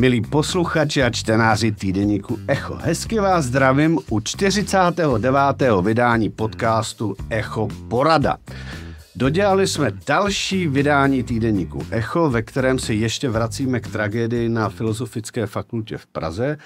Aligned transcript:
Milí 0.00 0.20
posluchači 0.20 1.02
a 1.02 1.10
čtenáři 1.10 1.72
týdeníku 1.72 2.38
Echo, 2.48 2.74
hezky 2.74 3.18
vás 3.18 3.44
zdravím 3.44 3.98
u 4.10 4.20
49. 4.20 5.62
vydání 5.82 6.30
podcastu 6.30 7.16
Echo 7.30 7.68
Porada. 7.88 8.36
Dodělali 9.16 9.66
jsme 9.66 9.90
další 10.06 10.66
vydání 10.66 11.22
týdeníku 11.22 11.86
Echo, 11.90 12.30
ve 12.30 12.42
kterém 12.42 12.78
se 12.78 12.94
ještě 12.94 13.28
vracíme 13.28 13.80
k 13.80 13.88
tragédii 13.88 14.48
na 14.48 14.68
Filozofické 14.68 15.46
fakultě 15.46 15.98
v 15.98 16.06
Praze, 16.06 16.56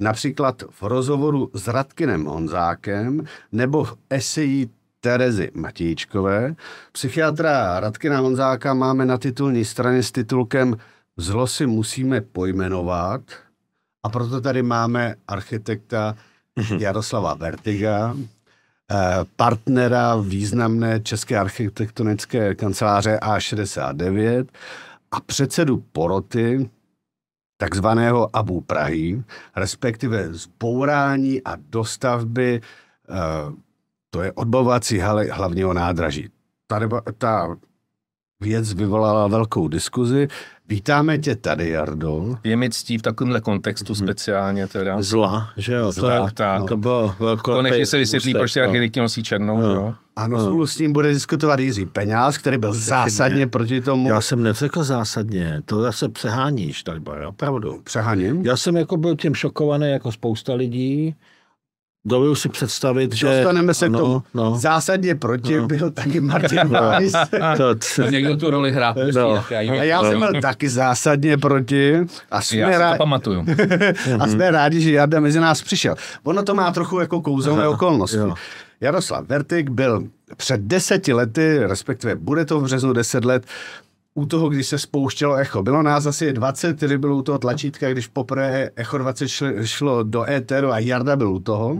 například 0.00 0.62
v 0.70 0.82
rozhovoru 0.82 1.50
s 1.54 1.68
Radkinem 1.68 2.24
Honzákem 2.24 3.24
nebo 3.52 3.84
v 3.84 3.96
eseji 4.10 4.68
Terezy 5.00 5.50
Matějčkové. 5.54 6.54
Psychiatra 6.92 7.80
Radkina 7.80 8.18
Honzáka 8.18 8.74
máme 8.74 9.06
na 9.06 9.18
titulní 9.18 9.64
straně 9.64 10.02
s 10.02 10.12
titulkem 10.12 10.76
Zlo 11.20 11.46
si 11.46 11.66
musíme 11.66 12.20
pojmenovat 12.20 13.20
a 14.02 14.08
proto 14.08 14.40
tady 14.40 14.62
máme 14.62 15.14
architekta 15.28 16.16
Jaroslava 16.78 17.34
Vertiga, 17.34 18.16
eh, 18.16 18.96
partnera 19.36 20.16
významné 20.16 21.00
české 21.00 21.38
architektonické 21.38 22.54
kanceláře 22.54 23.18
A69 23.22 24.46
a 25.10 25.20
předsedu 25.20 25.84
poroty 25.92 26.70
takzvaného 27.56 28.36
Abu 28.36 28.60
Prahy, 28.60 29.22
respektive 29.56 30.34
zbourání 30.34 31.42
a 31.44 31.56
dostavby, 31.56 32.60
eh, 33.10 33.14
to 34.10 34.22
je 34.22 34.32
odbovací 34.32 35.00
hlavního 35.30 35.72
nádraží. 35.72 36.30
Ta, 36.66 36.80
ta 37.18 37.56
věc 38.40 38.74
vyvolala 38.74 39.28
velkou 39.28 39.68
diskuzi. 39.68 40.28
Vítáme 40.70 41.18
tě 41.18 41.36
tady, 41.36 41.68
Jardo. 41.70 42.36
Je 42.44 42.56
mi 42.56 42.70
ctí 42.70 42.98
v 42.98 43.02
takovémhle 43.02 43.40
kontextu 43.40 43.92
hmm. 43.92 44.06
speciálně 44.06 44.66
teda. 44.66 45.02
Zla, 45.02 45.50
že 45.56 45.74
jo? 45.74 45.92
Zla, 45.92 46.28
to, 46.28 46.34
tak. 46.34 46.68
to 46.68 46.76
bylo 46.76 47.14
velkou... 47.18 47.52
Konečně 47.52 47.86
se 47.86 47.98
vysvětlí, 47.98 48.34
proč 48.34 48.52
ty 48.52 48.60
architekti 48.60 49.00
nosí 49.00 49.22
černou, 49.22 49.60
no. 49.60 49.74
jo? 49.74 49.94
Ano, 50.16 50.38
no. 50.38 50.44
spolu 50.44 50.66
s 50.66 50.76
tím 50.76 50.92
bude 50.92 51.12
diskutovat 51.12 51.60
Jiří 51.60 51.86
Peňáz, 51.86 52.38
který 52.38 52.58
byl 52.58 52.72
zásadně 52.72 53.46
proti 53.46 53.80
tomu. 53.80 54.08
Já 54.08 54.20
jsem 54.20 54.42
neřekl 54.42 54.84
zásadně, 54.84 55.62
to 55.64 55.82
zase 55.82 56.08
přeháníš, 56.08 56.82
tak 56.82 57.02
opravdu. 57.28 57.80
Přeháním? 57.84 58.46
Já 58.46 58.56
jsem 58.56 58.76
jako 58.76 58.96
byl 58.96 59.16
tím 59.16 59.34
šokovaný 59.34 59.90
jako 59.90 60.12
spousta 60.12 60.54
lidí, 60.54 61.14
Dovedu 62.04 62.34
si 62.34 62.48
představit, 62.48 63.14
že... 63.14 63.26
Dostaneme 63.26 63.74
se 63.74 63.88
no, 63.88 63.98
k 63.98 64.02
tomu. 64.02 64.22
No. 64.34 64.56
Zásadně 64.58 65.14
proti 65.14 65.56
no. 65.56 65.66
byl 65.66 65.90
taky 65.90 66.20
Martin 66.20 66.68
Weiss. 66.68 67.12
to, 67.56 67.74
to, 67.96 68.10
někdo 68.10 68.36
tu 68.36 68.50
roli 68.50 68.72
hrál. 68.72 68.94
No. 69.14 69.44
A 69.52 69.60
já 69.60 70.02
jsem 70.02 70.18
byl 70.18 70.40
taky 70.40 70.68
zásadně 70.68 71.38
proti. 71.38 72.06
A 72.30 72.40
jsme 72.40 72.58
já 72.58 72.78
rádi, 72.78 72.94
to 72.94 72.98
pamatuju. 72.98 73.46
a 74.20 74.26
jsme 74.26 74.50
rádi, 74.50 74.80
že 74.80 74.92
Jarda 74.92 75.20
mezi 75.20 75.40
nás 75.40 75.62
přišel. 75.62 75.94
Ono 76.22 76.42
to 76.42 76.54
má 76.54 76.72
trochu 76.72 77.00
jako 77.00 77.20
kouzelné 77.20 77.68
okolnosti. 77.68 78.16
Jo. 78.16 78.34
Jaroslav 78.80 79.26
Vertik 79.28 79.70
byl 79.70 80.04
před 80.36 80.60
deseti 80.60 81.12
lety, 81.12 81.58
respektive 81.58 82.14
bude 82.14 82.44
to 82.44 82.60
v 82.60 82.62
březnu 82.62 82.92
deset 82.92 83.24
let, 83.24 83.46
u 84.20 84.26
toho, 84.26 84.48
když 84.48 84.66
se 84.66 84.78
spouštělo 84.78 85.36
echo. 85.36 85.62
Bylo 85.62 85.82
nás 85.82 86.06
asi 86.06 86.32
20, 86.32 86.76
který 86.76 86.98
byl 86.98 87.12
u 87.14 87.22
toho 87.22 87.38
tlačítka, 87.38 87.90
když 87.90 88.06
poprvé 88.06 88.70
echo 88.76 88.98
20 88.98 89.28
šlo, 89.28 89.48
šlo 89.62 90.02
do 90.02 90.30
éteru 90.30 90.72
a 90.72 90.78
Jarda 90.78 91.16
byl 91.16 91.32
u 91.32 91.40
toho. 91.40 91.78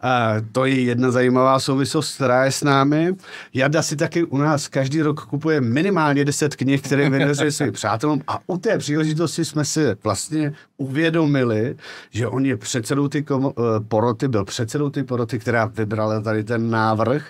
A 0.00 0.34
to 0.52 0.64
je 0.64 0.80
jedna 0.80 1.10
zajímavá 1.10 1.60
souvislost, 1.60 2.14
která 2.14 2.44
je 2.44 2.52
s 2.52 2.62
námi. 2.62 3.14
Jarda 3.54 3.82
si 3.82 3.96
taky 3.96 4.24
u 4.24 4.36
nás 4.36 4.68
každý 4.68 5.02
rok 5.02 5.24
kupuje 5.24 5.60
minimálně 5.60 6.24
10 6.24 6.56
knih, 6.56 6.82
které 6.82 7.10
vynesuje 7.10 7.52
svým 7.52 7.72
přátelům 7.72 8.22
a 8.28 8.38
u 8.46 8.58
té 8.58 8.78
příležitosti 8.78 9.44
jsme 9.44 9.64
si 9.64 9.86
vlastně 10.04 10.52
uvědomili, 10.76 11.76
že 12.10 12.28
on 12.28 12.46
je 12.46 12.56
předsedou 12.56 13.08
ty 13.08 13.22
komo- 13.22 13.52
eh, 13.58 13.80
poroty, 13.88 14.28
byl 14.28 14.44
předsedou 14.44 14.90
ty 14.90 15.02
poroty, 15.02 15.38
která 15.38 15.64
vybrala 15.64 16.20
tady 16.20 16.44
ten 16.44 16.70
návrh 16.70 17.24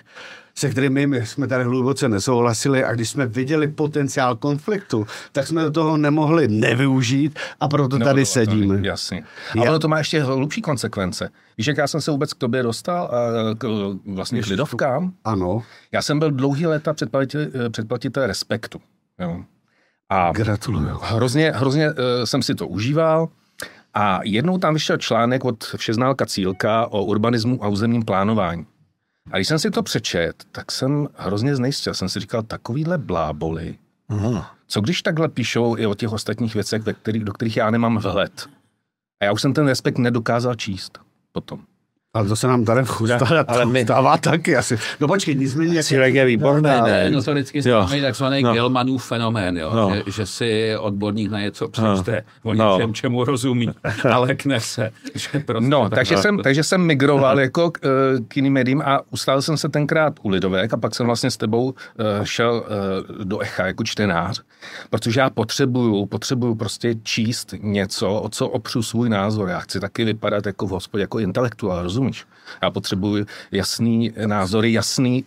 se 0.59 0.69
kterými 0.69 1.07
my 1.07 1.25
jsme 1.25 1.47
tady 1.47 1.63
hluboce 1.63 2.09
nesouhlasili 2.09 2.83
a 2.83 2.93
když 2.93 3.09
jsme 3.09 3.25
viděli 3.25 3.67
potenciál 3.67 4.35
konfliktu, 4.35 5.07
tak 5.31 5.47
jsme 5.47 5.63
do 5.63 5.71
toho 5.71 5.97
nemohli 5.97 6.47
nevyužít 6.47 7.39
a 7.59 7.67
proto 7.67 7.97
no, 7.97 8.05
tady 8.05 8.25
sedíme. 8.25 8.77
To, 8.77 8.85
jasně. 8.85 9.23
A 9.59 9.61
ono 9.61 9.79
to 9.79 9.87
má 9.87 9.97
ještě 9.97 10.23
hlubší 10.23 10.61
konsekvence. 10.61 11.29
Víš, 11.57 11.67
jak 11.67 11.77
já 11.77 11.87
jsem 11.87 12.01
se 12.01 12.11
vůbec 12.11 12.33
k 12.33 12.37
tobě 12.37 12.63
dostal, 12.63 13.11
k, 13.57 13.67
vlastně 14.05 14.41
k 14.41 14.47
lidovkám? 14.47 15.13
Ano. 15.25 15.63
Já 15.91 16.01
jsem 16.01 16.19
byl 16.19 16.31
dlouhý 16.31 16.65
léta 16.65 16.93
předplatitel, 16.93 17.69
předplatitel 17.69 18.27
Respektu. 18.27 18.81
Jo. 19.19 19.43
A 20.09 20.31
Gratuluju. 20.31 20.99
Hrozně, 21.01 21.51
hrozně 21.55 21.89
uh, 21.89 21.95
jsem 22.23 22.43
si 22.43 22.55
to 22.55 22.67
užíval. 22.67 23.29
A 23.93 24.19
jednou 24.23 24.57
tam 24.57 24.73
vyšel 24.73 24.97
článek 24.97 25.45
od 25.45 25.63
Všeználka 25.63 26.25
Cílka 26.25 26.87
o 26.87 27.03
urbanismu 27.03 27.63
a 27.63 27.67
územním 27.67 28.05
plánování. 28.05 28.65
A 29.31 29.37
když 29.37 29.47
jsem 29.47 29.59
si 29.59 29.71
to 29.71 29.83
přečet, 29.83 30.43
tak 30.51 30.71
jsem 30.71 31.07
hrozně 31.15 31.55
znejistil. 31.55 31.93
Jsem 31.93 32.09
si 32.09 32.19
říkal, 32.19 32.43
takovýhle 32.43 32.97
bláboli. 32.97 33.77
Aha. 34.09 34.55
Co 34.67 34.81
když 34.81 35.01
takhle 35.01 35.29
píšou 35.29 35.77
i 35.77 35.85
o 35.85 35.95
těch 35.95 36.11
ostatních 36.11 36.53
věcech, 36.53 36.83
do 36.83 36.93
kterých, 36.93 37.23
do 37.23 37.33
kterých 37.33 37.57
já 37.57 37.71
nemám 37.71 37.97
vhled? 37.97 38.49
A 39.21 39.25
já 39.25 39.31
už 39.31 39.41
jsem 39.41 39.53
ten 39.53 39.67
respekt 39.67 39.97
nedokázal 39.97 40.55
číst 40.55 40.99
potom. 41.31 41.63
Ale 42.13 42.27
to 42.27 42.35
se 42.35 42.47
nám 42.47 42.65
tady 42.65 42.85
stává, 42.85 43.41
ale 43.47 43.65
my... 43.65 43.83
stává 43.83 44.17
taky 44.17 44.55
asi. 44.55 44.77
No 44.99 45.07
počkej, 45.07 45.35
nicméně... 45.35 45.83
Cílek 45.83 46.13
je 46.13 46.25
výborný, 46.25 46.69
ne? 46.85 47.09
No 47.11 47.23
to 47.23 47.31
vždycky 47.31 47.61
mají 47.71 48.01
takzvaný 48.01 48.43
no. 48.43 48.53
Gelmanův 48.53 49.05
fenomén, 49.05 49.57
jo? 49.57 49.71
No. 49.73 49.95
Že, 49.95 50.03
že, 50.11 50.25
si 50.25 50.77
odborník 50.77 51.31
na 51.31 51.39
něco 51.39 51.67
přečte, 51.67 52.23
no. 52.45 52.51
o 52.51 52.53
něčem, 52.53 52.89
no. 52.89 52.93
čemu 52.93 53.23
rozumí, 53.23 53.69
ale 54.11 54.35
kne 54.35 54.59
se. 54.59 54.91
Že 55.15 55.39
prostě 55.39 55.69
no, 55.69 55.89
takže, 55.89 56.17
jsem, 56.17 56.37
takže 56.37 56.63
jsem 56.63 56.81
migroval 56.81 57.39
jako 57.39 57.71
k, 57.71 57.79
eh, 57.83 57.89
k 58.27 58.35
jiným 58.35 58.53
médiím 58.53 58.81
a 58.81 59.01
ustál 59.09 59.41
jsem 59.41 59.57
se 59.57 59.69
tenkrát 59.69 60.13
u 60.21 60.29
Lidovek 60.29 60.73
a 60.73 60.77
pak 60.77 60.95
jsem 60.95 61.05
vlastně 61.05 61.31
s 61.31 61.37
tebou 61.37 61.65
uh, 61.65 61.73
šel 62.23 62.63
uh, 63.19 63.25
do 63.25 63.39
Echa 63.39 63.65
jako 63.65 63.83
čtenář, 63.83 64.41
protože 64.89 65.19
já 65.19 65.29
potřebuju, 65.29 66.05
potřebuju 66.05 66.55
prostě 66.55 66.95
číst 67.03 67.53
něco, 67.61 68.13
o 68.13 68.29
co 68.29 68.47
opřu 68.47 68.83
svůj 68.83 69.09
názor. 69.09 69.49
Já 69.49 69.59
chci 69.59 69.79
taky 69.79 70.05
vypadat 70.05 70.45
jako 70.45 70.67
v 70.67 70.69
hospodě, 70.69 71.01
jako 71.01 71.19
intelektuál, 71.19 71.89
rozumíš? 71.99 72.25
Já 72.63 72.71
potřebuji 72.71 73.25
jasný 73.51 74.13
názory, 74.25 74.73
jasný 74.73 75.23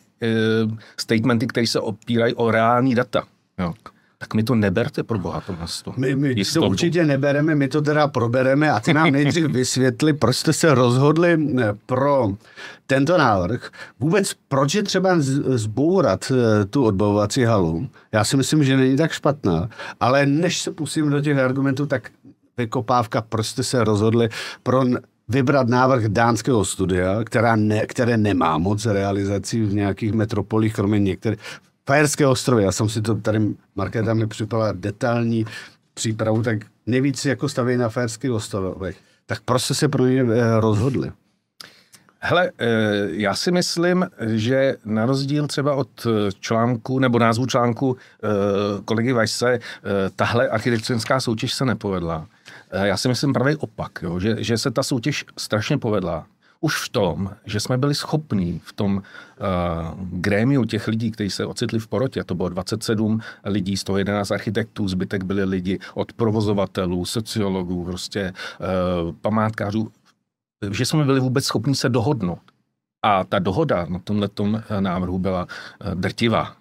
uh, 0.67 0.77
statementy, 1.01 1.47
které 1.47 1.67
se 1.67 1.81
opírají 1.81 2.35
o 2.35 2.51
reální 2.51 2.95
data. 2.95 3.25
Jo 3.59 3.75
tak 4.23 4.35
mi 4.35 4.43
to 4.43 4.55
neberte 4.55 5.03
pro 5.03 5.19
boha 5.19 5.41
to 5.41 5.53
město. 5.53 5.95
My, 5.97 6.17
my 6.17 6.35
to 6.55 6.63
určitě 6.63 7.05
nebereme, 7.05 7.55
my 7.55 7.69
to 7.69 7.83
teda 7.83 8.09
probereme 8.09 8.71
a 8.71 8.81
ty 8.81 8.95
nám 8.95 9.11
nejdřív 9.11 9.45
vysvětli, 9.51 10.13
proč 10.13 10.37
jste 10.37 10.53
se 10.53 10.75
rozhodli 10.75 11.33
eh, 11.33 11.73
pro 11.87 12.29
tento 12.87 13.19
návrh. 13.19 13.71
Vůbec 14.01 14.33
proč 14.49 14.75
je 14.75 14.83
třeba 14.83 15.11
zbourat 15.19 16.33
eh, 16.33 16.65
tu 16.65 16.85
odbavovací 16.85 17.45
halu? 17.45 17.89
Já 18.13 18.25
si 18.25 18.37
myslím, 18.37 18.65
že 18.65 18.77
není 18.77 18.97
tak 18.97 19.13
špatná, 19.13 19.69
ale 20.01 20.27
než 20.27 20.63
se 20.63 20.71
pustím 20.71 21.11
do 21.11 21.21
těch 21.21 21.39
argumentů, 21.39 21.87
tak 21.87 22.11
vykopávka, 22.57 23.23
proč 23.23 23.47
jste 23.47 23.63
se 23.63 23.85
rozhodli 23.85 24.29
pro 24.63 24.85
vybrat 25.33 25.69
návrh 25.69 26.05
dánského 26.05 26.65
studia, 26.65 27.25
která 27.25 27.57
ne, 27.57 27.87
které 27.87 28.17
nemá 28.17 28.59
moc 28.59 28.87
realizací 28.87 29.63
v 29.63 29.75
nějakých 29.75 30.13
metropolích, 30.13 30.75
kromě 30.75 30.99
některých. 30.99 31.39
Fajerské 31.87 32.27
ostrovy, 32.27 32.63
já 32.63 32.73
jsem 32.73 32.89
si 32.89 33.03
to 33.03 33.15
tady, 33.15 33.41
Markéta 33.77 34.15
mi 34.15 34.27
připadala 34.27 34.73
detailní 34.73 35.47
přípravu, 35.95 36.43
tak 36.43 36.59
nejvíc 36.87 37.25
jako 37.25 37.49
staví 37.49 37.77
na 37.77 37.89
Fajerských 37.89 38.31
ostrovech. 38.31 38.97
Tak 39.27 39.41
prostě 39.41 39.75
se 39.75 39.89
pro 39.89 40.07
ně 40.07 40.21
eh, 40.23 40.61
rozhodli. 40.61 41.13
Hele, 42.19 42.51
eh, 42.59 42.67
já 43.11 43.35
si 43.35 43.53
myslím, 43.53 44.07
že 44.27 44.77
na 44.85 45.07
rozdíl 45.07 45.47
třeba 45.47 45.75
od 45.75 46.07
článku 46.41 46.99
nebo 46.99 47.19
názvu 47.19 47.47
článku 47.47 47.97
eh, 47.97 48.29
kolegy 48.85 49.13
Vajse, 49.13 49.59
tahle 50.17 50.49
architektonická 50.49 51.21
soutěž 51.21 51.55
se 51.55 51.65
nepovedla. 51.65 52.27
Já 52.73 52.97
si 52.97 53.09
myslím 53.09 53.33
pravý 53.33 53.57
opak, 53.57 53.99
jo, 54.03 54.21
že, 54.21 54.45
že 54.45 54.59
se 54.59 54.71
ta 54.71 54.83
soutěž 54.83 55.25
strašně 55.39 55.79
povedla. 55.79 56.27
Už 56.61 56.77
v 56.85 56.89
tom, 56.89 57.31
že 57.45 57.61
jsme 57.61 57.79
byli 57.79 57.95
schopní 57.95 58.61
v 58.65 58.73
tom 58.73 58.97
uh, 58.97 59.03
grémiu 60.21 60.65
těch 60.65 60.89
lidí, 60.89 61.11
kteří 61.11 61.31
se 61.31 61.47
ocitli 61.47 61.79
v 61.79 61.89
porotě, 61.89 62.25
to 62.25 62.35
bylo 62.35 62.49
27 62.49 63.21
lidí, 63.45 63.77
111 63.77 64.31
architektů, 64.31 64.89
zbytek 64.89 65.25
byli 65.25 65.45
lidi 65.45 65.79
od 65.95 66.13
provozovatelů, 66.13 67.05
sociologů, 67.05 67.85
prostě 67.85 68.33
uh, 68.33 69.15
památkářů, 69.21 69.93
že 70.71 70.87
jsme 70.87 71.05
byli 71.05 71.21
vůbec 71.21 71.45
schopni 71.45 71.75
se 71.75 71.89
dohodnout. 71.89 72.41
A 73.05 73.25
ta 73.25 73.39
dohoda 73.39 73.87
na 73.89 73.99
tomhle 73.99 74.29
návrhu 74.81 75.19
byla 75.19 75.47
drtivá. 75.95 76.57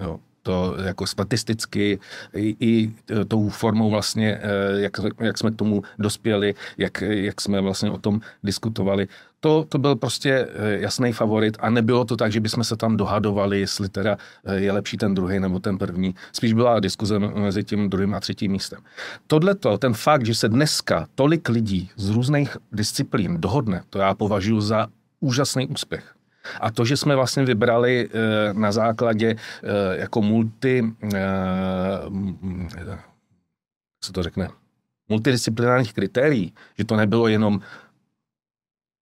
Jo. 0.00 0.20
To 0.44 0.76
jako 0.84 1.06
statisticky 1.06 1.98
i, 2.34 2.56
i 2.60 2.92
tou 3.28 3.48
formou 3.48 3.90
vlastně, 3.90 4.40
jak, 4.76 4.92
jak 5.20 5.38
jsme 5.38 5.50
k 5.50 5.56
tomu 5.56 5.82
dospěli, 5.98 6.54
jak, 6.78 7.00
jak 7.00 7.40
jsme 7.40 7.60
vlastně 7.60 7.90
o 7.90 7.98
tom 7.98 8.20
diskutovali, 8.42 9.08
to, 9.40 9.66
to 9.68 9.78
byl 9.78 9.96
prostě 9.96 10.48
jasný 10.80 11.12
favorit 11.12 11.56
a 11.60 11.70
nebylo 11.70 12.04
to 12.04 12.16
tak, 12.16 12.32
že 12.32 12.40
bychom 12.40 12.64
se 12.64 12.76
tam 12.76 12.96
dohadovali, 12.96 13.60
jestli 13.60 13.88
teda 13.88 14.16
je 14.54 14.72
lepší 14.72 14.96
ten 14.96 15.14
druhý 15.14 15.40
nebo 15.40 15.60
ten 15.60 15.78
první. 15.78 16.14
Spíš 16.32 16.52
byla 16.52 16.80
diskuze 16.80 17.18
mezi 17.18 17.64
tím 17.64 17.90
druhým 17.90 18.14
a 18.14 18.20
třetím 18.20 18.52
místem. 18.52 18.80
Tohle 19.26 19.54
ten 19.78 19.94
fakt, 19.94 20.26
že 20.26 20.34
se 20.34 20.48
dneska 20.48 21.06
tolik 21.14 21.48
lidí 21.48 21.90
z 21.96 22.10
různých 22.10 22.56
disciplín 22.72 23.40
dohodne, 23.40 23.82
to 23.90 23.98
já 23.98 24.14
považuji 24.14 24.60
za 24.60 24.86
úžasný 25.20 25.66
úspěch. 25.66 26.13
A 26.60 26.70
to, 26.70 26.84
že 26.84 26.96
jsme 26.96 27.16
vlastně 27.16 27.44
vybrali 27.44 28.08
eh, 28.08 28.54
na 28.54 28.72
základě 28.72 29.36
eh, 29.36 29.96
jako 29.96 30.22
multi, 30.22 30.94
eh, 31.14 31.18
co 34.00 34.12
to 34.12 34.22
řekne, 34.22 34.48
multidisciplinárních 35.08 35.94
kritérií, 35.94 36.52
že 36.78 36.84
to 36.84 36.96
nebylo 36.96 37.28
jenom 37.28 37.60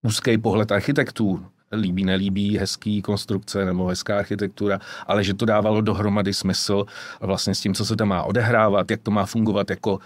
úzký 0.02 0.38
pohled 0.38 0.72
architektů, 0.72 1.46
líbí, 1.72 2.04
nelíbí, 2.04 2.58
hezký 2.58 3.02
konstrukce 3.02 3.64
nebo 3.64 3.86
hezká 3.86 4.18
architektura, 4.18 4.78
ale 5.06 5.24
že 5.24 5.34
to 5.34 5.44
dávalo 5.44 5.80
dohromady 5.80 6.34
smysl 6.34 6.84
vlastně 7.20 7.54
s 7.54 7.60
tím, 7.60 7.74
co 7.74 7.84
se 7.84 7.96
tam 7.96 8.08
má 8.08 8.22
odehrávat, 8.22 8.90
jak 8.90 9.00
to 9.02 9.10
má 9.10 9.26
fungovat 9.26 9.70
jako 9.70 9.98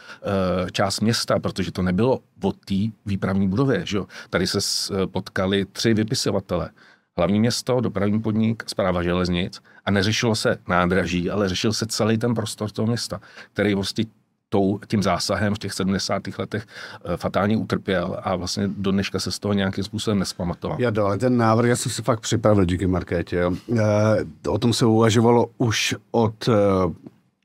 e, 0.66 0.70
část 0.70 1.00
města, 1.00 1.38
protože 1.38 1.72
to 1.72 1.82
nebylo 1.82 2.20
o 2.42 2.52
té 2.52 2.74
výpravní 3.06 3.48
budově. 3.48 3.86
Že? 3.86 3.98
Tady 4.30 4.46
se 4.46 4.58
potkali 5.06 5.64
tři 5.64 5.94
vypisovatele. 5.94 6.70
Hlavní 7.18 7.40
město, 7.40 7.80
dopravní 7.80 8.20
podnik, 8.20 8.62
zpráva 8.66 9.02
železnic 9.02 9.60
a 9.84 9.90
neřešilo 9.90 10.34
se 10.34 10.58
nádraží, 10.68 11.30
ale 11.30 11.48
řešil 11.48 11.72
se 11.72 11.86
celý 11.86 12.18
ten 12.18 12.34
prostor 12.34 12.70
toho 12.70 12.86
města, 12.86 13.20
který 13.52 13.74
prostě 13.74 14.04
tou, 14.48 14.78
tím 14.86 15.02
zásahem 15.02 15.54
v 15.54 15.58
těch 15.58 15.72
70. 15.72 16.22
letech 16.38 16.66
e, 17.04 17.16
fatálně 17.16 17.56
utrpěl 17.56 18.20
a 18.22 18.36
vlastně 18.36 18.68
do 18.68 18.90
dneška 18.92 19.20
se 19.20 19.32
z 19.32 19.38
toho 19.38 19.54
nějakým 19.54 19.84
způsobem 19.84 20.18
nespamatoval. 20.18 20.76
Já 20.80 20.92
ale 21.04 21.18
ten 21.18 21.36
návrh, 21.36 21.68
já 21.68 21.76
jsem 21.76 21.92
si 21.92 22.02
fakt 22.02 22.20
připravil 22.20 22.64
díky 22.64 22.86
Markétě. 22.86 23.40
E, 23.42 24.48
o 24.48 24.58
tom 24.58 24.72
se 24.72 24.86
uvažovalo 24.86 25.46
už 25.58 25.94
od 26.10 26.48
e, 26.48 26.52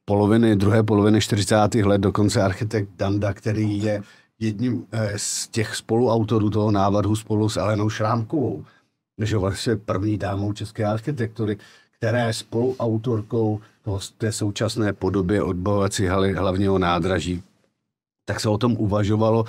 poloviny, 0.06 0.56
druhé 0.56 0.84
poloviny 0.84 1.22
40. 1.22 1.76
let, 1.76 2.02
dokonce 2.02 2.42
architekt 2.42 2.90
Danda, 2.98 3.34
který 3.34 3.84
je 3.84 4.02
jedním 4.40 4.86
e, 4.92 5.14
z 5.18 5.48
těch 5.48 5.76
spoluautorů 5.76 6.50
toho 6.50 6.72
návrhu 6.72 7.16
spolu 7.16 7.50
s 7.50 7.58
Alenou 7.58 7.90
Šrámkovou, 7.90 8.66
že 9.26 9.38
vlastně 9.38 9.76
první 9.76 10.18
dámou 10.18 10.54
české 10.54 10.86
architektury, 10.86 11.58
která 11.98 12.28
je 12.28 12.34
spoluautorkou 12.34 13.60
toho, 13.84 14.00
té 14.18 14.32
současné 14.32 14.94
podoby 14.94 15.42
odbavovací 15.42 16.06
haly 16.06 16.34
hlavního 16.34 16.80
nádraží, 16.80 17.44
tak 18.26 18.40
se 18.40 18.50
o 18.50 18.58
tom 18.58 18.76
uvažovalo 18.80 19.46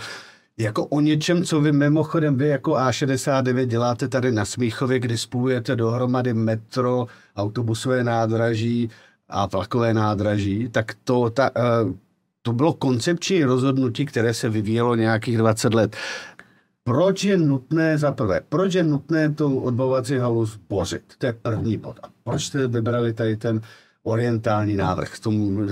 jako 0.58 0.86
o 0.86 1.00
něčem, 1.00 1.44
co 1.44 1.60
vy 1.60 1.72
mimochodem, 1.72 2.36
vy 2.36 2.48
jako 2.48 2.72
A69 2.72 3.64
děláte 3.64 4.08
tady 4.08 4.32
na 4.32 4.44
Smíchově, 4.44 4.98
kdy 4.98 5.18
spojujete 5.18 5.76
dohromady 5.76 6.34
metro, 6.34 7.06
autobusové 7.36 8.04
nádraží 8.04 8.90
a 9.28 9.46
vlakové 9.46 9.94
nádraží, 9.94 10.68
tak 10.68 10.94
to, 11.04 11.30
ta, 11.30 11.50
eh, 11.56 11.94
to 12.42 12.52
bylo 12.52 12.72
koncepční 12.72 13.44
rozhodnutí, 13.44 14.06
které 14.06 14.34
se 14.34 14.48
vyvíjelo 14.48 14.94
nějakých 14.94 15.38
20 15.38 15.74
let. 15.74 15.96
Proč 16.84 17.24
je 17.24 17.38
nutné, 17.38 17.98
za 17.98 18.12
prvé, 18.12 18.40
proč 18.48 18.74
je 18.74 18.82
nutné 18.82 19.30
tu 19.30 19.60
odbavovací 19.60 20.18
halu 20.18 20.46
zbořit? 20.46 21.02
To 21.18 21.26
je 21.26 21.32
první 21.32 21.76
bod. 21.78 22.00
A 22.02 22.08
proč 22.24 22.44
jste 22.44 22.66
vybrali 22.66 23.12
tady 23.12 23.36
ten 23.36 23.60
orientální 24.02 24.76
návrh. 24.76 25.18
Tomu 25.18 25.66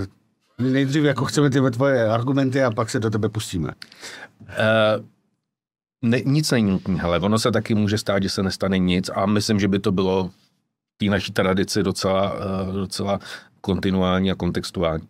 nejdřív 0.59 1.05
jako 1.05 1.25
chceme 1.25 1.51
ty 1.51 1.61
tvoje 1.71 2.09
argumenty 2.09 2.63
a 2.63 2.71
pak 2.71 2.91
se 2.91 3.01
do 3.01 3.11
tebe 3.11 3.29
pustíme. 3.29 3.69
Uh, 4.41 5.05
ne, 6.03 6.21
nic 6.25 6.51
není 6.51 6.71
nutné, 6.71 7.03
ale 7.03 7.19
ono 7.21 7.39
se 7.39 7.53
taky 7.53 7.75
může 7.75 7.99
stát, 7.99 8.23
že 8.23 8.29
se 8.29 8.43
nestane 8.43 8.79
nic 8.79 9.11
a 9.15 9.27
myslím, 9.27 9.61
že 9.61 9.69
by 9.69 9.79
to 9.79 9.93
bylo 9.93 10.29
v 10.29 10.99
té 10.99 11.07
naší 11.07 11.33
tradici 11.33 11.83
docela, 11.83 12.35
uh, 12.35 12.75
docela 12.75 13.21
kontinuální 13.61 14.31
a 14.31 14.35
kontextuální. 14.35 15.09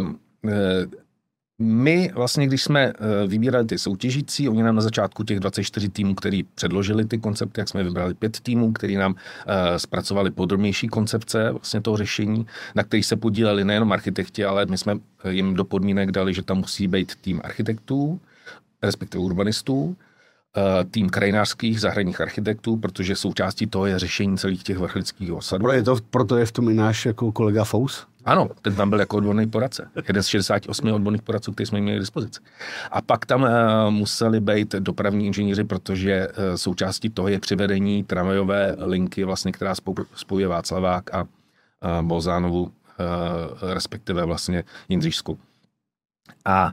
Uh, 0.00 0.08
uh, 0.08 0.52
my 1.58 2.10
vlastně, 2.14 2.46
když 2.46 2.62
jsme 2.62 2.82
eh, 2.82 3.26
vybírali 3.26 3.66
ty 3.66 3.78
soutěžící, 3.78 4.48
oni 4.48 4.62
nám 4.62 4.76
na 4.76 4.82
začátku 4.82 5.24
těch 5.24 5.40
24 5.40 5.88
týmů, 5.88 6.14
který 6.14 6.42
předložili 6.42 7.04
ty 7.04 7.18
koncepty, 7.18 7.60
jak 7.60 7.68
jsme 7.68 7.82
vybrali 7.84 8.14
pět 8.14 8.40
týmů, 8.40 8.72
který 8.72 8.96
nám 8.96 9.12
uh, 9.12 9.18
zpracovali 9.76 10.30
podrobnější 10.30 10.88
koncepce 10.88 11.50
vlastně 11.50 11.80
toho 11.80 11.96
řešení, 11.96 12.46
na 12.74 12.82
kterých 12.82 13.06
se 13.06 13.16
podíleli 13.16 13.64
nejenom 13.64 13.92
architekti, 13.92 14.44
ale 14.44 14.66
my 14.66 14.78
jsme 14.78 14.98
jim 15.28 15.54
do 15.54 15.64
podmínek 15.64 16.10
dali, 16.10 16.34
že 16.34 16.42
tam 16.42 16.58
musí 16.58 16.88
být 16.88 17.12
tým 17.20 17.40
architektů, 17.44 18.20
respektive 18.82 19.24
urbanistů, 19.24 19.96
Eh, 19.96 20.11
tým 20.90 21.10
krajinářských 21.10 21.80
zahradních 21.80 22.20
architektů, 22.20 22.76
protože 22.76 23.16
součástí 23.16 23.66
toho 23.66 23.86
je 23.86 23.98
řešení 23.98 24.38
celých 24.38 24.62
těch 24.62 24.78
vrchlických 24.78 25.32
osadů. 25.32 25.62
Proto 25.62 25.76
je, 25.76 25.82
to, 25.82 25.96
proto 26.10 26.36
je 26.36 26.46
v 26.46 26.52
tom 26.52 26.68
i 26.68 26.74
náš 26.74 27.06
jako 27.06 27.32
kolega 27.32 27.64
Fous? 27.64 28.06
Ano, 28.24 28.48
ten 28.62 28.74
tam 28.74 28.90
byl 28.90 29.00
jako 29.00 29.16
odborný 29.16 29.50
poradce. 29.50 29.88
Jeden 30.08 30.22
z 30.22 30.26
68 30.26 30.92
odborných 30.92 31.22
poradců, 31.22 31.52
který 31.52 31.66
jsme 31.66 31.80
měli 31.80 31.98
k 31.98 32.00
dispozici. 32.00 32.40
A 32.90 33.02
pak 33.02 33.26
tam 33.26 33.42
uh, 33.42 33.48
museli 33.90 34.40
být 34.40 34.72
dopravní 34.72 35.26
inženýři, 35.26 35.64
protože 35.64 36.28
uh, 36.28 36.34
součástí 36.56 37.10
toho 37.10 37.28
je 37.28 37.40
přivedení 37.40 38.04
tramvajové 38.04 38.76
linky, 38.78 39.24
vlastně, 39.24 39.52
která 39.52 39.74
spojuje 40.14 40.48
Václavák 40.48 41.14
a 41.14 41.24
Bolzánovu, 42.02 42.72
respektive 43.72 44.24
vlastně 44.24 44.64
Jindřišsku. 44.88 45.38
A 46.44 46.72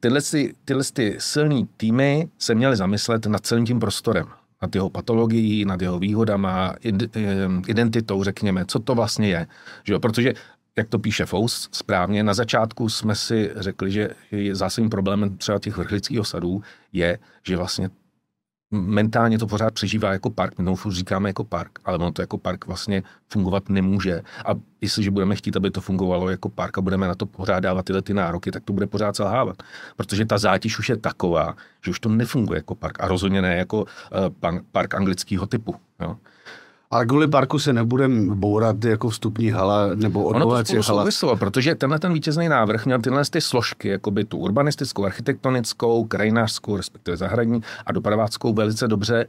tyhle, 0.00 0.20
ty, 0.22 0.54
tyhle 0.64 0.84
ty 0.92 1.16
silný 1.18 1.68
týmy 1.76 2.28
se 2.38 2.54
měly 2.54 2.76
zamyslet 2.76 3.26
nad 3.26 3.46
celým 3.46 3.66
tím 3.66 3.80
prostorem, 3.80 4.26
nad 4.62 4.74
jeho 4.74 4.90
patologií, 4.90 5.64
nad 5.64 5.82
jeho 5.82 5.98
výhodama, 5.98 6.74
eh, 6.84 6.92
identitou, 7.66 8.24
řekněme, 8.24 8.64
co 8.66 8.78
to 8.78 8.94
vlastně 8.94 9.28
je. 9.28 9.46
Že 9.84 9.92
jo? 9.92 10.00
Protože 10.00 10.34
jak 10.76 10.88
to 10.88 10.98
píše 10.98 11.26
Fous 11.26 11.68
správně, 11.72 12.22
na 12.22 12.34
začátku 12.34 12.88
jsme 12.88 13.14
si 13.14 13.50
řekli, 13.56 13.90
že 13.90 14.10
zásadním 14.52 14.90
problémem 14.90 15.36
třeba 15.36 15.58
těch 15.58 15.76
vrchlických 15.76 16.20
osadů 16.20 16.62
je, 16.92 17.18
že 17.42 17.56
vlastně 17.56 17.90
mentálně 18.70 19.38
to 19.38 19.46
pořád 19.46 19.74
přežívá 19.74 20.12
jako 20.12 20.30
park. 20.30 20.58
My 20.58 20.64
tomu 20.64 20.76
říkáme 20.90 21.28
jako 21.28 21.44
park, 21.44 21.78
ale 21.84 21.98
ono 21.98 22.12
to 22.12 22.22
jako 22.22 22.38
park 22.38 22.66
vlastně 22.66 23.02
fungovat 23.28 23.68
nemůže. 23.68 24.22
A 24.46 24.50
jestliže 24.80 25.10
budeme 25.10 25.36
chtít, 25.36 25.56
aby 25.56 25.70
to 25.70 25.80
fungovalo 25.80 26.30
jako 26.30 26.48
park 26.48 26.78
a 26.78 26.80
budeme 26.80 27.08
na 27.08 27.14
to 27.14 27.26
pořád 27.26 27.60
dávat 27.60 27.84
tyhle 27.84 28.02
ty 28.02 28.14
nároky, 28.14 28.50
tak 28.50 28.64
to 28.64 28.72
bude 28.72 28.86
pořád 28.86 29.16
selhávat. 29.16 29.62
Protože 29.96 30.24
ta 30.24 30.38
zátěž 30.38 30.78
už 30.78 30.88
je 30.88 30.96
taková, 30.96 31.56
že 31.84 31.90
už 31.90 32.00
to 32.00 32.08
nefunguje 32.08 32.58
jako 32.58 32.74
park. 32.74 33.00
A 33.00 33.08
rozhodně 33.08 33.42
ne 33.42 33.56
jako 33.56 33.80
uh, 33.80 34.58
park 34.72 34.94
anglického 34.94 35.46
typu. 35.46 35.74
Jo. 36.00 36.16
Ale 36.90 37.06
kvůli 37.06 37.28
parku 37.28 37.58
se 37.58 37.72
nebudeme 37.72 38.34
bourat 38.34 38.84
jako 38.84 39.08
vstupní 39.08 39.50
hala 39.50 39.86
nebo 39.94 40.24
odbovací 40.24 40.72
hala. 40.72 41.02
Souvislo, 41.02 41.36
protože 41.36 41.74
tenhle 41.74 41.98
ten 41.98 42.12
vítězný 42.12 42.48
návrh 42.48 42.86
měl 42.86 43.00
tyhle 43.00 43.22
ty 43.30 43.40
složky, 43.40 43.88
jako 43.88 44.10
by 44.10 44.24
tu 44.24 44.38
urbanistickou, 44.38 45.04
architektonickou, 45.04 46.04
krajinářskou, 46.04 46.76
respektive 46.76 47.16
zahradní 47.16 47.62
a 47.86 47.92
dopraváckou 47.92 48.54
velice 48.54 48.88
dobře 48.88 49.26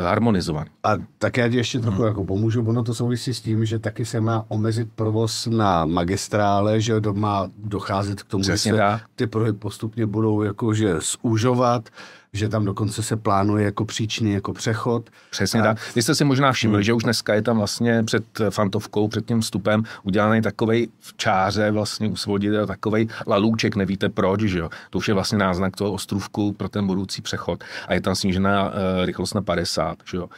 harmonizovaný. 0.00 0.70
A 0.84 0.96
tak 1.18 1.36
já 1.36 1.48
ti 1.48 1.56
ještě 1.56 1.80
trochu 1.80 1.98
hmm. 1.98 2.06
jako 2.06 2.24
pomůžu, 2.24 2.64
ono 2.68 2.82
to 2.82 2.94
souvisí 2.94 3.34
s 3.34 3.40
tím, 3.40 3.64
že 3.64 3.78
taky 3.78 4.04
se 4.04 4.20
má 4.20 4.44
omezit 4.48 4.88
provoz 4.94 5.46
na 5.46 5.84
magistrále, 5.84 6.80
že 6.80 6.94
má 7.12 7.48
docházet 7.58 8.22
k 8.22 8.26
tomu, 8.26 8.42
Přesně 8.42 8.72
že 8.72 8.76
se 8.76 9.00
ty 9.16 9.26
pruhy 9.26 9.52
postupně 9.52 10.06
budou 10.06 10.42
jakože 10.42 10.98
zúžovat 11.00 11.88
že 12.32 12.48
tam 12.48 12.64
dokonce 12.64 13.02
se 13.02 13.16
plánuje 13.16 13.64
jako 13.64 13.84
příčný 13.84 14.32
jako 14.32 14.52
přechod. 14.52 15.10
Přesně 15.30 15.60
a... 15.60 15.62
tak. 15.62 15.78
Vy 15.96 16.02
jste 16.02 16.14
si 16.14 16.24
možná 16.24 16.52
všimli, 16.52 16.76
hmm. 16.76 16.82
že 16.82 16.92
už 16.92 17.02
dneska 17.02 17.34
je 17.34 17.42
tam 17.42 17.58
vlastně 17.58 18.02
před 18.02 18.24
fantovkou, 18.50 19.08
před 19.08 19.26
tím 19.26 19.40
vstupem 19.40 19.82
udělaný 20.02 20.42
takový 20.42 20.88
v 21.00 21.16
čáře 21.16 21.70
vlastně 21.70 22.08
usvodit 22.08 22.52
takový 22.66 23.08
lalůček, 23.26 23.76
nevíte 23.76 24.08
proč, 24.08 24.40
že 24.40 24.58
jo. 24.58 24.70
To 24.90 24.98
už 24.98 25.08
je 25.08 25.14
vlastně 25.14 25.38
náznak 25.38 25.76
toho 25.76 25.92
ostrůvku 25.92 26.52
pro 26.52 26.68
ten 26.68 26.86
budoucí 26.86 27.22
přechod 27.22 27.64
a 27.88 27.94
je 27.94 28.00
tam 28.00 28.14
snížená 28.14 28.64
uh, 28.64 28.74
rychlost 29.04 29.34
na 29.34 29.42
50, 29.42 29.98
že 30.10 30.16
jo. 30.16 30.24
Uh, 30.24 30.30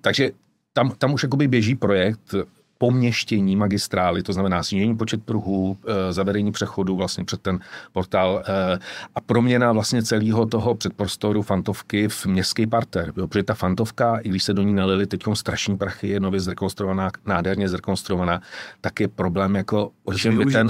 takže 0.00 0.30
tam, 0.72 0.90
tam 0.98 1.12
už 1.12 1.22
jakoby 1.22 1.48
běží 1.48 1.74
projekt, 1.74 2.34
poměštění 2.82 3.56
magistrály, 3.56 4.22
to 4.22 4.32
znamená 4.32 4.62
snížení 4.62 4.96
počet 4.96 5.22
pruhů, 5.24 5.76
e, 5.86 6.12
zavedení 6.12 6.52
přechodu 6.52 6.96
vlastně 6.96 7.24
před 7.24 7.40
ten 7.40 7.58
portál 7.92 8.42
e, 8.46 8.78
a 9.14 9.20
proměna 9.20 9.72
vlastně 9.72 10.02
celého 10.02 10.46
toho 10.46 10.74
předprostoru 10.74 11.42
fantovky 11.42 12.08
v 12.08 12.26
městský 12.26 12.66
parter. 12.66 13.12
Jo, 13.16 13.28
protože 13.28 13.42
ta 13.42 13.54
fantovka, 13.54 14.16
i 14.16 14.28
když 14.28 14.44
se 14.44 14.54
do 14.54 14.62
ní 14.62 14.74
nalili 14.74 15.06
teď 15.06 15.22
strašní 15.34 15.76
prachy, 15.76 16.08
je 16.08 16.20
nově 16.20 16.40
zrekonstruovaná, 16.40 17.10
nádherně 17.26 17.68
zrekonstruovaná, 17.68 18.42
tak 18.80 19.00
je 19.00 19.08
problém 19.08 19.54
jako, 19.54 19.90
o 20.04 20.14
čem 20.14 20.38
by 20.38 20.46
ten, 20.46 20.68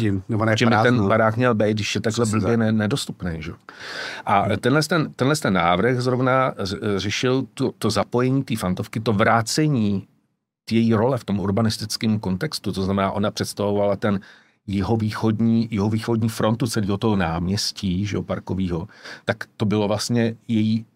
čem 0.54 0.68
by 0.68 0.76
ten 0.82 1.08
barák 1.08 1.36
měl 1.36 1.54
být, 1.54 1.74
když 1.74 1.94
je 1.94 2.00
takhle 2.00 2.26
blbě 2.26 2.56
ne, 2.56 2.72
nedostupný. 2.72 3.30
Že? 3.38 3.52
A 4.26 4.44
tenhle, 4.60 4.82
ten, 4.82 5.12
tenhle 5.16 5.36
ten 5.36 5.54
návrh 5.54 6.00
zrovna 6.00 6.54
řešil 6.96 7.44
to, 7.54 7.72
to 7.78 7.90
zapojení 7.90 8.44
té 8.44 8.56
fantovky, 8.56 9.00
to 9.00 9.12
vrácení 9.12 10.06
její 10.70 10.94
role 10.94 11.18
v 11.18 11.24
tom 11.24 11.40
urbanistickém 11.40 12.18
kontextu, 12.18 12.72
to 12.72 12.82
znamená, 12.82 13.10
ona 13.10 13.30
představovala 13.30 13.96
ten 13.96 14.20
jihovýchodní, 14.66 15.68
jihovýchodní 15.70 16.28
frontu 16.28 16.66
celého 16.66 16.98
toho 16.98 17.16
náměstí, 17.16 18.06
že 18.06 18.16
jo, 18.16 18.22
parkového, 18.22 18.88
tak 19.24 19.44
to 19.56 19.64
bylo 19.64 19.88
vlastně 19.88 20.36
její 20.48 20.86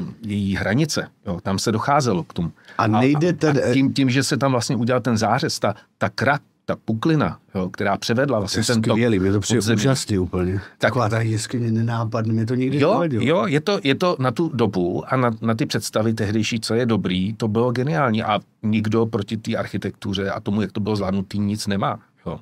uh, 0.00 0.08
její 0.26 0.56
hranice. 0.56 1.08
Jo, 1.26 1.40
tam 1.42 1.58
se 1.58 1.72
docházelo 1.72 2.22
k 2.22 2.32
tomu. 2.32 2.52
A 2.78 2.86
nejde 2.86 3.32
tedy... 3.32 3.62
A 3.62 3.72
tím, 3.72 3.94
tím, 3.94 4.10
že 4.10 4.22
se 4.22 4.36
tam 4.36 4.52
vlastně 4.52 4.76
udělal 4.76 5.00
ten 5.00 5.16
zářez, 5.16 5.58
ta, 5.58 5.74
ta 5.98 6.08
krat, 6.08 6.42
ta 6.66 6.76
puklina, 6.84 7.38
jo, 7.54 7.70
která 7.70 7.96
převedla 7.96 8.38
vlastně 8.38 8.62
to 8.62 8.72
ten 8.72 8.82
tok. 8.82 8.92
Skvělý, 8.92 9.18
mě 9.18 9.32
to 9.32 9.40
přijde 9.40 9.74
úžasný 9.74 10.18
úplně. 10.18 10.60
Taková 10.78 11.08
ta 11.08 11.20
jeskyně 11.20 11.70
nenápadný, 11.70 12.32
mě 12.32 12.46
to 12.46 12.54
nikdy 12.54 12.80
jo, 12.80 12.92
nevadilo. 12.92 13.24
Jo, 13.24 13.46
je 13.46 13.60
to, 13.60 13.80
je 13.84 13.94
to 13.94 14.16
na 14.18 14.30
tu 14.30 14.50
dobu 14.54 15.12
a 15.12 15.16
na, 15.16 15.30
na 15.40 15.54
ty 15.54 15.66
představy 15.66 16.14
tehdejší, 16.14 16.60
co 16.60 16.74
je 16.74 16.86
dobrý, 16.86 17.34
to 17.34 17.48
bylo 17.48 17.72
geniální 17.72 18.22
a 18.22 18.40
nikdo 18.62 19.06
proti 19.06 19.36
té 19.36 19.56
architektuře 19.56 20.30
a 20.30 20.40
tomu, 20.40 20.62
jak 20.62 20.72
to 20.72 20.80
bylo 20.80 20.96
zvládnutý, 20.96 21.38
nic 21.38 21.66
nemá. 21.66 22.00
Jo. 22.26 22.40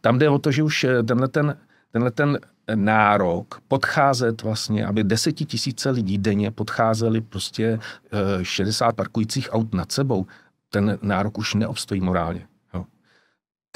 Tam 0.00 0.18
jde 0.18 0.28
o 0.28 0.38
to, 0.38 0.50
že 0.50 0.62
už 0.62 0.84
eh, 0.84 1.02
tenhle 1.02 1.28
ten, 1.28 1.56
tenhle 1.92 2.10
ten 2.10 2.38
nárok 2.74 3.60
podcházet 3.68 4.42
vlastně, 4.42 4.86
aby 4.86 5.04
desetitisíce 5.04 5.90
lidí 5.90 6.18
denně 6.18 6.50
podcházeli 6.50 7.20
prostě 7.20 7.78
60 8.42 8.88
eh, 8.88 8.92
parkujících 8.92 9.48
aut 9.52 9.74
nad 9.74 9.92
sebou, 9.92 10.26
ten 10.70 10.98
nárok 11.02 11.38
už 11.38 11.54
neobstojí 11.54 12.00
morálně. 12.00 12.46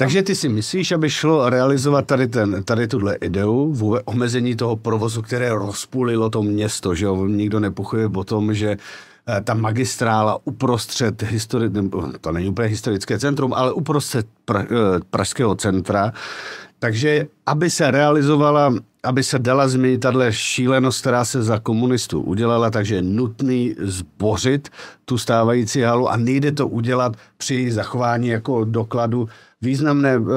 Takže 0.01 0.23
ty 0.23 0.35
si 0.35 0.49
myslíš, 0.49 0.91
aby 0.91 1.09
šlo 1.09 1.49
realizovat 1.49 2.05
tady, 2.05 2.27
ten, 2.27 2.63
tady 2.63 2.87
tuhle 2.87 3.15
ideu 3.15 3.73
v 3.73 4.01
omezení 4.05 4.55
toho 4.55 4.75
provozu, 4.75 5.21
které 5.21 5.49
rozpůlilo 5.49 6.29
to 6.29 6.43
město, 6.43 6.95
že 6.95 7.05
jo? 7.05 7.25
Nikdo 7.25 7.59
nepochuje 7.59 8.07
o 8.07 8.23
tom, 8.23 8.53
že 8.53 8.77
eh, 9.27 9.41
ta 9.41 9.53
magistrála 9.53 10.39
uprostřed, 10.43 11.23
histori- 11.23 11.89
to 12.21 12.31
není 12.31 12.49
úplně 12.49 12.67
historické 12.67 13.19
centrum, 13.19 13.53
ale 13.53 13.73
uprostřed 13.73 14.27
pra, 14.45 14.61
eh, 14.61 14.99
pražského 15.09 15.55
centra, 15.55 16.13
takže 16.79 17.27
aby 17.45 17.69
se 17.69 17.91
realizovala, 17.91 18.73
aby 19.03 19.23
se 19.23 19.39
dala 19.39 19.67
změnit 19.67 19.97
tahle 19.99 20.33
šílenost, 20.33 21.01
která 21.01 21.25
se 21.25 21.43
za 21.43 21.59
komunistů 21.59 22.21
udělala, 22.21 22.71
takže 22.71 22.95
je 22.95 23.01
nutný 23.01 23.75
zbořit 23.79 24.69
tu 25.05 25.17
stávající 25.17 25.81
halu 25.81 26.09
a 26.09 26.17
nejde 26.17 26.51
to 26.51 26.67
udělat 26.67 27.17
při 27.37 27.71
zachování 27.71 28.27
jako 28.27 28.63
dokladu 28.63 29.29
významné 29.61 30.17
uh, 30.17 30.27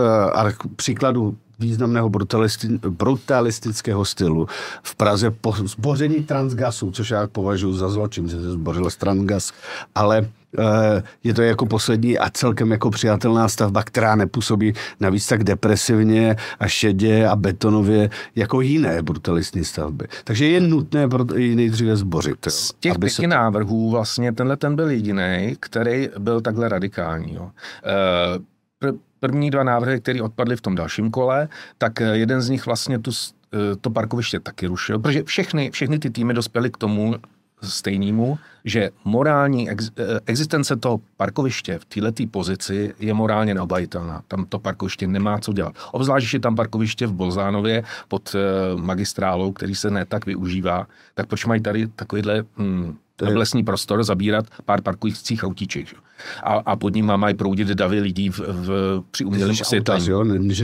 příkladu 0.76 1.36
významného 1.62 2.08
brutalisti, 2.08 2.68
brutalistického 2.88 4.04
stylu. 4.04 4.46
V 4.82 4.94
Praze 4.94 5.30
po 5.30 5.52
zboření 5.52 6.22
transgasu, 6.22 6.90
což 6.90 7.10
já 7.10 7.26
považuji 7.26 7.72
za 7.72 7.88
zločin, 7.88 8.28
že 8.28 8.36
se 8.36 8.50
zbořil 8.52 8.88
transgas, 8.98 9.52
ale 9.94 10.28
eh, 10.58 11.02
je 11.24 11.34
to 11.34 11.42
jako 11.42 11.66
poslední 11.66 12.18
a 12.18 12.30
celkem 12.30 12.70
jako 12.70 12.90
přijatelná 12.90 13.48
stavba, 13.48 13.82
která 13.82 14.14
nepůsobí 14.16 14.74
navíc 15.00 15.26
tak 15.26 15.44
depresivně 15.44 16.36
a 16.58 16.68
šedě 16.68 17.26
a 17.26 17.36
betonově 17.36 18.10
jako 18.36 18.60
jiné 18.60 19.02
brutalistní 19.02 19.64
stavby. 19.64 20.06
Takže 20.24 20.46
je 20.46 20.60
nutné 20.60 21.08
ji 21.36 21.56
nejdříve 21.56 21.96
zbořit. 21.96 22.46
Jo, 22.46 22.52
Z 22.52 22.72
těch 22.80 22.98
pěti 22.98 23.22
se... 23.22 23.26
návrhů 23.26 23.90
vlastně 23.90 24.32
tenhle 24.32 24.56
ten 24.56 24.76
byl 24.76 24.90
jediný, 24.90 25.56
který 25.60 26.08
byl 26.18 26.40
takhle 26.40 26.68
radikální. 26.68 27.34
Jo. 27.34 27.50
E, 27.84 29.02
první 29.22 29.50
dva 29.50 29.62
návrhy, 29.62 30.00
které 30.00 30.22
odpadly 30.22 30.56
v 30.56 30.60
tom 30.60 30.74
dalším 30.74 31.10
kole, 31.10 31.48
tak 31.78 32.00
eh, 32.00 32.16
jeden 32.16 32.42
z 32.42 32.48
nich 32.48 32.66
vlastně 32.66 32.98
tu, 32.98 33.10
eh, 33.54 33.76
to 33.80 33.90
parkoviště 33.90 34.40
taky 34.40 34.66
rušil, 34.66 34.98
protože 34.98 35.22
všechny, 35.22 35.70
všechny 35.70 35.98
ty 35.98 36.10
týmy 36.10 36.34
dospěly 36.34 36.70
k 36.70 36.76
tomu 36.76 37.14
stejnému, 37.62 38.38
že 38.64 38.90
morální 39.04 39.70
ex, 39.70 39.90
eh, 39.96 40.20
existence 40.26 40.76
toho 40.76 41.00
parkoviště 41.16 41.78
v 41.78 41.84
této 41.84 42.26
pozici 42.30 42.94
je 42.98 43.14
morálně 43.14 43.54
neobajitelná. 43.54 44.22
Tam 44.28 44.46
to 44.46 44.58
parkoviště 44.58 45.06
nemá 45.06 45.38
co 45.38 45.52
dělat. 45.52 45.74
Obzvlášť, 45.92 46.26
že 46.26 46.36
je 46.36 46.40
tam 46.40 46.56
parkoviště 46.56 47.06
v 47.06 47.12
Bolzánově 47.12 47.84
pod 48.08 48.34
magistrálou, 48.76 49.52
který 49.52 49.74
se 49.74 49.90
ne 49.90 50.04
tak 50.04 50.26
využívá, 50.26 50.86
tak 51.14 51.26
proč 51.26 51.46
mají 51.46 51.60
tady 51.60 51.86
takovýhle 51.86 52.42
hm, 52.58 52.96
lesní 53.28 53.64
prostor 53.64 54.04
zabírat 54.04 54.46
pár 54.64 54.82
parkujících 54.82 55.44
autíček. 55.44 55.88
Že? 55.88 55.96
A, 56.42 56.52
a 56.66 56.76
pod 56.76 56.94
ním 56.94 57.06
mají 57.16 57.34
proudit 57.34 57.68
davy 57.68 58.00
lidí 58.00 58.30
v, 58.30 58.38
v, 58.38 59.02
při 59.10 59.24
umělém 59.24 59.56
osvětlení. 59.60 60.08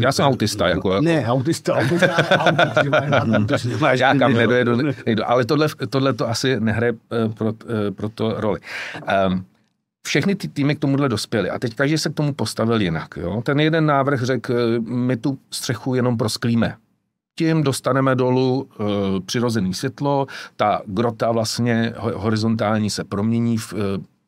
Já 0.01 0.13
jsem 0.13 0.25
autista. 0.25 0.69
Jako, 0.69 0.93
jako. 0.93 1.05
Ne, 1.05 1.27
autista, 1.27 1.75
autista, 1.75 2.17
autista 2.39 3.93
Já 3.93 4.15
kam 4.15 4.35
nedojedu, 4.35 4.77
nejdu. 5.07 5.31
Ale 5.31 5.45
tohle, 5.45 5.69
tohle 5.91 6.13
to 6.13 6.29
asi 6.29 6.61
nehraje 6.61 6.93
eh, 6.93 7.29
pro, 7.29 7.49
eh, 7.49 7.91
pro 7.91 8.09
to 8.09 8.35
roli. 8.41 8.61
Um, 9.29 9.45
všechny 10.07 10.35
ty 10.35 10.49
týmy 10.49 10.77
k 10.77 10.79
tomuhle 10.79 11.09
dospěly 11.09 11.51
a 11.51 11.59
teď 11.59 11.75
každý 11.75 11.99
se 11.99 12.11
k 12.11 12.15
tomu 12.15 12.33
postavil 12.33 12.81
jinak. 12.81 13.09
Jo? 13.17 13.43
Ten 13.45 13.61
jeden 13.61 13.87
návrh 13.87 14.23
řekl, 14.23 14.53
eh, 14.53 14.81
my 14.81 15.17
tu 15.17 15.39
střechu 15.51 15.95
jenom 15.95 16.17
prosklíme 16.17 16.77
tím 17.39 17.63
dostaneme 17.63 18.15
dolů 18.15 18.69
e, 18.71 18.85
přirozený 19.21 19.75
světlo, 19.75 20.27
ta 20.57 20.83
grota 20.87 21.33
vlastně 21.33 21.95
horizontální 21.97 22.91
se 22.91 23.05
promění 23.05 23.59
v 23.59 23.73
e, 23.73 23.77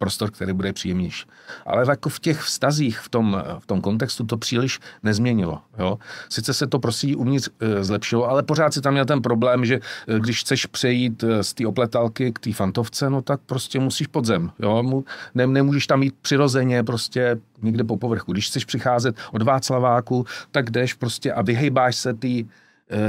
prostor, 0.00 0.31
který 0.31 0.52
bude 0.52 0.73
příjemnější. 0.73 1.26
Ale 1.67 1.85
jako 1.88 2.09
v 2.09 2.21
těch 2.21 2.40
vztazích, 2.40 2.99
v 2.99 3.09
tom, 3.09 3.43
v 3.59 3.67
tom 3.67 3.81
kontextu 3.81 4.25
to 4.25 4.37
příliš 4.37 4.81
nezměnilo. 5.02 5.59
Jo? 5.79 5.99
Sice 6.29 6.55
se 6.55 6.67
to 6.67 6.79
prostě 6.79 7.17
uvnitř 7.17 7.49
e, 7.61 7.85
zlepšilo, 7.85 8.29
ale 8.31 8.43
pořád 8.43 8.75
si 8.75 8.81
tam 8.81 8.93
měl 8.93 9.05
ten 9.05 9.23
problém, 9.23 9.64
že 9.64 9.75
e, 9.75 10.19
když 10.19 10.40
chceš 10.40 10.67
přejít 10.67 11.25
e, 11.25 11.45
z 11.45 11.55
té 11.55 11.67
opletalky 11.67 12.33
k 12.33 12.38
té 12.38 12.52
fantovce, 12.52 13.11
no 13.11 13.23
tak 13.23 13.40
prostě 13.47 13.81
musíš 13.81 14.07
pod 14.07 14.25
zem. 14.25 14.50
Jo? 14.59 14.83
Mu, 14.83 15.05
ne, 15.35 15.47
nemůžeš 15.47 15.87
tam 15.87 16.02
jít 16.02 16.14
přirozeně 16.23 16.85
prostě 16.85 17.37
někde 17.62 17.85
po 17.85 17.97
povrchu. 17.97 18.33
Když 18.33 18.47
chceš 18.47 18.64
přicházet 18.64 19.17
od 19.33 19.43
Václaváku, 19.43 20.26
tak 20.50 20.71
jdeš 20.71 20.95
prostě 20.95 21.33
a 21.33 21.43
vyhejbáš 21.43 21.97
se 21.97 22.14
ty 22.14 22.47
Eh, 22.47 22.49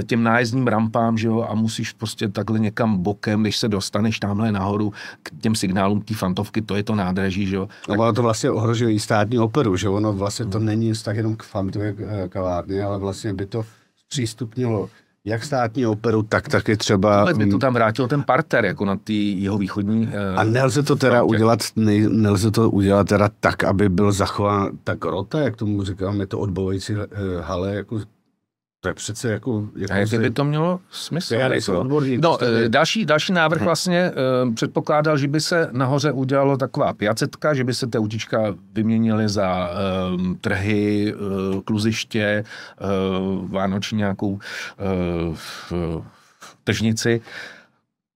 těm 0.07 0.23
nájezdním 0.23 0.67
rampám, 0.67 1.17
že 1.17 1.27
jo, 1.27 1.47
a 1.50 1.55
musíš 1.55 1.91
prostě 1.91 2.29
takhle 2.29 2.59
někam 2.59 2.97
bokem, 2.97 3.41
když 3.41 3.57
se 3.57 3.67
dostaneš 3.67 4.19
tamhle 4.19 4.51
nahoru 4.51 4.93
k 5.23 5.31
těm 5.41 5.55
signálům 5.55 6.01
té 6.01 6.13
fantovky, 6.13 6.61
to 6.61 6.75
je 6.75 6.83
to 6.83 6.95
nádraží, 6.95 7.47
že 7.47 7.55
jo. 7.55 7.69
No, 7.89 7.95
ono 7.95 8.13
to 8.13 8.21
vlastně 8.21 8.51
ohrožuje 8.51 8.93
i 8.93 9.00
státní 9.00 9.39
operu, 9.39 9.77
že 9.77 9.89
ono 9.89 10.13
vlastně 10.13 10.45
to 10.45 10.59
není 10.59 10.93
tak 11.03 11.15
jenom 11.15 11.35
k 11.35 11.43
fantově 11.43 11.95
eh, 12.00 12.29
kavárny, 12.29 12.81
ale 12.81 12.97
vlastně 12.97 13.33
by 13.33 13.45
to 13.45 13.65
přístupnilo 14.09 14.89
jak 15.25 15.43
státní 15.43 15.85
operu, 15.85 16.23
tak 16.23 16.47
taky 16.47 16.77
třeba... 16.77 17.21
Ale 17.21 17.33
by 17.33 17.50
to 17.50 17.57
tam 17.57 17.73
vrátil 17.73 18.07
ten 18.07 18.23
parter, 18.23 18.65
jako 18.65 18.85
na 18.85 18.95
ty 18.95 19.13
jeho 19.13 19.57
východní... 19.57 20.07
Uh, 20.07 20.39
a 20.39 20.43
nelze 20.43 20.83
to 20.83 20.95
teda 20.95 21.17
frontě. 21.17 21.35
udělat, 21.35 21.59
ne, 21.75 22.09
nelze 22.09 22.51
to 22.51 22.69
udělat 22.69 23.07
teda 23.07 23.29
tak, 23.39 23.63
aby 23.63 23.89
byl 23.89 24.11
zachován 24.11 24.69
tak 24.83 25.05
rota, 25.05 25.39
jak 25.39 25.55
tomu 25.55 25.83
říkám, 25.83 26.19
je 26.19 26.27
to 26.27 26.39
odbovající 26.39 26.93
hale, 27.41 27.75
jako 27.75 28.00
to 28.83 28.88
je 28.88 28.93
přece 28.93 29.31
jako... 29.31 29.67
jako 29.75 29.93
a 29.93 29.97
jak 29.97 30.09
by 30.09 30.29
to 30.29 30.43
mělo 30.43 30.79
smysl? 30.91 31.33
Já 31.33 31.47
nejsem 31.47 31.75
odborník. 31.75 32.21
No, 32.21 32.38
je... 32.61 32.69
další, 32.69 33.05
další 33.05 33.33
návrh 33.33 33.61
hm. 33.61 33.65
vlastně 33.65 34.11
uh, 34.45 34.53
předpokládal, 34.53 35.17
že 35.17 35.27
by 35.27 35.41
se 35.41 35.69
nahoře 35.71 36.11
udělalo 36.11 36.57
taková 36.57 36.93
piacetka, 36.93 37.53
že 37.53 37.63
by 37.63 37.73
se 37.73 37.88
ty 37.88 37.97
autička 37.97 38.55
vyměnily 38.73 39.29
za 39.29 39.69
uh, 39.69 40.35
trhy, 40.41 41.13
uh, 41.13 41.61
kluziště, 41.61 42.43
uh, 42.81 43.51
vánoční 43.51 43.97
nějakou 43.97 44.31
uh, 44.31 46.05
tržnici. 46.63 47.21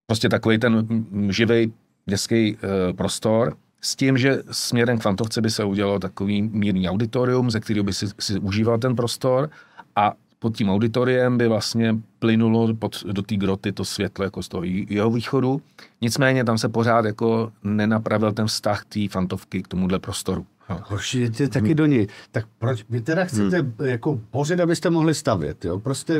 Prostě 0.07 0.29
takový 0.29 0.57
ten 0.57 0.87
živý 1.29 1.73
městský 2.05 2.55
uh, 2.55 2.95
prostor 2.95 3.55
s 3.81 3.95
tím, 3.95 4.17
že 4.17 4.41
směrem 4.51 4.97
k 4.97 5.01
Fantovce 5.01 5.41
by 5.41 5.49
se 5.49 5.63
udělalo 5.63 5.99
takový 5.99 6.41
mírný 6.41 6.89
auditorium, 6.89 7.51
ze 7.51 7.59
kterého 7.59 7.83
by 7.83 7.93
si, 7.93 8.07
si 8.19 8.39
užíval 8.39 8.77
ten 8.77 8.95
prostor 8.95 9.49
a 9.95 10.13
pod 10.39 10.57
tím 10.57 10.69
auditoriem 10.69 11.37
by 11.37 11.47
vlastně 11.47 11.95
plynulo 12.19 12.73
pod, 12.75 13.03
do 13.03 13.21
té 13.21 13.35
groty 13.35 13.71
to 13.71 13.85
světlo 13.85 14.25
jako 14.25 14.43
z 14.43 14.47
toho 14.47 14.63
jeho 14.65 15.11
východu. 15.11 15.61
Nicméně 16.01 16.43
tam 16.43 16.57
se 16.57 16.69
pořád 16.69 17.05
jako 17.05 17.51
nenapravil 17.63 18.33
ten 18.33 18.47
vztah 18.47 18.85
té 18.85 18.99
fantovky 19.09 19.63
k 19.63 19.67
tomuhle 19.67 19.99
prostoru. 19.99 20.45
Hoši, 20.67 21.19
jdete 21.19 21.47
taky 21.47 21.65
hmm. 21.65 21.75
do 21.75 21.85
ní. 21.85 22.07
Tak 22.31 22.45
proč 22.59 22.85
vy 22.89 23.01
teda 23.01 23.25
chcete 23.25 23.57
hmm. 23.57 23.73
jako 23.83 24.19
pořád, 24.31 24.59
abyste 24.59 24.89
mohli 24.89 25.13
stavět, 25.13 25.65
jo? 25.65 25.79
Prostě 25.79 26.13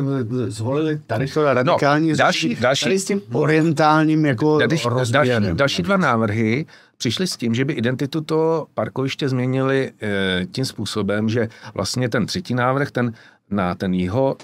zvolili 0.47 1.01
tady 1.07 1.27
to 1.27 1.53
radikální 1.53 2.09
no, 2.09 2.15
další, 2.15 2.39
řešení, 2.39 2.61
další, 2.61 2.85
tady 2.85 2.99
s 2.99 3.05
tím 3.05 3.21
orientálním 3.31 4.25
jako 4.25 4.59
další, 4.59 5.11
další, 5.11 5.31
další 5.53 5.83
dva 5.83 5.97
návrhy 5.97 6.65
přišli 6.97 7.27
s 7.27 7.37
tím, 7.37 7.55
že 7.55 7.65
by 7.65 7.73
identitu 7.73 8.21
to 8.21 8.67
parkoviště 8.73 9.29
změnili 9.29 9.91
e, 10.01 10.45
tím 10.51 10.65
způsobem, 10.65 11.29
že 11.29 11.49
vlastně 11.73 12.09
ten 12.09 12.25
třetí 12.25 12.53
návrh, 12.53 12.91
ten 12.91 13.13
na 13.49 13.75
ten 13.75 13.93
jeho 13.93 14.37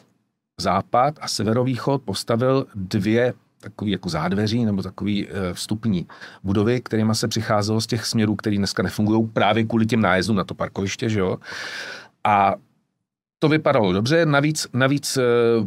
západ 0.60 1.16
a 1.22 1.28
severovýchod 1.28 2.02
postavil 2.02 2.68
dvě 2.76 3.34
takový 3.62 3.92
jako 3.92 4.10
zádveří 4.10 4.66
nebo 4.66 4.82
takový 4.82 5.28
e, 5.28 5.54
vstupní 5.54 6.08
budovy, 6.44 6.82
kterými 6.82 7.16
se 7.16 7.28
přicházelo 7.28 7.82
z 7.82 7.88
těch 7.88 8.06
směrů, 8.06 8.36
které 8.36 8.58
dneska 8.58 8.84
nefungují 8.84 9.28
právě 9.28 9.64
kvůli 9.64 9.86
těm 9.86 10.02
nájezdům 10.02 10.36
na 10.36 10.44
to 10.44 10.54
parkoviště, 10.54 11.10
že 11.10 11.20
jo. 11.20 11.38
A 12.24 12.56
to 13.42 13.50
vypadalo 13.50 13.94
dobře, 13.94 14.26
navíc, 14.26 14.68
navíc 14.74 15.18
e, 15.18 15.22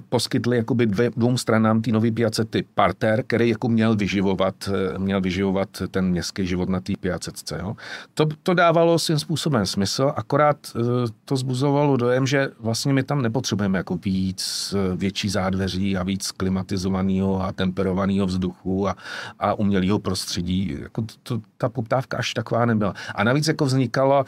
poskytli 0.09 0.57
jakoby 0.57 0.87
dvě, 0.87 1.11
dvou 1.11 1.37
stranám 1.37 1.83
té 1.83 1.90
nové 1.90 2.11
piacety 2.11 2.64
parter, 2.75 3.25
který 3.26 3.49
jako 3.49 3.69
měl 3.69 3.97
vyživovat, 3.97 4.54
e, 4.95 4.99
měl 4.99 5.21
vyživovat 5.21 5.69
ten 5.90 6.09
městský 6.09 6.47
život 6.47 6.69
na 6.69 6.81
té 6.81 6.93
piacetce. 7.00 7.59
Jo. 7.62 7.76
To, 8.14 8.26
to 8.43 8.54
dávalo 8.54 8.99
svým 8.99 9.19
způsobem 9.19 9.66
smysl, 9.66 10.12
akorát 10.16 10.57
e, 10.76 10.81
to 11.25 11.37
zbuzovalo 11.37 11.97
dojem, 11.97 12.26
že 12.26 12.49
vlastně 12.61 12.93
my 12.93 13.02
tam 13.02 13.23
nepotřebujeme 13.23 13.78
jako 13.78 13.97
víc 13.97 14.75
větší 14.97 15.28
zádveří 15.28 15.97
a 15.97 16.02
víc 16.02 16.31
klimatizovaného 16.31 17.43
a 17.43 17.52
temperovaného 17.52 18.26
vzduchu 18.26 18.88
a, 18.88 18.97
a 19.38 19.54
umělého 19.54 19.99
prostředí. 19.99 20.76
Jako 20.83 21.02
to, 21.02 21.14
to, 21.23 21.40
ta 21.59 21.69
poptávka 21.69 22.16
až 22.16 22.35
taková 22.35 22.66
nebyla. 22.66 22.95
A 23.14 23.25
navíc 23.25 23.49
jako 23.49 23.64
vznikalo 23.64 24.25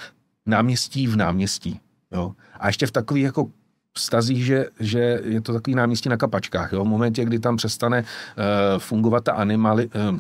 náměstí 0.47 1.07
v 1.07 1.17
náměstí. 1.17 1.81
Jo. 2.13 2.33
A 2.61 2.67
ještě 2.67 2.87
v 2.87 2.91
takových 2.91 3.25
jako 3.25 3.51
vztazích, 3.93 4.45
že, 4.45 4.67
že 4.81 5.21
je 5.25 5.41
to 5.41 5.53
takový 5.53 5.75
náměstí 5.75 6.09
na 6.09 6.17
kapačkách. 6.17 6.73
Jo? 6.73 6.85
V 6.85 6.89
momentě, 6.89 7.25
kdy 7.25 7.39
tam 7.39 7.57
přestane 7.57 8.01
uh, 8.01 8.05
fungovat 8.79 9.25
ta 9.25 9.33
animali, 9.33 9.87
uh, 9.87 10.19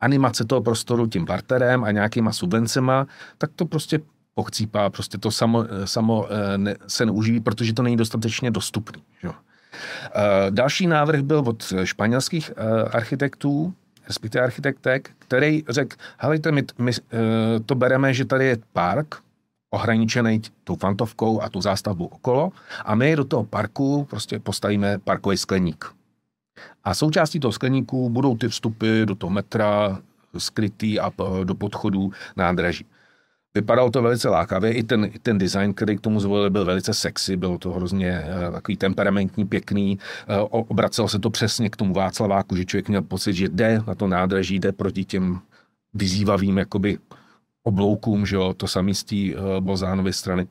animace 0.00 0.44
toho 0.44 0.60
prostoru 0.60 1.06
tím 1.06 1.26
parterem 1.26 1.84
a 1.84 1.90
nějakýma 1.90 2.32
subvencema, 2.32 3.06
tak 3.38 3.50
to 3.56 3.66
prostě 3.66 4.00
pochcípá, 4.34 4.90
prostě 4.90 5.18
to 5.18 5.30
samo, 5.30 5.64
eh, 5.64 5.86
samo 5.86 6.28
ne, 6.56 6.76
se 6.86 7.06
neuživí, 7.06 7.40
protože 7.40 7.72
to 7.72 7.82
není 7.82 7.96
dostatečně 7.96 8.50
dostupný. 8.50 9.02
Jo? 9.22 9.30
Uh, 9.30 10.50
další 10.50 10.86
návrh 10.86 11.20
byl 11.20 11.38
od 11.46 11.72
španělských 11.84 12.50
uh, 12.50 12.88
architektů, 12.92 13.74
respektive 14.06 14.44
architektek, 14.44 15.10
který 15.18 15.64
řekl, 15.68 15.96
helejte, 16.18 16.52
my, 16.52 16.64
my 16.78 16.92
uh, 16.92 16.98
to 17.66 17.74
bereme, 17.74 18.14
že 18.14 18.24
tady 18.24 18.46
je 18.46 18.58
park, 18.72 19.14
ohraničený 19.70 20.42
tou 20.64 20.76
fantovkou 20.76 21.42
a 21.42 21.48
tu 21.48 21.60
zástavbou 21.60 22.06
okolo 22.06 22.52
a 22.84 22.94
my 22.94 23.16
do 23.16 23.24
toho 23.24 23.44
parku 23.44 24.06
prostě 24.10 24.38
postavíme 24.38 24.98
parkový 24.98 25.36
skleník. 25.36 25.84
A 26.84 26.94
součástí 26.94 27.40
toho 27.40 27.52
skleníku 27.52 28.10
budou 28.10 28.36
ty 28.36 28.48
vstupy 28.48 29.04
do 29.04 29.14
toho 29.14 29.30
metra, 29.30 29.98
skrytý 30.38 31.00
a 31.00 31.12
do 31.44 31.54
podchodů 31.54 32.12
nádraží. 32.36 32.86
Vypadalo 33.54 33.90
to 33.90 34.02
velice 34.02 34.28
lákavě, 34.28 34.72
i 34.72 34.82
ten, 34.82 35.04
i 35.04 35.18
ten 35.18 35.38
design, 35.38 35.74
který 35.74 35.96
k 35.96 36.00
tomu 36.00 36.20
zvolil, 36.20 36.50
byl 36.50 36.64
velice 36.64 36.94
sexy, 36.94 37.36
bylo 37.36 37.58
to 37.58 37.72
hrozně 37.72 38.24
uh, 38.24 38.54
takový 38.54 38.76
temperamentní, 38.76 39.46
pěkný, 39.46 39.98
uh, 40.52 40.64
obracelo 40.68 41.08
se 41.08 41.18
to 41.18 41.30
přesně 41.30 41.70
k 41.70 41.76
tomu 41.76 41.94
Václaváku, 41.94 42.56
že 42.56 42.64
člověk 42.64 42.88
měl 42.88 43.02
pocit, 43.02 43.32
že 43.32 43.48
jde 43.48 43.82
na 43.86 43.94
to 43.94 44.06
nádraží, 44.06 44.58
jde 44.58 44.72
proti 44.72 45.04
těm 45.04 45.40
vyzývavým 45.94 46.58
jakoby 46.58 46.98
obloukům, 47.66 48.26
že 48.26 48.36
jo, 48.36 48.54
to 48.54 48.68
samý 48.68 48.94
z 48.94 49.04
té 49.04 49.14
uh, 49.14 49.60
Bozánovy 49.60 50.12
strany. 50.12 50.46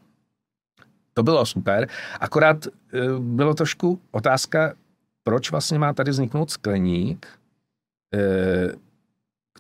To 1.14 1.24
bylo 1.24 1.46
super, 1.46 1.88
akorát 2.20 2.68
uh, 2.68 3.20
bylo 3.20 3.54
trošku 3.54 4.00
otázka, 4.12 4.74
proč 5.24 5.52
vlastně 5.52 5.80
má 5.80 5.94
tady 5.94 6.12
vzniknout 6.12 6.52
skleník, 6.52 7.28
uh, 8.14 8.80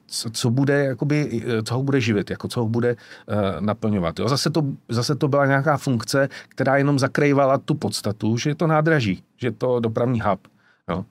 co, 0.08 0.30
co 0.30 0.50
bude, 0.50 0.86
jakoby, 0.86 1.44
co 1.64 1.76
ho 1.76 1.84
bude 1.84 2.02
živit, 2.02 2.30
jako 2.30 2.48
co 2.48 2.60
ho 2.60 2.68
bude 2.68 2.96
uh, 2.96 3.36
naplňovat. 3.60 4.20
Jo? 4.20 4.30
Zase, 4.30 4.50
to, 4.50 4.64
zase 4.90 5.16
to 5.16 5.28
byla 5.28 5.46
nějaká 5.46 5.78
funkce, 5.78 6.30
která 6.50 6.78
jenom 6.78 7.00
zakrývala 7.00 7.58
tu 7.58 7.76
podstatu, 7.76 8.38
že 8.38 8.50
je 8.50 8.56
to 8.56 8.68
nádraží, 8.68 9.24
že 9.38 9.48
je 9.48 9.52
to 9.52 9.80
dopravní 9.80 10.22
hub. 10.22 10.48
Jo? 10.90 11.06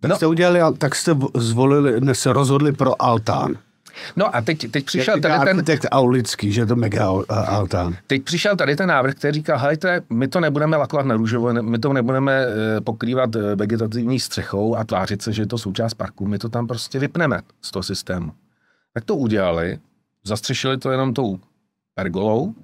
Tak 0.00 0.10
no. 0.10 0.16
jste 0.16 0.26
udělali, 0.26 0.60
tak 0.78 0.94
jste 0.94 1.16
zvolili, 1.34 2.14
se 2.14 2.32
rozhodli 2.32 2.72
pro 2.72 3.02
altán. 3.02 3.58
No 4.16 4.36
a 4.36 4.40
teď, 4.40 4.70
teď 4.70 4.84
přišel 4.84 5.20
tady 5.20 5.34
ten... 5.34 5.48
Architekt 5.48 5.86
Aulický, 5.90 6.52
že 6.52 6.66
to 6.66 6.76
mega 6.76 7.08
altán. 7.28 7.96
Teď 8.06 8.22
přišel 8.22 8.56
tady 8.56 8.76
ten 8.76 8.88
návrh, 8.88 9.14
který 9.14 9.32
říká, 9.32 9.56
hejte, 9.56 10.02
my 10.10 10.28
to 10.28 10.40
nebudeme 10.40 10.76
lakovat 10.76 11.06
na 11.06 11.16
růžovo, 11.16 11.52
my 11.52 11.78
to 11.78 11.92
nebudeme 11.92 12.46
eh, 12.46 12.80
pokrývat 12.80 13.36
eh, 13.36 13.54
vegetativní 13.54 14.20
střechou 14.20 14.76
a 14.76 14.84
tvářit 14.84 15.22
se, 15.22 15.32
že 15.32 15.42
je 15.42 15.46
to 15.46 15.58
součást 15.58 15.94
parku, 15.94 16.26
my 16.26 16.38
to 16.38 16.48
tam 16.48 16.66
prostě 16.66 16.98
vypneme 16.98 17.40
z 17.62 17.70
toho 17.70 17.82
systému. 17.82 18.32
Tak 18.94 19.04
to 19.04 19.16
udělali, 19.16 19.78
zastřešili 20.24 20.78
to 20.78 20.90
jenom 20.90 21.14
tou 21.14 21.38
pergolou 21.94 22.54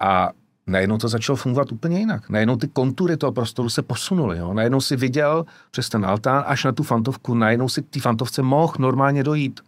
a 0.00 0.30
najednou 0.66 0.98
to 0.98 1.08
začalo 1.08 1.36
fungovat 1.36 1.72
úplně 1.72 1.98
jinak. 1.98 2.30
Najednou 2.30 2.56
ty 2.56 2.68
kontury 2.68 3.16
toho 3.16 3.32
prostoru 3.32 3.68
se 3.68 3.82
posunuly. 3.82 4.38
Jo? 4.38 4.54
Najednou 4.54 4.80
si 4.80 4.96
viděl 4.96 5.46
přes 5.70 5.88
ten 5.88 6.06
altán 6.06 6.44
až 6.46 6.64
na 6.64 6.72
tu 6.72 6.82
fantovku, 6.82 7.34
najednou 7.34 7.68
si 7.68 7.82
k 7.82 7.88
té 7.90 8.00
fantovce 8.00 8.42
mohl 8.42 8.74
normálně 8.78 9.24
dojít. 9.24 9.60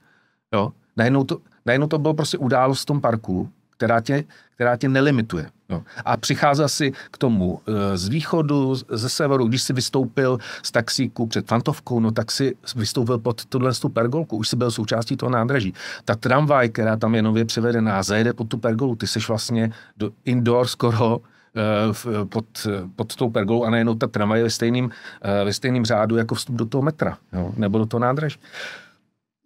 Jo? 0.55 0.73
Najednou, 0.97 1.25
to, 1.25 1.39
najednou 1.67 1.87
to 1.87 1.99
bylo 1.99 2.15
prostě 2.15 2.39
událost 2.39 2.83
v 2.83 2.87
tom 2.87 3.01
parku, 3.01 3.51
která 3.77 4.01
tě, 4.01 4.25
která 4.55 4.77
tě 4.77 4.89
nelimituje. 4.89 5.51
Jo. 5.69 5.83
A 6.05 6.17
přichází 6.17 6.63
si 6.67 6.93
k 7.11 7.19
tomu 7.19 7.61
e, 7.67 7.97
z 7.97 8.09
východu, 8.09 8.75
ze 8.75 9.09
severu, 9.09 9.47
když 9.47 9.63
si 9.63 9.73
vystoupil 9.73 10.39
z 10.63 10.71
taxíku 10.71 11.27
před 11.27 11.47
Fantovkou, 11.47 12.01
no 12.01 12.11
tak 12.11 12.31
si 12.31 12.57
vystoupil 12.77 13.19
pod 13.19 13.45
tuhle 13.45 13.73
tu 13.75 13.89
pergolku, 13.89 14.37
už 14.37 14.49
si 14.49 14.57
byl 14.57 14.71
součástí 14.71 15.17
toho 15.17 15.31
nádraží. 15.31 15.75
Ta 16.05 16.15
tramvaj, 16.15 16.69
která 16.69 16.97
tam 16.97 17.15
je 17.15 17.23
nově 17.23 17.45
převedená, 17.45 18.03
zajede 18.03 18.33
pod 18.33 18.49
tu 18.49 18.59
pergolu, 18.59 18.97
ty 18.97 19.07
jsi 19.07 19.19
vlastně 19.29 19.71
do 19.97 20.11
indoor 20.25 20.67
skoro 20.67 21.19
e, 21.57 22.25
pod, 22.25 22.67
pod 22.97 23.17
tou 23.17 23.31
pergolou 23.31 23.65
a 23.65 23.71
najednou 23.71 23.95
ta 23.95 24.07
tramvaj 24.07 24.41
je 24.41 24.45
ve 24.45 24.51
stejným, 24.51 24.91
e, 25.23 25.45
ve 25.45 25.53
stejným 25.53 25.85
řádu 25.85 26.17
jako 26.17 26.35
vstup 26.35 26.57
do 26.57 26.67
toho 26.67 26.83
metra, 26.83 27.19
jo, 27.33 27.53
nebo 27.57 27.79
do 27.79 27.87
toho 27.87 28.01
nádraží. 28.01 28.39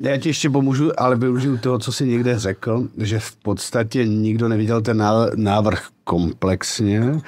Já 0.05 0.17
ti 0.17 0.29
ještě 0.29 0.51
pomůžu, 0.51 1.01
ale 1.01 1.17
využiju 1.17 1.59
toho, 1.59 1.79
co 1.79 1.93
jsi 1.93 2.07
někde 2.07 2.39
řekl, 2.39 2.89
že 2.99 3.19
v 3.19 3.37
podstatě 3.37 4.07
nikdo 4.07 4.49
neviděl 4.49 4.83
ten 4.83 5.05
návrh 5.37 5.89
komplexně, 6.05 7.21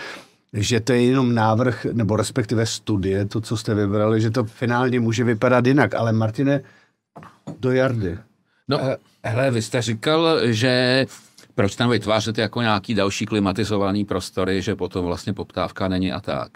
že 0.52 0.80
to 0.80 0.92
je 0.92 1.04
jenom 1.04 1.34
návrh, 1.34 1.84
nebo 1.92 2.16
respektive 2.16 2.66
studie, 2.66 3.26
to, 3.26 3.40
co 3.40 3.56
jste 3.56 3.74
vybrali, 3.74 4.20
že 4.20 4.30
to 4.30 4.44
finálně 4.44 5.00
může 5.00 5.24
vypadat 5.24 5.66
jinak. 5.66 5.94
Ale 5.94 6.12
Martine, 6.12 6.60
do 7.60 7.72
jardy. 7.72 8.18
No, 8.68 8.80
eh, 8.82 8.96
hele, 9.24 9.50
vy 9.50 9.62
jste 9.62 9.82
říkal, 9.82 10.38
že 10.44 11.06
proč 11.54 11.76
tam 11.76 11.90
vytvářet 11.90 12.38
jako 12.38 12.62
nějaký 12.62 12.94
další 12.94 13.26
klimatizovaný 13.26 14.04
prostory, 14.04 14.62
že 14.62 14.76
potom 14.76 15.04
vlastně 15.04 15.32
poptávka 15.32 15.88
není 15.88 16.12
a 16.12 16.20
tak. 16.20 16.50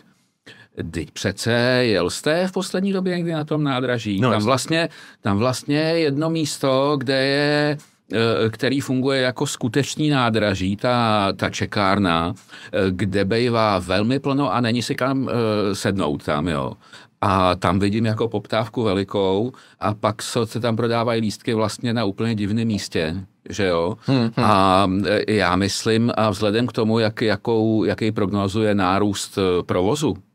Teď 0.91 1.11
přece 1.11 1.53
jel 1.83 2.11
jste 2.11 2.47
v 2.47 2.53
poslední 2.53 2.93
době 2.93 3.17
někdy 3.17 3.33
na 3.33 3.45
tom 3.45 3.65
nádraží. 3.65 4.21
No, 4.21 4.31
tam, 4.31 4.43
vlastně, 4.43 4.89
tam 5.21 5.39
vlastně 5.39 5.79
jedno 5.79 6.31
místo, 6.31 6.97
kde 6.97 7.27
je 7.27 7.79
eh, 8.13 8.51
který 8.51 8.81
funguje 8.81 9.21
jako 9.21 9.47
skutečný 9.47 10.11
nádraží, 10.11 10.77
ta, 10.77 11.29
ta 11.37 11.51
čekárna, 11.51 12.35
eh, 12.73 12.79
kde 12.91 13.25
bývá 13.25 13.79
velmi 13.79 14.19
plno 14.19 14.55
a 14.55 14.61
není 14.61 14.83
si 14.83 14.95
kam 14.95 15.23
uh, 15.23 15.31
sednout 15.73 16.25
tam, 16.25 16.49
jo. 16.49 16.73
A 17.21 17.55
tam 17.55 17.79
vidím 17.79 18.07
jako 18.07 18.29
poptávku 18.29 18.83
velikou 18.83 19.53
a 19.81 19.95
pak 19.95 20.23
se 20.23 20.61
tam 20.61 20.77
prodávají 20.77 21.21
lístky 21.21 21.55
vlastně 21.55 21.93
na 21.95 22.05
úplně 22.05 22.35
divném 22.35 22.69
místě, 22.69 23.17
že 23.49 23.67
jo. 23.67 23.97
Hmm, 24.07 24.21
hmm. 24.21 24.31
A 24.37 24.87
já 25.29 25.57
myslím, 25.57 26.13
a 26.17 26.31
vzhledem 26.31 26.67
k 26.67 26.73
tomu, 26.73 26.99
jak, 26.99 27.23
jakou, 27.23 27.85
jaký 27.85 28.13
prognozuje 28.13 28.75
nárůst 28.75 29.39
provozu 29.67 30.17
Eh, 30.17 30.28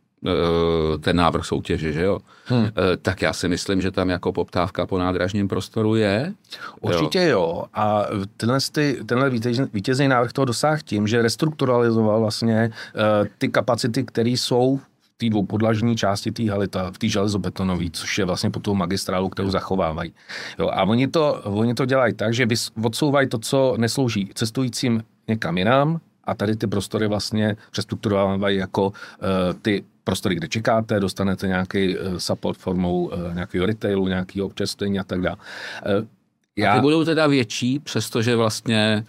ten 0.99 1.15
návrh 1.15 1.45
soutěže, 1.45 1.91
že 1.91 2.03
jo? 2.03 2.19
Hmm. 2.45 2.67
Tak 3.01 3.21
já 3.21 3.33
si 3.33 3.47
myslím, 3.47 3.81
že 3.81 3.91
tam 3.91 4.09
jako 4.09 4.33
poptávka 4.33 4.86
po 4.86 4.97
nádražním 4.97 5.47
prostoru 5.47 5.95
je. 5.95 6.33
Určitě 6.81 7.23
jo. 7.23 7.29
jo. 7.29 7.63
A 7.73 8.05
tenhle, 8.38 8.59
ty, 8.71 8.99
tenhle 9.05 9.29
vítězný 9.73 10.07
návrh 10.07 10.33
toho 10.33 10.45
dosáhl 10.45 10.77
tím, 10.83 11.07
že 11.07 11.21
restrukturalizoval 11.21 12.19
vlastně 12.19 12.71
uh, 12.95 13.27
ty 13.38 13.49
kapacity, 13.49 14.03
které 14.03 14.29
jsou 14.29 14.77
v 15.01 15.09
té 15.17 15.29
dvoupodlažní 15.29 15.95
části 15.95 16.31
té 16.31 16.51
haly, 16.51 16.67
v 16.91 16.97
té 16.97 17.07
železobetonové, 17.07 17.86
což 17.91 18.17
je 18.17 18.25
vlastně 18.25 18.49
po 18.49 18.59
tou 18.59 18.75
magistrálu, 18.75 19.29
kterou 19.29 19.49
zachovávají. 19.49 20.13
Jo, 20.59 20.69
a 20.69 20.83
oni 20.83 21.07
to, 21.07 21.41
oni 21.43 21.73
to 21.73 21.86
dělají 21.86 22.13
tak, 22.13 22.33
že 22.33 22.47
odsouvají 22.83 23.29
to, 23.29 23.38
co 23.38 23.75
neslouží 23.77 24.29
cestujícím 24.33 25.03
někam 25.27 25.57
jinam, 25.57 25.99
a 26.23 26.36
tady 26.36 26.55
ty 26.55 26.67
prostory 26.67 27.07
vlastně 27.07 27.55
přestrukturovávají 27.71 28.57
jako 28.57 28.88
uh, 28.88 28.93
ty 29.62 29.83
prostory, 30.03 30.35
kde 30.35 30.47
čekáte, 30.47 30.99
dostanete 30.99 31.47
nějaký 31.47 31.97
uh, 31.97 32.17
support 32.17 32.59
formou 32.59 33.05
uh, 33.05 33.33
nějakého 33.33 33.65
retailu, 33.65 34.07
nějakého 34.07 34.45
občerstvení 34.45 34.99
a 34.99 35.03
tak 35.03 35.21
dále. 35.21 35.37
Uh, 35.99 36.07
já... 36.55 36.73
A 36.73 36.75
ty 36.75 36.81
budou 36.81 37.05
teda 37.05 37.27
větší, 37.27 37.79
přestože 37.79 38.35
vlastně 38.35 39.05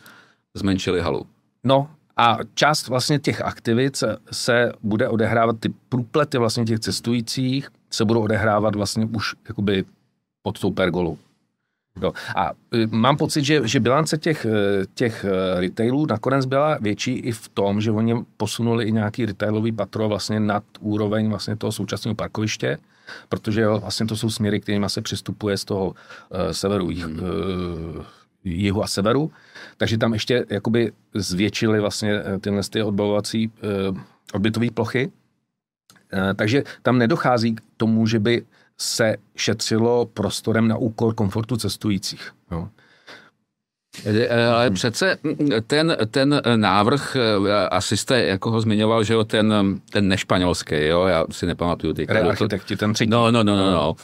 zmenšili 0.54 1.00
halu. 1.00 1.26
No, 1.64 1.90
a 2.16 2.38
část 2.54 2.88
vlastně 2.88 3.18
těch 3.18 3.42
aktivit 3.42 3.96
se, 3.96 4.16
se 4.30 4.72
bude 4.82 5.08
odehrávat, 5.08 5.60
ty 5.60 5.68
průplety 5.88 6.38
vlastně 6.38 6.64
těch 6.64 6.80
cestujících 6.80 7.68
se 7.90 8.04
budou 8.04 8.22
odehrávat 8.22 8.74
vlastně 8.74 9.08
už 9.16 9.34
jakoby 9.48 9.84
pod 10.42 10.60
tou 10.60 10.70
pergolou. 10.70 11.18
Jo. 12.02 12.12
A 12.36 12.52
e, 12.72 12.86
mám 12.86 13.16
pocit, 13.16 13.44
že, 13.44 13.68
že 13.68 13.80
bilance 13.80 14.18
těch, 14.18 14.44
e, 14.46 14.50
těch 14.94 15.24
e, 15.24 15.60
retailů 15.60 16.06
nakonec 16.06 16.46
byla 16.46 16.78
větší 16.80 17.12
i 17.12 17.32
v 17.32 17.48
tom, 17.48 17.80
že 17.80 17.90
oni 17.90 18.24
posunuli 18.36 18.84
i 18.84 18.92
nějaký 18.92 19.26
retailový 19.26 19.72
patro 19.72 20.08
vlastně 20.08 20.40
nad 20.40 20.64
úroveň 20.80 21.28
vlastně 21.28 21.56
toho 21.56 21.72
současného 21.72 22.14
parkoviště, 22.14 22.78
protože 23.28 23.68
vlastně 23.68 24.06
to 24.06 24.16
jsou 24.16 24.30
směry, 24.30 24.60
kterými 24.60 24.90
se 24.90 25.02
přistupuje 25.02 25.56
z 25.56 25.64
toho 25.64 25.86
uh, 25.86 25.94
severu, 26.50 26.90
jih, 26.90 27.06
uh, 27.06 28.04
jihu 28.44 28.82
a 28.82 28.86
severu. 28.86 29.30
Takže 29.76 29.98
tam 29.98 30.12
ještě 30.12 30.46
jakoby 30.50 30.92
zvětšili 31.14 31.80
vlastně 31.80 32.22
tyhle 32.40 32.62
ty 32.70 32.82
odbavovací 32.82 33.48
uh, 33.90 33.98
odbytové 34.32 34.70
plochy. 34.70 35.10
Takže 36.36 36.62
tam 36.82 36.98
nedochází 36.98 37.54
k 37.54 37.60
tomu, 37.76 38.06
že 38.06 38.18
by 38.18 38.44
se 38.80 39.16
šetřilo 39.36 40.06
prostorem 40.06 40.68
na 40.68 40.76
úkor 40.76 41.14
komfortu 41.14 41.56
cestujících. 41.56 42.32
Jo. 42.50 42.68
Ale 44.52 44.70
přece 44.70 45.18
ten, 45.66 45.96
ten 46.10 46.42
návrh, 46.56 47.16
asi 47.70 47.96
jste 47.96 48.22
jako 48.22 48.50
ho 48.50 48.60
zmiňoval, 48.60 49.04
že 49.04 49.14
jo, 49.14 49.24
ten, 49.24 49.80
ten 49.90 50.08
nešpanělský, 50.08 50.86
jo, 50.86 51.06
já 51.06 51.24
si 51.30 51.46
nepamatuju 51.46 51.92
teď. 51.92 52.10
Architekti, 52.10 52.76
ten 52.76 52.92
třetí. 52.92 53.10
No, 53.10 53.30
no, 53.30 53.44
no, 53.44 53.56
no, 53.56 53.70
no. 53.70 53.94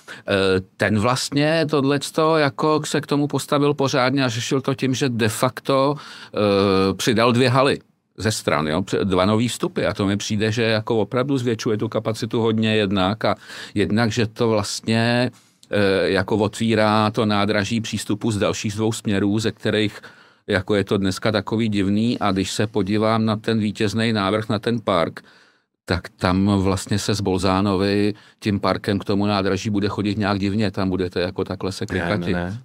Ten 0.76 0.98
vlastně 0.98 1.66
tohleto 1.70 2.36
jako 2.36 2.80
se 2.84 3.00
k 3.00 3.06
tomu 3.06 3.26
postavil 3.26 3.74
pořádně 3.74 4.24
a 4.24 4.28
řešil 4.28 4.60
to 4.60 4.74
tím, 4.74 4.94
že 4.94 5.08
de 5.08 5.28
facto 5.28 5.94
uh, 5.94 6.96
přidal 6.96 7.32
dvě 7.32 7.48
haly 7.48 7.78
ze 8.16 8.32
stran, 8.32 8.66
jo, 8.66 8.84
dva 9.04 9.24
nový 9.24 9.48
vstupy 9.48 9.86
a 9.86 9.94
to 9.94 10.06
mi 10.06 10.16
přijde, 10.16 10.52
že 10.52 10.62
jako 10.62 10.98
opravdu 10.98 11.38
zvětšuje 11.38 11.76
tu 11.76 11.88
kapacitu 11.88 12.40
hodně 12.40 12.76
jednak 12.76 13.24
a 13.24 13.34
jednak, 13.74 14.12
že 14.12 14.26
to 14.26 14.48
vlastně 14.48 15.30
Eh, 15.72 16.10
jako 16.10 16.36
otvírá 16.36 17.10
to 17.10 17.26
nádraží 17.26 17.80
přístupu 17.80 18.30
z 18.30 18.38
dalších 18.38 18.74
dvou 18.74 18.92
směrů, 18.92 19.38
ze 19.38 19.52
kterých 19.52 20.00
jako 20.46 20.74
je 20.74 20.84
to 20.84 20.96
dneska 20.98 21.32
takový 21.32 21.68
divný 21.68 22.18
a 22.18 22.32
když 22.32 22.50
se 22.50 22.66
podívám 22.66 23.24
na 23.24 23.36
ten 23.36 23.58
vítězný 23.58 24.12
návrh 24.12 24.48
na 24.48 24.58
ten 24.58 24.80
park, 24.80 25.20
tak 25.84 26.08
tam 26.08 26.46
vlastně 26.58 26.98
se 26.98 27.14
z 27.14 27.20
Bolzánovi 27.20 28.14
tím 28.40 28.60
parkem 28.60 28.98
k 28.98 29.04
tomu 29.04 29.26
nádraží 29.26 29.70
bude 29.70 29.88
chodit 29.88 30.18
nějak 30.18 30.38
divně, 30.38 30.70
tam 30.70 30.88
budete 30.88 31.20
jako 31.20 31.44
takhle 31.44 31.72
se 31.72 31.86
klikati. 31.86 32.32
Ne, 32.32 32.44
ne, 32.44 32.58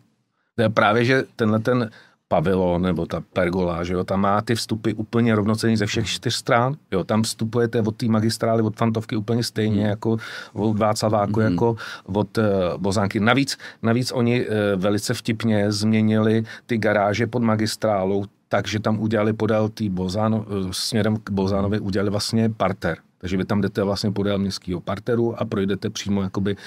ne. 0.57 0.69
Právě, 0.69 1.05
že 1.05 1.23
tenhle 1.35 1.59
ten 1.59 1.89
pavilon 2.27 2.81
nebo 2.81 3.05
ta 3.05 3.21
pergola, 3.33 3.83
že 3.83 3.93
jo, 3.93 4.03
tam 4.03 4.21
má 4.21 4.41
ty 4.41 4.55
vstupy 4.55 4.93
úplně 4.93 5.35
rovnocený 5.35 5.77
ze 5.77 5.85
všech 5.85 6.07
čtyř 6.07 6.35
stran, 6.35 6.75
jo, 6.91 7.03
tam 7.03 7.23
vstupujete 7.23 7.81
od 7.81 7.95
té 7.95 8.05
magistrály, 8.05 8.61
od 8.63 8.75
Fantovky 8.75 9.15
úplně 9.15 9.43
stejně 9.43 9.81
hmm. 9.81 9.89
jako 9.89 10.17
od 10.53 10.79
Václaváku, 10.79 11.39
hmm. 11.39 11.51
jako 11.51 11.75
od 12.05 12.37
uh, 12.37 12.43
Bozánky. 12.77 13.19
Navíc, 13.19 13.57
navíc 13.81 14.11
oni 14.11 14.47
uh, 14.47 14.53
velice 14.75 15.13
vtipně 15.13 15.71
změnili 15.71 16.43
ty 16.65 16.77
garáže 16.77 17.27
pod 17.27 17.43
magistrálou, 17.43 18.25
takže 18.49 18.79
tam 18.79 18.99
udělali 18.99 19.33
podél 19.33 19.69
tý 19.69 19.89
Bozáno, 19.89 20.37
uh, 20.37 20.71
směrem 20.71 21.17
k 21.17 21.29
Bozánovi 21.29 21.79
udělali 21.79 22.09
vlastně 22.09 22.49
parter. 22.49 22.97
Takže 23.17 23.37
vy 23.37 23.45
tam 23.45 23.61
jdete 23.61 23.83
vlastně 23.83 24.11
podél 24.11 24.37
městského 24.37 24.81
parteru 24.81 25.41
a 25.41 25.45
projdete 25.45 25.89
přímo 25.89 26.21
jakoby 26.21 26.55
uh, 26.55 26.61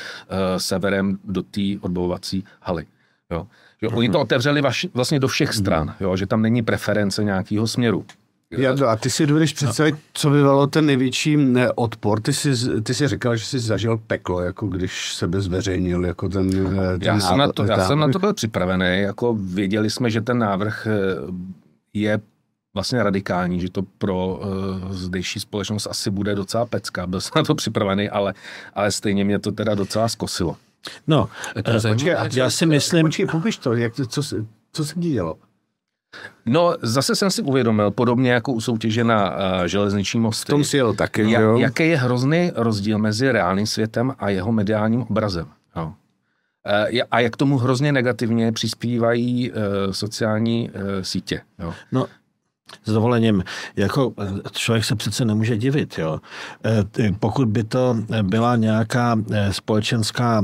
severem 0.57 1.19
do 1.25 1.43
té 1.43 1.61
odbovovací 1.81 2.45
haly. 2.61 2.87
Jo. 3.31 3.47
Jo, 3.83 3.91
oni 3.95 4.09
to 4.09 4.21
otevřeli 4.21 4.61
vaš, 4.61 4.87
vlastně 4.95 5.21
do 5.21 5.29
všech 5.29 5.55
stran, 5.55 5.95
jo, 6.01 6.17
že 6.17 6.27
tam 6.27 6.43
není 6.43 6.63
preference 6.63 7.25
nějakého 7.25 7.67
směru. 7.67 8.05
Já, 8.51 8.87
a 8.87 8.97
ty 8.97 9.11
si 9.11 9.27
dovedeš 9.27 9.53
představit, 9.53 9.95
co 10.13 10.31
by 10.31 10.37
bylo 10.37 10.67
ten 10.67 10.87
největší 10.87 11.37
ne, 11.37 11.73
odpor. 11.73 12.21
Ty 12.21 12.33
jsi, 12.33 12.81
ty 12.83 12.95
jsi 12.95 13.09
říkal, 13.09 13.37
že 13.37 13.45
jsi 13.45 13.59
zažil 13.59 14.01
peklo, 14.07 14.41
jako 14.41 14.67
když 14.67 15.15
sebe 15.15 15.41
zveřejnil 15.41 16.05
jako 16.05 16.29
ten, 16.29 16.51
ten 16.51 16.99
já, 17.01 17.21
jsem 17.21 17.39
na 17.39 17.53
to, 17.53 17.65
já 17.65 17.87
jsem 17.87 17.99
na 17.99 18.09
to 18.09 18.19
byl 18.19 18.35
připravený, 18.35 19.01
jako 19.01 19.37
věděli 19.41 19.91
jsme, 19.91 20.11
že 20.11 20.21
ten 20.21 20.39
návrh 20.39 20.87
eh, 20.87 20.91
je 21.95 22.21
vlastně 22.75 23.03
radikální, 23.03 23.61
že 23.61 23.71
to 23.71 23.83
pro 23.99 24.27
uh, 24.27 24.93
zdejší 24.93 25.41
společnost 25.41 25.87
asi 25.91 26.11
bude 26.11 26.35
docela 26.35 26.67
pecka. 26.67 27.07
Byl 27.07 27.21
jsem 27.21 27.33
na 27.37 27.43
to 27.43 27.55
připravený, 27.55 28.09
ale, 28.09 28.35
ale 28.75 28.93
stejně 28.93 29.25
mě 29.25 29.39
to 29.39 29.53
teda 29.53 29.75
docela 29.75 30.09
zkosilo. 30.09 30.57
No, 31.07 31.29
to 31.65 31.89
počkej, 31.89 32.17
já 32.35 32.51
si 32.51 32.67
myslím... 32.67 33.07
Počkej, 33.07 33.27
popiš 33.27 33.57
to, 33.57 33.75
jak, 33.75 33.95
co, 34.09 34.23
co 34.73 34.85
se 34.85 34.95
dělo? 34.97 35.37
No, 36.47 36.75
zase 36.83 37.17
jsem 37.17 37.31
si 37.31 37.43
uvědomil, 37.43 37.91
podobně 37.91 38.33
jako 38.33 38.53
u 38.53 38.61
soutěže 38.61 39.05
na 39.05 39.31
uh, 39.31 39.65
železniční 39.67 40.21
mosty. 40.21 40.45
V 40.45 40.55
tom 40.55 40.65
si 40.65 40.77
jel 40.77 40.95
taky, 40.95 41.31
ja, 41.31 41.41
jo? 41.41 41.59
Jaký 41.59 41.89
je 41.89 41.97
hrozný 41.97 42.53
rozdíl 42.55 42.99
mezi 42.99 43.33
reálným 43.33 43.67
světem 43.67 44.15
a 44.19 44.29
jeho 44.29 44.53
mediálním 44.53 45.03
obrazem. 45.03 45.47
Jo. 45.77 45.87
Uh, 45.87 47.01
a 47.11 47.21
jak 47.21 47.37
tomu 47.37 47.59
hrozně 47.59 47.93
negativně 47.93 48.53
přispívají 48.53 49.51
uh, 49.51 49.57
sociální 49.91 50.71
uh, 50.71 50.83
sítě. 51.03 51.41
Jo. 51.59 51.75
No, 51.93 52.07
s 52.85 52.93
dovolením, 52.93 53.45
jako 53.77 54.15
člověk 54.53 54.85
se 54.85 54.97
přece 54.97 55.25
nemůže 55.25 55.57
divit, 55.57 55.99
jo. 55.99 56.21
Pokud 57.21 57.49
by 57.49 57.65
to 57.65 57.97
byla 58.23 58.57
nějaká 58.57 59.17
společenská, 59.51 60.43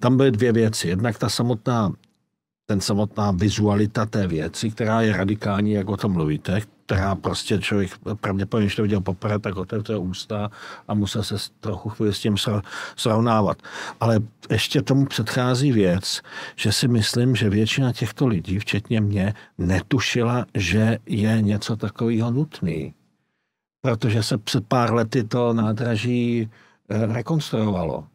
tam 0.00 0.16
byly 0.16 0.30
dvě 0.30 0.52
věci. 0.52 0.88
Jednak 0.88 1.18
ta 1.18 1.28
samotná 1.28 1.92
ten 2.70 2.80
samotná 2.80 3.30
vizualita 3.30 4.06
té 4.06 4.26
věci, 4.26 4.70
která 4.70 5.00
je 5.00 5.16
radikální, 5.16 5.72
jak 5.72 5.88
o 5.88 5.96
tom 5.96 6.12
mluvíte, 6.12 6.60
která 6.88 7.14
prostě 7.14 7.58
člověk 7.58 7.90
pravděpodobně, 8.20 8.66
když 8.66 8.76
to 8.76 8.82
viděl 8.82 9.00
poprvé, 9.00 9.38
tak 9.38 9.56
otevře 9.56 9.96
ústa 9.96 10.50
a 10.88 10.94
musel 10.94 11.22
se 11.22 11.34
trochu 11.60 11.88
chvíli 11.88 12.14
s 12.14 12.18
tím 12.18 12.36
srovnávat. 12.96 13.58
Ale 14.00 14.20
ještě 14.50 14.82
tomu 14.82 15.06
předchází 15.06 15.72
věc, 15.72 16.22
že 16.56 16.72
si 16.72 16.88
myslím, 16.88 17.36
že 17.36 17.50
většina 17.50 17.92
těchto 17.92 18.26
lidí, 18.26 18.58
včetně 18.58 19.00
mě, 19.00 19.34
netušila, 19.58 20.46
že 20.54 20.98
je 21.06 21.42
něco 21.42 21.76
takového 21.76 22.30
nutný. 22.30 22.94
Protože 23.80 24.22
se 24.22 24.38
před 24.38 24.66
pár 24.66 24.94
lety 24.94 25.24
to 25.24 25.52
nádraží 25.52 26.48
eh, 26.88 27.06
rekonstruovalo. 27.06 28.06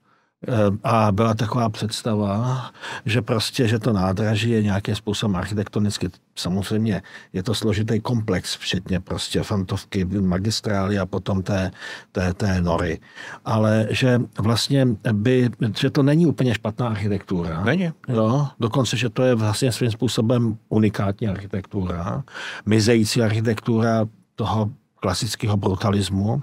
Eh, 0.48 0.78
a 0.84 1.12
byla 1.12 1.34
taková 1.34 1.70
představa, 1.70 2.72
že 3.06 3.22
prostě, 3.22 3.68
že 3.68 3.80
to 3.80 3.94
nádraží 3.94 4.50
je 4.50 4.64
nějakým 4.64 4.96
způsobem 4.96 5.36
architektonicky. 5.36 6.10
Samozřejmě 6.36 7.02
je 7.34 7.44
to 7.44 7.56
složitý 7.56 8.00
komplex, 8.00 8.56
včetně 8.56 9.00
prostě 9.00 9.44
fantovky, 9.44 10.06
magistrály 10.06 11.00
a 11.00 11.06
potom 11.06 11.44
té, 11.44 11.72
té, 12.12 12.34
té 12.34 12.62
nory. 12.62 13.00
Ale 13.46 13.88
že 13.90 14.22
vlastně 14.40 14.88
by, 15.12 15.50
že 15.80 15.90
to 15.90 16.04
není 16.04 16.26
úplně 16.26 16.54
špatná 16.54 16.88
architektura. 16.88 17.64
Není. 17.64 17.92
No, 18.08 18.52
dokonce, 18.60 18.98
že 18.98 19.10
to 19.10 19.24
je 19.24 19.36
vlastně 19.36 19.72
svým 19.72 19.92
způsobem 19.92 20.58
unikátní 20.70 21.28
architektura, 21.28 22.24
mizející 22.66 23.22
architektura 23.22 24.06
toho 24.36 24.70
klasického 25.04 25.58
brutalismu 25.58 26.42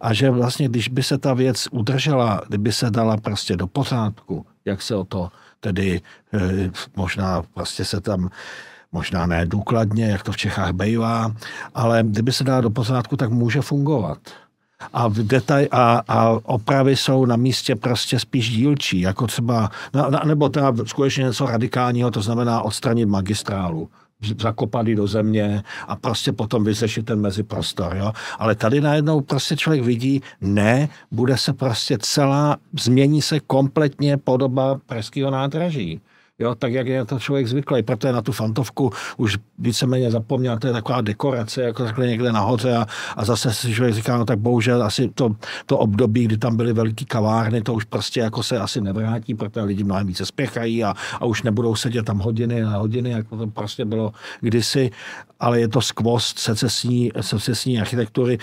a 0.00 0.12
že 0.12 0.30
vlastně, 0.30 0.68
když 0.68 0.88
by 0.88 1.02
se 1.02 1.18
ta 1.18 1.34
věc 1.34 1.68
udržela, 1.70 2.40
kdyby 2.48 2.72
se 2.72 2.90
dala 2.90 3.16
prostě 3.16 3.56
do 3.56 3.66
pořádku, 3.66 4.46
jak 4.64 4.82
se 4.82 4.94
o 4.94 5.04
to 5.04 5.32
tedy 5.60 6.00
eh, 6.34 6.70
možná 6.96 7.42
prostě 7.54 7.84
se 7.84 8.00
tam 8.00 8.28
možná 8.92 9.26
ne 9.26 9.46
důkladně, 9.46 10.04
jak 10.04 10.22
to 10.22 10.32
v 10.32 10.36
Čechách 10.36 10.72
bývá, 10.72 11.32
ale 11.74 12.02
kdyby 12.04 12.32
se 12.32 12.44
dala 12.44 12.60
do 12.60 12.70
pořádku, 12.70 13.16
tak 13.16 13.30
může 13.30 13.60
fungovat. 13.60 14.18
A, 14.92 15.08
v 15.08 15.16
detaj, 15.24 15.68
a, 15.70 16.02
a 16.08 16.28
opravy 16.42 16.96
jsou 16.96 17.24
na 17.24 17.36
místě 17.36 17.76
prostě 17.76 18.18
spíš 18.18 18.50
dílčí, 18.50 19.00
jako 19.00 19.26
třeba, 19.26 19.70
nebo 20.24 20.48
teda 20.48 20.72
skutečně 20.84 21.24
něco 21.24 21.46
radikálního, 21.46 22.10
to 22.10 22.20
znamená 22.22 22.62
odstranit 22.62 23.06
magistrálu 23.08 23.88
zakopaný 24.40 24.94
do 24.94 25.06
země 25.06 25.62
a 25.88 25.96
prostě 25.96 26.32
potom 26.32 26.64
vyřešit 26.64 27.06
ten 27.06 27.20
meziprostor. 27.20 27.96
Jo? 27.96 28.12
Ale 28.38 28.54
tady 28.54 28.80
najednou 28.80 29.20
prostě 29.20 29.56
člověk 29.56 29.82
vidí, 29.82 30.22
ne, 30.40 30.88
bude 31.10 31.36
se 31.36 31.52
prostě 31.52 31.98
celá, 32.00 32.56
změní 32.80 33.22
se 33.22 33.40
kompletně 33.40 34.16
podoba 34.16 34.80
pražského 34.86 35.30
nádraží 35.30 36.00
jo, 36.42 36.54
tak 36.54 36.72
jak 36.72 36.86
je 36.86 37.04
to 37.04 37.18
člověk 37.18 37.46
zvyklý, 37.46 37.82
protože 37.82 38.12
na 38.12 38.22
tu 38.22 38.32
fantovku 38.32 38.90
už 39.16 39.38
víceméně 39.58 40.10
zapomněl, 40.10 40.58
to 40.58 40.66
je 40.66 40.72
taková 40.72 41.00
dekorace, 41.00 41.62
jako 41.62 41.84
takhle 41.84 42.06
někde 42.06 42.32
nahoře 42.32 42.76
a, 42.76 42.86
a 43.16 43.24
zase 43.24 43.54
si 43.54 43.74
člověk 43.74 43.94
říká, 43.94 44.18
no 44.18 44.24
tak 44.24 44.38
bohužel 44.38 44.82
asi 44.82 45.08
to, 45.08 45.36
to 45.66 45.78
období, 45.78 46.24
kdy 46.24 46.36
tam 46.36 46.56
byly 46.56 46.72
velké 46.72 47.04
kavárny, 47.04 47.62
to 47.62 47.74
už 47.74 47.84
prostě 47.84 48.20
jako 48.20 48.42
se 48.42 48.58
asi 48.58 48.80
nevrátí, 48.80 49.34
protože 49.34 49.64
lidi 49.64 49.84
mnohem 49.84 50.06
více 50.06 50.26
spěchají 50.26 50.84
a, 50.84 50.94
a 51.20 51.24
už 51.24 51.42
nebudou 51.42 51.74
sedět 51.74 52.04
tam 52.04 52.18
hodiny 52.18 52.62
a 52.62 52.76
hodiny, 52.76 53.10
jako 53.10 53.36
to 53.36 53.46
prostě 53.46 53.84
bylo 53.84 54.12
kdysi, 54.40 54.90
ale 55.40 55.60
je 55.60 55.68
to 55.68 55.80
skvost 55.80 56.38
secesní, 56.38 57.10
secesní 57.20 57.80
architektury, 57.80 58.38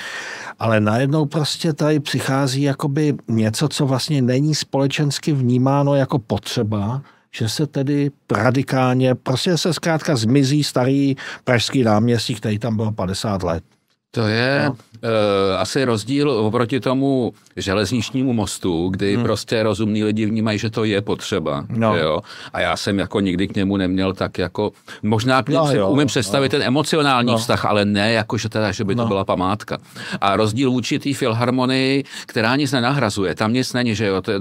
ale 0.60 0.80
najednou 0.80 1.26
prostě 1.26 1.74
tady 1.74 2.00
přichází 2.00 2.62
jakoby 2.62 3.16
něco, 3.28 3.68
co 3.68 3.86
vlastně 3.86 4.22
není 4.22 4.56
společensky 4.56 5.34
vnímáno 5.34 5.96
jako 5.96 6.20
potřeba, 6.20 7.02
že 7.32 7.50
se 7.50 7.68
tedy 7.68 8.12
radikálně, 8.32 9.16
prostě 9.16 9.58
se 9.58 9.74
zkrátka 9.74 10.16
zmizí 10.16 10.64
starý 10.64 11.16
pražský 11.44 11.84
náměstí, 11.84 12.36
který 12.36 12.60
tam 12.60 12.76
byl 12.76 12.92
50 12.92 13.44
let. 13.44 13.64
To 14.12 14.28
je 14.28 14.64
no. 14.66 14.72
uh, 14.72 15.60
asi 15.60 15.84
rozdíl 15.84 16.32
oproti 16.32 16.80
tomu 16.80 17.34
železničnímu 17.56 18.34
mostu, 18.34 18.90
kdy 18.90 19.16
hmm. 19.16 19.24
prostě 19.24 19.64
rozumní 19.64 20.04
lidi 20.04 20.26
vnímají, 20.26 20.60
že 20.60 20.70
to 20.70 20.84
je 20.84 21.02
potřeba. 21.02 21.66
No. 21.70 21.98
Jo? 21.98 22.20
A 22.54 22.60
já 22.60 22.78
jsem 22.78 23.00
jako 23.00 23.20
nikdy 23.20 23.48
k 23.48 23.56
němu 23.56 23.78
neměl 23.78 24.14
tak 24.14 24.38
jako, 24.38 24.72
možná 25.04 25.44
k 25.44 25.50
němu 25.50 25.66
no, 25.66 25.74
jo, 25.74 25.90
umím 25.90 26.08
představit 26.08 26.54
no. 26.54 26.60
ten 26.60 26.68
emocionální 26.68 27.32
no. 27.32 27.38
vztah, 27.38 27.66
ale 27.66 27.86
ne 27.86 28.12
jako, 28.12 28.38
že, 28.38 28.50
teda, 28.50 28.72
že 28.72 28.84
by 28.84 28.96
no. 28.96 29.04
to 29.04 29.08
byla 29.08 29.26
památka. 29.26 29.78
A 30.22 30.36
rozdíl 30.36 30.72
vůči 30.72 31.00
té 31.00 31.14
filharmonii, 31.14 32.04
která 32.26 32.56
nic 32.56 32.72
nenahrazuje, 32.72 33.36
tam 33.36 33.54
nic 33.54 33.74
není, 33.74 33.96
že 33.96 34.06
jo, 34.06 34.22
to, 34.22 34.32
eh, 34.32 34.40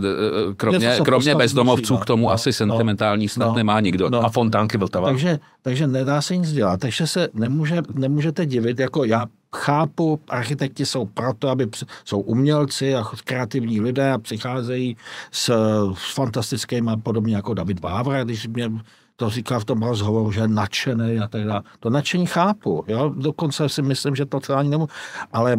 kromě, 0.57 0.99
kromě 1.05 1.35
bezdomovců 1.35 1.83
musí, 1.83 1.93
no. 1.93 1.99
k 1.99 2.07
tomu 2.07 2.27
no. 2.27 2.33
asi 2.33 2.53
sentimentální 2.53 3.25
no. 3.25 3.29
snad 3.29 3.47
no. 3.47 3.55
nemá 3.55 3.81
nikdo. 3.81 4.11
No. 4.11 4.25
A 4.25 4.29
fontánky 4.29 4.79
Vltava. 4.79 5.09
Takže, 5.09 5.39
takže 5.63 5.87
nedá 5.87 6.23
se 6.23 6.37
nic 6.37 6.53
dělat, 6.53 6.81
takže 6.81 7.07
se 7.07 7.29
nemůže, 7.35 7.83
nemůžete 7.95 8.47
divit, 8.47 8.79
jako 8.79 9.05
já 9.05 9.27
chápu, 9.57 10.21
architekti 10.29 10.87
jsou 10.87 11.07
proto, 11.07 11.49
aby 11.49 11.69
jsou 12.05 12.21
umělci 12.21 12.95
a 12.95 13.05
kreativní 13.25 13.81
lidé 13.81 14.13
a 14.13 14.19
přicházejí 14.19 14.97
s, 15.31 15.53
s 15.95 16.15
fantastickými, 16.15 16.91
podobně 17.03 17.37
jako 17.37 17.55
David 17.55 17.81
Vávra, 17.81 18.25
když 18.25 18.47
mě 18.47 18.71
to 19.17 19.31
říká 19.31 19.59
v 19.59 19.65
tom 19.65 19.83
rozhovoru, 19.83 20.33
že 20.33 20.41
je 20.41 20.49
nadšený 20.49 21.19
a 21.19 21.29
tak 21.29 21.45
dále. 21.45 21.63
To 21.81 21.91
nadšení 21.91 22.27
chápu, 22.27 22.85
jo? 22.89 23.15
dokonce 23.17 23.69
si 23.69 23.83
myslím, 23.83 24.17
že 24.17 24.27
to 24.27 24.57
ani 24.57 24.69
nemůžu, 24.69 24.89
ale, 25.33 25.57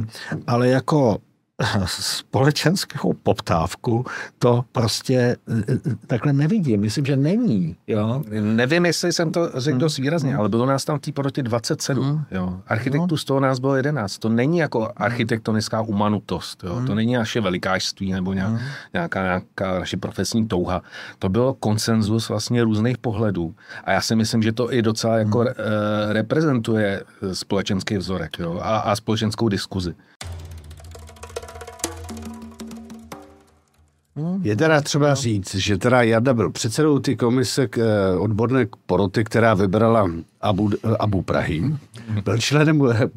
ale 0.47 0.67
jako 0.67 1.17
společenskou 1.85 3.13
poptávku, 3.23 4.05
to 4.39 4.65
prostě 4.71 5.15
e, 5.15 5.35
e, 5.73 5.95
takhle 6.07 6.33
nevidím. 6.33 6.81
Myslím, 6.81 7.05
že 7.05 7.15
není. 7.15 7.75
Jo? 7.87 8.23
Nevím, 8.41 8.85
jestli 8.85 9.13
jsem 9.13 9.31
to 9.31 9.49
řekl 9.55 9.73
hmm. 9.73 9.79
dost 9.79 9.97
výrazně, 9.97 10.35
ale 10.35 10.49
bylo 10.49 10.65
nás 10.65 10.85
tam 10.85 10.97
v 10.97 11.01
té 11.01 11.11
porotě 11.11 11.43
27. 11.43 12.03
Hmm. 12.03 12.23
Jo? 12.31 12.59
Architektů 12.67 13.07
no. 13.11 13.17
z 13.17 13.23
toho 13.23 13.39
nás 13.39 13.59
bylo 13.59 13.75
11. 13.75 14.17
To 14.17 14.29
není 14.29 14.57
jako 14.57 14.91
architektonická 14.97 15.81
umanutost. 15.81 16.63
Jo? 16.63 16.75
Hmm. 16.75 16.87
To 16.87 16.95
není 16.95 17.13
naše 17.13 17.41
velikářství 17.41 18.11
nebo 18.11 18.33
nějaká, 18.33 18.57
hmm. 18.57 18.67
nějaká, 18.93 19.23
nějaká 19.23 19.79
naše 19.79 19.97
profesní 19.97 20.47
touha. 20.47 20.81
To 21.19 21.29
bylo 21.29 21.53
konsenzus 21.53 22.29
vlastně 22.29 22.63
různých 22.63 22.97
pohledů. 22.97 23.55
A 23.83 23.91
já 23.91 24.01
si 24.01 24.15
myslím, 24.15 24.43
že 24.43 24.51
to 24.51 24.73
i 24.73 24.81
docela 24.81 25.17
jako 25.17 25.39
hmm. 25.39 25.47
e, 25.47 26.13
reprezentuje 26.13 27.03
společenský 27.33 27.97
vzorek 27.97 28.39
jo? 28.39 28.59
A, 28.61 28.77
a 28.77 28.95
společenskou 28.95 29.49
diskuzi. 29.49 29.95
Je 34.41 34.55
teda 34.55 34.81
třeba 34.81 35.15
říct, 35.15 35.55
že 35.55 35.77
teda 35.77 36.01
Jarda 36.01 36.33
byl 36.33 36.51
předsedou 36.51 36.99
ty 36.99 37.15
komise 37.15 37.67
k, 37.67 37.77
eh, 37.77 38.17
odborné 38.17 38.67
poroty, 38.85 39.23
která 39.23 39.53
vybrala 39.53 40.11
Abu, 40.41 40.69
Abu 40.99 41.21
Prahy. 41.21 41.63
Byl 42.23 42.37
členem 42.37 42.81
eh, 42.91 43.09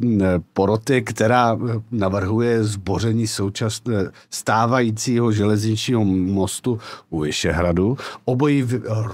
poroty, 0.53 1.03
která 1.03 1.59
navrhuje 1.91 2.65
zboření 2.65 3.27
současné 3.27 4.11
stávajícího 4.31 5.33
železničního 5.33 6.05
mostu 6.05 6.79
u 7.11 7.21
Vyšehradu. 7.21 7.97
Obojí 8.25 8.69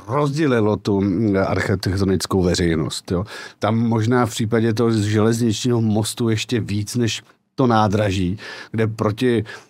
rozdělilo 0.08 0.76
tu 0.76 1.02
architektonickou 1.46 2.42
veřejnost. 2.42 3.10
Jo. 3.10 3.24
Tam 3.58 3.78
možná 3.78 4.26
v 4.26 4.30
případě 4.30 4.74
toho 4.74 4.90
železničního 4.92 5.80
mostu 5.80 6.28
ještě 6.28 6.60
víc 6.60 6.96
než 6.96 7.22
to 7.54 7.66
nádraží, 7.66 8.38
kde 8.72 8.86
proti 8.86 9.44
Eh, 9.44 9.67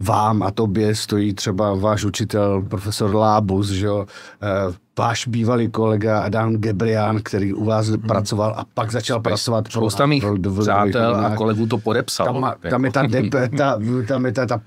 vám 0.00 0.42
a 0.42 0.50
tobě 0.50 0.94
stojí 0.94 1.34
třeba 1.34 1.74
váš 1.74 2.04
učitel, 2.04 2.62
profesor 2.68 3.14
Lábus, 3.14 3.68
že 3.68 3.86
jo, 3.86 4.06
eh, 4.42 4.74
váš 4.98 5.26
bývalý 5.26 5.68
kolega 5.68 6.20
Adam 6.20 6.56
Gebrián, 6.56 7.20
který 7.22 7.54
u 7.54 7.64
vás 7.64 7.88
hmm. 7.88 8.02
pracoval 8.02 8.54
a 8.56 8.64
pak 8.74 8.92
začal 8.92 9.20
pracovat. 9.20 9.66
Spousta 9.70 10.06
mých 10.06 10.24
přátel 10.60 11.16
a 11.16 11.36
kolegů 11.36 11.66
to 11.66 11.78
podepsal. 11.78 12.26
Tam, 12.26 12.54
tam 12.70 12.84
je 12.84 12.92
ta, 12.92 13.06
de, 13.06 13.30
ta, 13.56 13.78
tam 14.08 14.26
je 14.26 14.32
ta, 14.32 14.46
ta 14.46 14.60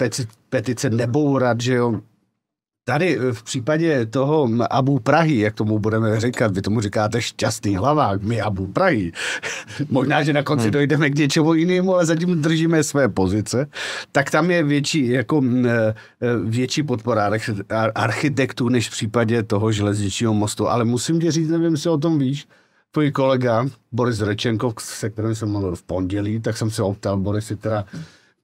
petice 0.50 0.90
nebourat, 0.90 1.62
že 1.62 1.74
jo, 1.74 2.00
Tady 2.86 3.18
v 3.32 3.44
případě 3.44 4.06
toho 4.06 4.50
Abu 4.70 5.00
Prahy, 5.00 5.40
jak 5.40 5.54
tomu 5.54 5.80
budeme 5.80 6.20
říkat, 6.20 6.56
vy 6.56 6.62
tomu 6.62 6.82
říkáte 6.82 7.22
šťastný 7.22 7.76
hlavák, 7.76 8.22
my 8.24 8.42
Abu 8.42 8.68
Prahy. 8.68 9.12
Možná, 9.90 10.24
že 10.24 10.34
na 10.34 10.44
konci 10.44 10.64
hmm. 10.64 10.72
dojdeme 10.72 11.10
k 11.10 11.16
něčemu 11.16 11.54
jinému, 11.54 11.94
ale 11.94 12.06
zatím 12.06 12.42
držíme 12.42 12.84
své 12.84 13.10
pozice. 13.10 13.68
Tak 14.12 14.32
tam 14.32 14.52
je 14.52 14.64
větší, 14.64 15.08
jako 15.08 15.42
e, 15.44 15.70
e, 15.70 15.94
větší 16.44 16.84
podpora 16.84 17.32
architektů, 17.96 18.70
než 18.70 18.90
v 18.90 18.92
případě 18.92 19.44
toho 19.44 19.72
železničního 19.72 20.34
mostu. 20.34 20.70
Ale 20.70 20.86
musím 20.86 21.20
ti 21.20 21.32
říct, 21.32 21.50
nevím, 21.50 21.72
jestli 21.72 21.90
o 21.90 21.98
tom 21.98 22.20
víš, 22.20 22.48
tvůj 22.92 23.12
kolega 23.12 23.66
Boris 23.92 24.22
Rečenkov, 24.22 24.74
se 24.80 25.10
kterým 25.10 25.36
jsem 25.36 25.50
mluvil 25.50 25.76
v 25.76 25.84
pondělí, 25.84 26.40
tak 26.40 26.58
jsem 26.58 26.72
se 26.72 26.84
optal, 26.84 27.18
Boris, 27.18 27.54
teda 27.62 27.86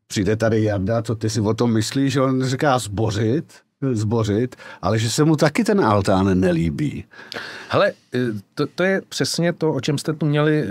přijde 0.08 0.36
tady 0.36 0.64
Jarda, 0.64 1.02
co 1.02 1.16
ty 1.16 1.30
si 1.30 1.42
o 1.42 1.54
tom 1.54 1.74
myslíš, 1.74 2.14
že 2.14 2.22
on 2.22 2.44
říká 2.44 2.80
zbořit, 2.80 3.54
zbořit, 3.92 4.56
ale 4.82 5.00
že 5.00 5.10
se 5.10 5.24
mu 5.24 5.36
taky 5.36 5.64
ten 5.64 5.82
altán 5.82 6.40
nelíbí. 6.40 7.06
Hele, 7.70 7.92
eh, 8.16 8.20
to, 8.54 8.68
to 8.68 8.84
je 8.84 9.02
přesně 9.10 9.54
to, 9.54 9.74
o 9.74 9.82
čem 9.82 9.98
jste 9.98 10.14
tu 10.14 10.26
měli 10.26 10.64
eh, 10.64 10.70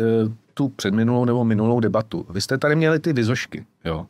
tu 0.54 0.68
předminulou 0.68 1.24
nebo 1.24 1.44
minulou 1.44 1.80
debatu. 1.80 2.26
Vy 2.30 2.40
jste 2.40 2.58
tady 2.58 2.76
měli 2.76 2.98
ty 2.98 3.12
vizošky, 3.12 3.66
jo. 3.84 4.06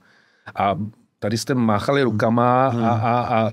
A 0.54 0.74
tady 1.18 1.38
jste 1.38 1.54
máchali 1.54 2.02
rukama 2.02 2.68
hmm. 2.68 2.84
a, 2.84 2.88
a, 2.88 3.20
a 3.20 3.50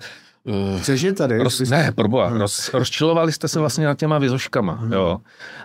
Uh, 0.48 0.80
Chceš 0.82 1.02
je 1.02 1.14
tady? 1.14 1.44
Roz, 1.44 1.60
ne, 1.60 1.92
proboha. 1.92 2.28
Hmm. 2.28 2.38
Roz, 2.38 2.74
rozčilovali 2.74 3.32
jste 3.32 3.48
se 3.48 3.60
vlastně 3.60 3.86
nad 3.86 3.98
těma 3.98 4.18
vizoškama, 4.18 4.74
hmm. 4.74 4.94
jo. 4.94 5.22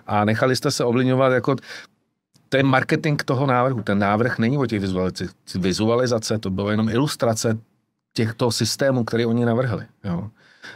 A 0.07 0.25
nechali 0.25 0.57
jste 0.57 0.71
se 0.71 0.85
ovlivňovat 0.85 1.33
jako 1.33 1.57
to 2.49 2.57
je 2.57 2.62
marketing 2.62 3.23
toho 3.23 3.47
návrhu. 3.47 3.83
Ten 3.83 3.99
návrh 3.99 4.38
není 4.38 4.59
o 4.59 4.66
těch 4.66 4.81
vizualizace. 4.81 5.29
Vizualizace, 5.59 6.38
to 6.38 6.51
bylo 6.51 6.71
jenom 6.71 6.88
ilustrace 6.88 7.59
těchto 8.12 8.51
systémů, 8.51 9.05
které 9.05 9.27
oni 9.27 9.44
navrhli. 9.44 9.87
Jo. 10.05 10.31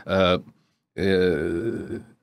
E, 0.07 1.03
e, 1.03 2.15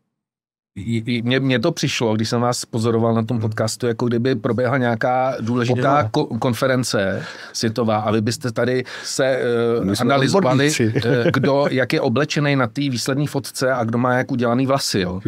mně, 1.24 1.39
mně 1.39 1.60
to 1.60 1.71
přišlo, 1.71 2.15
když 2.15 2.30
jsem 2.30 2.41
vás 2.41 2.65
pozoroval 2.65 3.13
na 3.13 3.24
tom 3.24 3.38
hmm. 3.38 3.41
podcastu, 3.41 3.88
jako 3.88 4.06
kdyby 4.06 4.36
proběhla 4.36 4.78
nějaká 4.78 5.34
důležitá 5.41 6.10
ko- 6.13 6.39
konference 6.39 7.26
světová 7.54 7.97
a 7.97 8.12
vy 8.12 8.21
byste 8.21 8.52
tady 8.52 8.84
se 9.04 9.39
uh, 9.84 9.93
analyzovali, 10.00 10.71
uh, 10.80 10.91
kdo, 11.34 11.65
jak 11.71 11.93
je 11.93 12.02
oblečený 12.02 12.56
na 12.56 12.67
té 12.67 12.82
výsledné 12.82 13.28
fotce 13.28 13.74
a 13.74 13.84
kdo 13.84 13.97
má 13.97 14.13
jak 14.13 14.32
udělaný 14.32 14.65
vlasy. 14.65 15.00
Jo. 15.00 15.19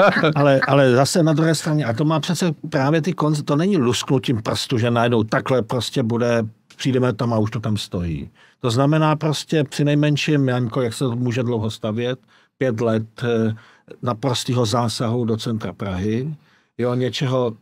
ale, 0.34 0.60
ale 0.66 0.92
zase 0.92 1.22
na 1.22 1.32
druhé 1.32 1.54
straně, 1.54 1.84
a 1.84 1.92
to 1.92 2.04
má 2.04 2.20
přece 2.20 2.52
právě 2.70 3.02
ty 3.02 3.12
konce, 3.12 3.42
to 3.42 3.56
není 3.56 3.76
lusknutím 3.76 4.42
prstu, 4.42 4.78
že 4.78 4.90
najednou 4.90 5.24
takhle 5.24 5.62
prostě 5.62 6.02
bude 6.02 6.42
přijdeme 6.80 7.12
tam 7.12 7.32
a 7.32 7.38
už 7.38 7.50
to 7.50 7.60
tam 7.60 7.76
stojí. 7.76 8.30
To 8.60 8.70
znamená 8.70 9.16
prostě 9.16 9.64
při 9.64 9.84
nejmenším, 9.84 10.48
Janko, 10.48 10.80
jak 10.80 10.92
se 10.94 11.04
to 11.04 11.16
může 11.16 11.42
dlouho 11.42 11.70
stavět, 11.70 12.18
pět 12.58 12.80
let 12.80 13.04
eh, 13.22 13.54
naprostého 14.02 14.66
zásahu 14.66 15.24
do 15.24 15.36
centra 15.36 15.72
Prahy, 15.72 16.34
jo, 16.78 16.94
něčeho, 16.94 17.52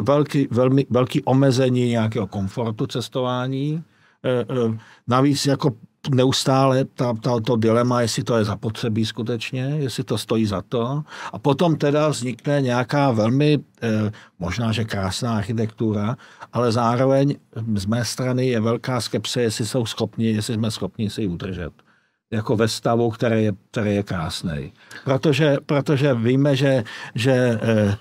velký, 0.00 0.48
velmi, 0.50 0.86
velký 0.90 1.22
omezení 1.22 1.88
nějakého 1.88 2.26
komfortu 2.26 2.86
cestování, 2.86 3.82
eh, 4.24 4.42
eh, 4.42 4.78
navíc 5.06 5.46
jako 5.46 5.70
neustále 6.10 6.84
ta, 6.84 7.14
ta, 7.14 7.40
to 7.40 7.56
dilema, 7.56 8.00
jestli 8.00 8.24
to 8.24 8.36
je 8.36 8.44
zapotřebí 8.44 9.06
skutečně, 9.06 9.60
jestli 9.60 10.04
to 10.04 10.18
stojí 10.18 10.46
za 10.46 10.62
to. 10.62 11.02
A 11.32 11.38
potom 11.38 11.76
teda 11.76 12.08
vznikne 12.08 12.60
nějaká 12.60 13.10
velmi, 13.10 13.58
eh, 13.82 14.12
možná, 14.38 14.72
že 14.72 14.84
krásná 14.84 15.36
architektura, 15.36 16.16
ale 16.52 16.72
zároveň 16.72 17.34
z 17.74 17.86
mé 17.86 18.04
strany 18.04 18.46
je 18.46 18.60
velká 18.60 19.00
skepse, 19.00 19.42
jestli 19.42 19.66
jsou 19.66 19.86
schopni, 19.86 20.26
jestli 20.26 20.54
jsme 20.54 20.70
schopni 20.70 21.10
si 21.10 21.22
ji 21.22 21.28
udržet 21.28 21.83
jako 22.30 22.56
ve 22.56 22.68
stavu, 22.68 23.10
který 23.10 23.44
je, 23.44 23.52
který 23.70 23.94
je 23.94 24.02
krásný. 24.02 24.72
Protože, 25.04 25.56
protože 25.66 26.14
víme, 26.14 26.56
že, 26.56 26.84
že, 27.14 27.60
eh, 27.62 27.96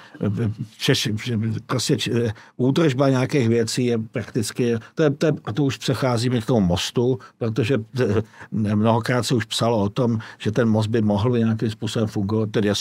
Češ, 0.77 1.09
že 1.23 1.39
prostě 1.65 1.97
eh, 2.11 2.33
údržba 2.57 3.09
nějakých 3.09 3.49
věcí 3.49 3.85
je 3.85 3.97
prakticky, 3.97 4.75
to 4.95 5.03
je, 5.03 5.09
to 5.09 5.25
je, 5.25 5.33
to 5.53 5.63
už 5.63 5.77
přecházíme 5.77 6.41
k 6.41 6.45
tomu 6.45 6.67
mostu, 6.67 7.19
protože 7.37 7.77
eh, 8.01 8.21
mnohokrát 8.51 9.23
se 9.23 9.35
už 9.35 9.45
psalo 9.45 9.77
o 9.81 9.89
tom, 9.89 10.19
že 10.37 10.51
ten 10.51 10.69
most 10.69 10.87
by 10.87 11.01
mohl 11.01 11.37
nějakým 11.37 11.69
způsobem 11.69 12.07
fungovat, 12.07 12.49
tedy 12.51 12.67
je 12.67 12.75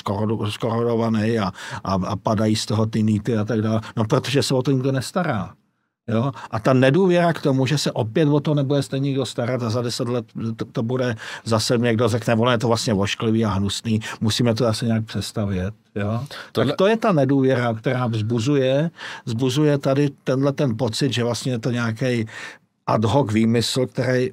skorodovaný 0.48 1.38
a, 1.38 1.52
a, 1.84 1.94
a 1.94 2.16
padají 2.16 2.56
z 2.56 2.66
toho 2.66 2.86
ty 2.86 3.02
nýty 3.02 3.36
a 3.36 3.44
tak 3.44 3.62
dále. 3.62 3.80
No, 3.96 4.04
protože 4.04 4.42
se 4.42 4.54
o 4.54 4.62
to 4.62 4.70
nikdo 4.70 4.92
nestará. 4.92 5.54
Jo? 6.08 6.32
A 6.50 6.58
ta 6.58 6.72
nedůvěra 6.72 7.32
k 7.32 7.42
tomu, 7.42 7.66
že 7.66 7.78
se 7.78 7.92
opět 7.92 8.28
o 8.28 8.40
to 8.40 8.54
nebude 8.54 8.82
stejně 8.82 9.04
nikdo 9.04 9.26
starat 9.26 9.62
a 9.62 9.70
za 9.70 9.82
deset 9.82 10.08
let 10.08 10.24
to, 10.56 10.64
to 10.64 10.82
bude 10.82 11.16
zase 11.44 11.78
někdo 11.78 12.08
řekne, 12.08 12.34
ono 12.34 12.50
je 12.50 12.58
to 12.58 12.68
vlastně 12.68 12.94
vošklivý 12.94 13.44
a 13.44 13.48
hnusný, 13.48 14.00
musíme 14.20 14.54
to 14.54 14.64
zase 14.64 14.86
nějak 14.86 15.04
přestavět. 15.04 15.74
Jo? 15.94 16.24
Tohle... 16.52 16.70
Tak 16.70 16.76
to 16.76 16.86
je 16.86 16.96
ta 16.96 17.12
nedůvěra, 17.12 17.74
která 17.74 18.06
vzbuzuje, 18.06 18.90
vzbuzuje 19.24 19.78
tady 19.78 20.10
tenhle 20.24 20.52
ten 20.52 20.76
pocit, 20.76 21.12
že 21.12 21.24
vlastně 21.24 21.52
je 21.52 21.58
to 21.58 21.70
nějaký 21.70 22.26
ad 22.86 23.04
hoc 23.04 23.32
výmysl, 23.32 23.86
který 23.86 24.32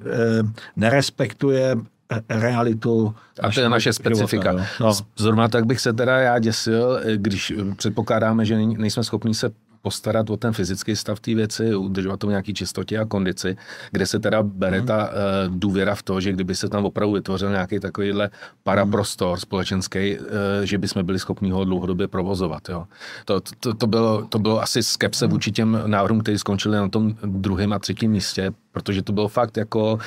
nerespektuje 0.76 1.76
eh, 2.10 2.40
realitu. 2.40 3.14
A 3.40 3.50
to 3.50 3.60
je 3.60 3.68
naše 3.68 3.92
specifika. 3.92 4.52
Života, 4.52 4.66
no. 4.80 4.92
Zrovna 5.16 5.48
tak 5.48 5.66
bych 5.66 5.80
se 5.80 5.92
teda 5.92 6.18
já 6.18 6.38
děsil, 6.38 7.00
eh, 7.02 7.16
když 7.16 7.52
předpokládáme, 7.76 8.44
že 8.44 8.56
nejsme 8.56 9.04
schopni 9.04 9.34
se 9.34 9.50
postarat 9.82 10.30
o 10.30 10.36
ten 10.36 10.52
fyzický 10.52 10.96
stav 10.96 11.20
té 11.20 11.34
věci, 11.34 11.74
udržovat 11.74 12.20
to 12.20 12.26
v 12.26 12.30
nějaké 12.30 12.52
čistotě 12.52 12.98
a 12.98 13.04
kondici, 13.04 13.56
kde 13.90 14.06
se 14.06 14.18
teda 14.18 14.42
bere 14.42 14.78
hmm. 14.78 14.86
ta 14.86 15.08
uh, 15.08 15.14
důvěra 15.58 15.94
v 15.94 16.02
to, 16.02 16.20
že 16.20 16.32
kdyby 16.32 16.54
se 16.54 16.68
tam 16.68 16.84
opravdu 16.84 17.14
vytvořil 17.14 17.50
nějaký 17.50 17.80
takovýhle 17.80 18.30
paraprostor 18.62 19.28
hmm. 19.28 19.40
společenský, 19.40 20.18
uh, 20.18 20.26
že 20.64 20.78
bychom 20.78 21.06
byli 21.06 21.18
schopni 21.18 21.50
ho 21.50 21.64
dlouhodobě 21.64 22.08
provozovat. 22.08 22.68
Jo. 22.68 22.86
To, 23.24 23.40
to, 23.60 23.74
to, 23.74 23.86
bylo, 23.86 24.26
to 24.26 24.38
bylo 24.38 24.62
asi 24.62 24.82
skepse 24.82 25.24
hmm. 25.24 25.32
vůči 25.32 25.52
těm 25.52 25.82
návrhům, 25.86 26.20
kteří 26.20 26.38
skončili 26.38 26.76
na 26.76 26.88
tom 26.88 27.14
druhém 27.24 27.72
a 27.72 27.78
třetím 27.78 28.10
místě, 28.10 28.50
protože 28.72 29.02
to 29.02 29.12
bylo 29.12 29.28
fakt 29.28 29.56
jako 29.56 29.98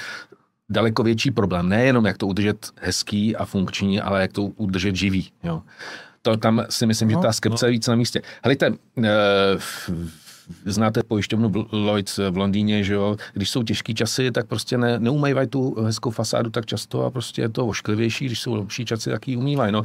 daleko 0.69 1.03
větší 1.03 1.31
problém. 1.31 1.69
Nejenom 1.69 2.05
jak 2.05 2.17
to 2.17 2.27
udržet 2.27 2.67
hezký 2.81 3.35
a 3.35 3.45
funkční, 3.45 4.01
ale 4.01 4.21
jak 4.21 4.33
to 4.33 4.43
udržet 4.43 4.95
živý. 4.95 5.29
Jo. 5.43 5.61
To 6.25 6.37
tam 6.37 6.65
si 6.69 6.85
myslím, 6.85 7.09
že 7.09 7.15
No, 7.15 7.21
ta 7.21 7.33
skepce 7.33 7.67
je 7.67 7.71
víc 7.71 7.87
na 7.87 7.95
místě. 7.95 8.21
Helejte, 8.43 8.71
eh, 9.03 9.09
f- 9.55 9.89
znáte 10.65 11.03
pojišťovnu 11.03 11.67
Lloyds 11.71 12.17
v 12.31 12.37
Londýně, 12.37 12.83
že 12.83 12.93
jo, 12.93 13.17
když 13.33 13.49
jsou 13.49 13.63
těžký 13.63 13.93
časy, 13.95 14.31
tak 14.31 14.47
prostě 14.47 14.77
ne, 14.77 14.99
neumývají 14.99 15.47
tu 15.47 15.75
hezkou 15.83 16.09
fasádu 16.11 16.49
tak 16.49 16.65
často 16.65 17.05
a 17.05 17.11
prostě 17.11 17.41
je 17.41 17.49
to 17.49 17.67
ošklivější, 17.67 18.25
když 18.25 18.39
jsou 18.41 18.55
lepší 18.55 18.85
časy, 18.85 19.09
tak 19.09 19.27
ji 19.27 19.35
umývají. 19.37 19.71
No. 19.71 19.83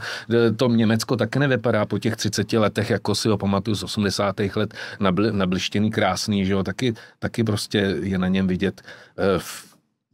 E, 0.49 0.51
To 0.53 0.69
Německo 0.69 1.17
také 1.17 1.39
nevypadá 1.39 1.87
po 1.87 1.99
těch 1.99 2.17
30 2.17 2.59
letech, 2.59 2.91
jako 2.91 3.15
si 3.15 3.29
ho 3.29 3.39
pamatuju 3.39 3.75
z 3.77 3.83
80. 3.83 4.57
let, 4.57 4.75
nabl, 5.01 5.33
nablištěný, 5.33 5.91
krásný, 5.91 6.47
že 6.47 6.53
jo, 6.53 6.63
taky, 6.63 6.95
taky 7.19 7.45
prostě 7.45 7.79
je 8.03 8.19
na 8.19 8.29
něm 8.29 8.47
vidět, 8.47 8.83
v- 9.39 9.68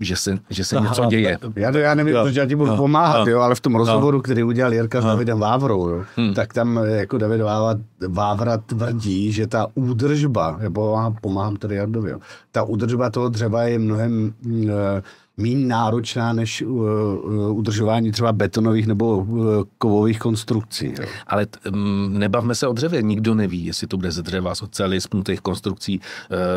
že 0.05 0.17
se, 0.17 0.38
že 0.51 0.64
se 0.64 0.77
Aha, 0.77 0.88
něco 0.88 1.05
děje. 1.05 1.38
Já, 1.57 1.79
já 1.79 1.95
nevím, 1.95 2.14
proč 2.23 2.35
já 2.35 2.47
ti 2.47 2.57
budu 2.57 2.71
jo, 2.71 2.77
pomáhat, 2.77 3.27
jo. 3.27 3.33
jo, 3.33 3.40
ale 3.40 3.55
v 3.55 3.61
tom 3.61 3.75
rozhovoru, 3.75 4.23
který 4.23 4.43
udělal 4.43 4.75
Jirka 4.75 5.01
s. 5.01 5.05
Davidem 5.05 5.38
Vávrou, 5.38 5.88
jo, 5.88 6.05
tak 6.35 6.53
tam 6.53 6.81
jako 6.85 7.19
David 7.19 7.40
Vávra, 7.40 7.81
Vávra 8.09 8.59
tvrdí, 8.59 9.33
že 9.33 9.47
ta 9.47 9.67
údržba, 9.75 10.59
nebo 10.62 10.97
já 10.97 11.14
pomáhám 11.21 11.57
tady 11.57 11.77
Jardovi, 11.77 12.11
jo, 12.11 12.19
ta 12.53 12.62
údržba 12.62 13.11
toho 13.11 13.29
dřeva 13.29 13.62
je 13.62 13.79
mnohem 13.79 14.35
mm, 14.43 14.71
eh, 14.71 15.03
méně 15.37 15.67
náročná 15.67 16.33
než 16.33 16.62
uh, 16.62 16.71
uh, 16.71 17.59
udržování 17.59 18.12
třeba 18.12 18.33
betonových 18.33 18.87
nebo 18.87 19.17
uh, 19.17 19.47
kovových 19.79 20.19
konstrukcí. 20.19 20.95
Jo. 21.01 21.07
Ale 21.27 21.47
t, 21.47 21.59
m, 21.64 22.19
nebavme 22.19 22.55
se 22.55 22.67
o 22.67 22.73
dřevě. 22.73 23.03
Nikdo 23.03 23.35
neví, 23.35 23.67
jestli 23.67 23.87
to 23.87 23.97
bude 23.97 24.11
ze 24.12 24.23
dřeva, 24.23 24.55
z 24.55 24.62
oceli, 24.62 25.01
z 25.01 25.07
pnutých 25.07 25.40
konstrukcí, 25.40 26.01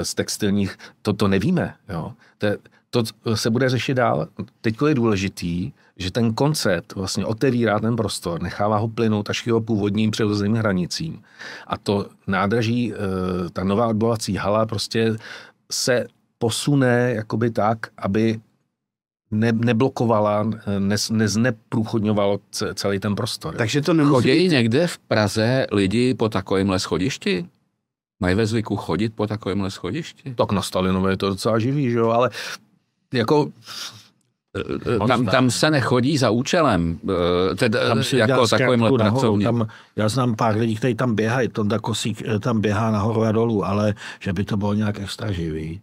z 0.03 0.15
textilních. 0.15 0.77
To, 1.01 1.13
to 1.13 1.27
nevíme. 1.27 1.73
Jo. 1.89 2.12
To, 2.38 2.47
to 3.03 3.38
se 3.38 3.49
bude 3.49 3.69
řešit 3.69 3.93
dál. 3.93 4.27
Teď 4.62 4.75
je 4.88 4.95
důležitý, 4.95 5.71
že 5.97 6.12
ten 6.12 6.33
koncept 6.33 6.95
vlastně 6.95 7.25
otevírá 7.25 7.79
ten 7.79 7.95
prostor, 7.95 8.41
nechává 8.41 8.77
ho 8.77 8.88
plynout 8.88 9.29
až 9.29 9.41
k 9.41 9.47
jeho 9.47 9.62
původním 9.62 10.12
přirozeným 10.12 10.55
hranicím. 10.55 11.21
A 11.67 11.77
to 11.77 12.05
nádraží, 12.27 12.93
e, 12.93 12.95
ta 13.49 13.63
nová 13.63 13.88
odbovací 13.88 14.36
hala 14.36 14.65
prostě 14.65 15.15
se 15.71 16.07
posune 16.38 17.13
jakoby 17.15 17.51
tak, 17.51 17.77
aby 17.97 18.39
ne, 19.31 19.51
neblokovala, 19.51 20.43
ne, 20.79 20.95
nezneprůchodňovalo 21.12 22.39
ce- 22.51 22.73
celý 22.73 22.99
ten 22.99 23.15
prostor. 23.15 23.55
Takže 23.55 23.81
to 23.81 23.93
nemusí 23.93 24.29
Chodí 24.29 24.47
někde 24.47 24.88
v 24.88 24.97
Praze 24.97 25.67
lidi 25.71 26.13
po 26.13 26.29
takovémhle 26.29 26.79
schodišti? 26.79 27.45
Mají 28.19 28.36
ve 28.36 28.45
zvyku 28.45 28.75
chodit 28.75 29.13
po 29.15 29.27
takovémhle 29.27 29.71
schodišti? 29.71 30.33
Tak 30.36 30.51
na 30.51 30.62
Stalinové 30.62 31.12
je 31.12 31.17
to 31.17 31.29
docela 31.29 31.60
živý, 31.60 31.91
že 31.91 31.97
jo, 31.97 32.10
ale 32.10 32.29
jako 33.13 33.51
Tam, 35.07 35.25
tam 35.25 35.51
se 35.51 35.71
nechodí 35.71 36.17
za 36.17 36.29
účelem, 36.29 36.99
eh, 37.51 37.55
teda 37.55 37.87
Tam 37.87 38.03
si 38.03 38.17
jako 38.17 38.47
takovýmhle 38.47 38.91
pracovně. 38.91 39.45
Tam, 39.45 39.67
já 39.95 40.09
znám 40.09 40.35
pár 40.35 40.57
lidí, 40.57 40.75
kteří 40.75 40.95
tam 40.95 41.15
běhají, 41.15 41.47
Tonda 41.49 41.79
Kosík 41.79 42.23
eh, 42.25 42.39
tam 42.39 42.61
běhá 42.61 42.91
nahoru 42.91 43.23
a 43.23 43.31
dolů, 43.31 43.65
ale 43.65 43.93
že 44.19 44.33
by 44.33 44.43
to 44.43 44.57
bylo 44.57 44.73
nějak 44.73 44.99
extra 44.99 45.31
živý. 45.31 45.81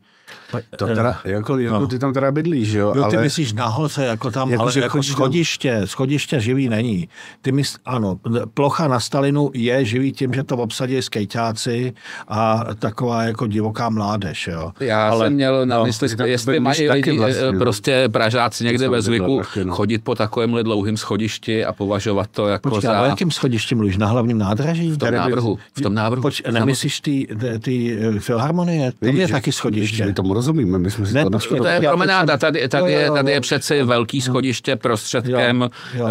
To 0.76 0.86
teda, 0.86 1.20
jako, 1.24 1.58
jako 1.58 1.78
No. 1.78 1.86
ty 1.86 1.98
tam 1.98 2.12
teda 2.12 2.32
bydlíš, 2.32 2.72
jo, 2.72 2.92
Jo, 2.96 3.04
ty 3.10 3.16
ale... 3.16 3.24
myslíš 3.24 3.52
nahoře, 3.52 4.04
jako 4.04 4.30
tam, 4.30 4.50
Jako, 4.50 4.62
ale 4.62 4.72
že 4.72 4.80
jako 4.80 4.90
chodíš 4.92 5.08
tam- 5.10 5.14
schodiště, 5.16 5.80
schodiště 5.84 6.40
živý 6.40 6.68
není. 6.68 7.08
Ty 7.42 7.52
mys, 7.52 7.76
ano, 7.86 8.18
plocha 8.54 8.88
na 8.88 9.00
Stalinu 9.00 9.50
je 9.54 9.84
živý 9.84 10.12
tím, 10.12 10.34
že 10.34 10.42
to 10.42 10.56
obsadí 10.56 11.02
skejťáci 11.02 11.92
a 12.28 12.64
taková 12.78 13.22
jako 13.24 13.46
divoká 13.46 13.88
mládež, 13.88 14.46
jo. 14.46 14.72
Já 14.80 15.08
Ale- 15.08 15.26
jsem 15.26 15.32
měl 15.32 15.66
na 15.66 15.78
no, 15.78 15.84
mysli, 15.84 16.16
tam 16.16 16.26
jestli 16.26 16.60
mají 16.60 16.88
taky 16.88 17.10
lidi, 17.10 17.18
vlastně, 17.18 17.42
eh, 17.48 17.52
no. 17.52 17.58
prostě 17.58 18.08
Pražáci 18.12 18.64
někde 18.64 18.88
ve 18.88 19.02
zvyku 19.02 19.38
taky, 19.44 19.64
no. 19.64 19.74
chodit 19.74 19.98
po 20.04 20.14
takovémhle 20.14 20.62
dlouhém 20.62 20.96
schodišti 20.96 21.64
a 21.64 21.72
považovat 21.72 22.26
to 22.30 22.46
jako 22.48 22.70
Počkej, 22.70 22.88
za... 22.88 23.06
jakém 23.06 23.30
schodišti 23.30 23.74
mluvíš? 23.74 23.96
Na 23.96 24.06
hlavním 24.06 24.38
nádraží? 24.38 24.90
V 24.90 24.98
tom 24.98 25.14
návrhu, 25.14 25.58
v 25.76 25.80
tom 25.80 25.94
návrhu. 25.94 26.22
Poč, 26.22 26.42
nemyslíš 26.52 27.00
ty, 27.00 27.26
ty, 27.40 27.58
ty 27.58 27.98
eh, 28.16 28.20
filharmonie? 28.20 28.92
To 29.00 29.06
je 29.06 29.28
taky 29.28 29.52
schodiště. 29.52 30.14
Tomu 30.24 30.34
rozumíme, 30.34 30.78
my 30.78 30.90
jsme 30.90 31.06
si 31.06 31.14
Ne, 31.14 31.24
to 31.24 31.30
počkej, 31.30 31.58
To 31.58 31.66
je 31.66 31.80
promenáda, 31.80 32.36
tady, 32.36 32.68
tady, 32.68 32.92
Jo, 32.92 32.98
je, 32.98 33.06
jo, 33.06 33.14
tady 33.14 33.30
je 33.30 33.34
jo. 33.34 33.40
přeci 33.40 33.82
velký 33.82 34.20
schodiště 34.20 34.76
prostředkem 34.76 35.62
Jo, 35.62 35.68
jo. 35.94 36.08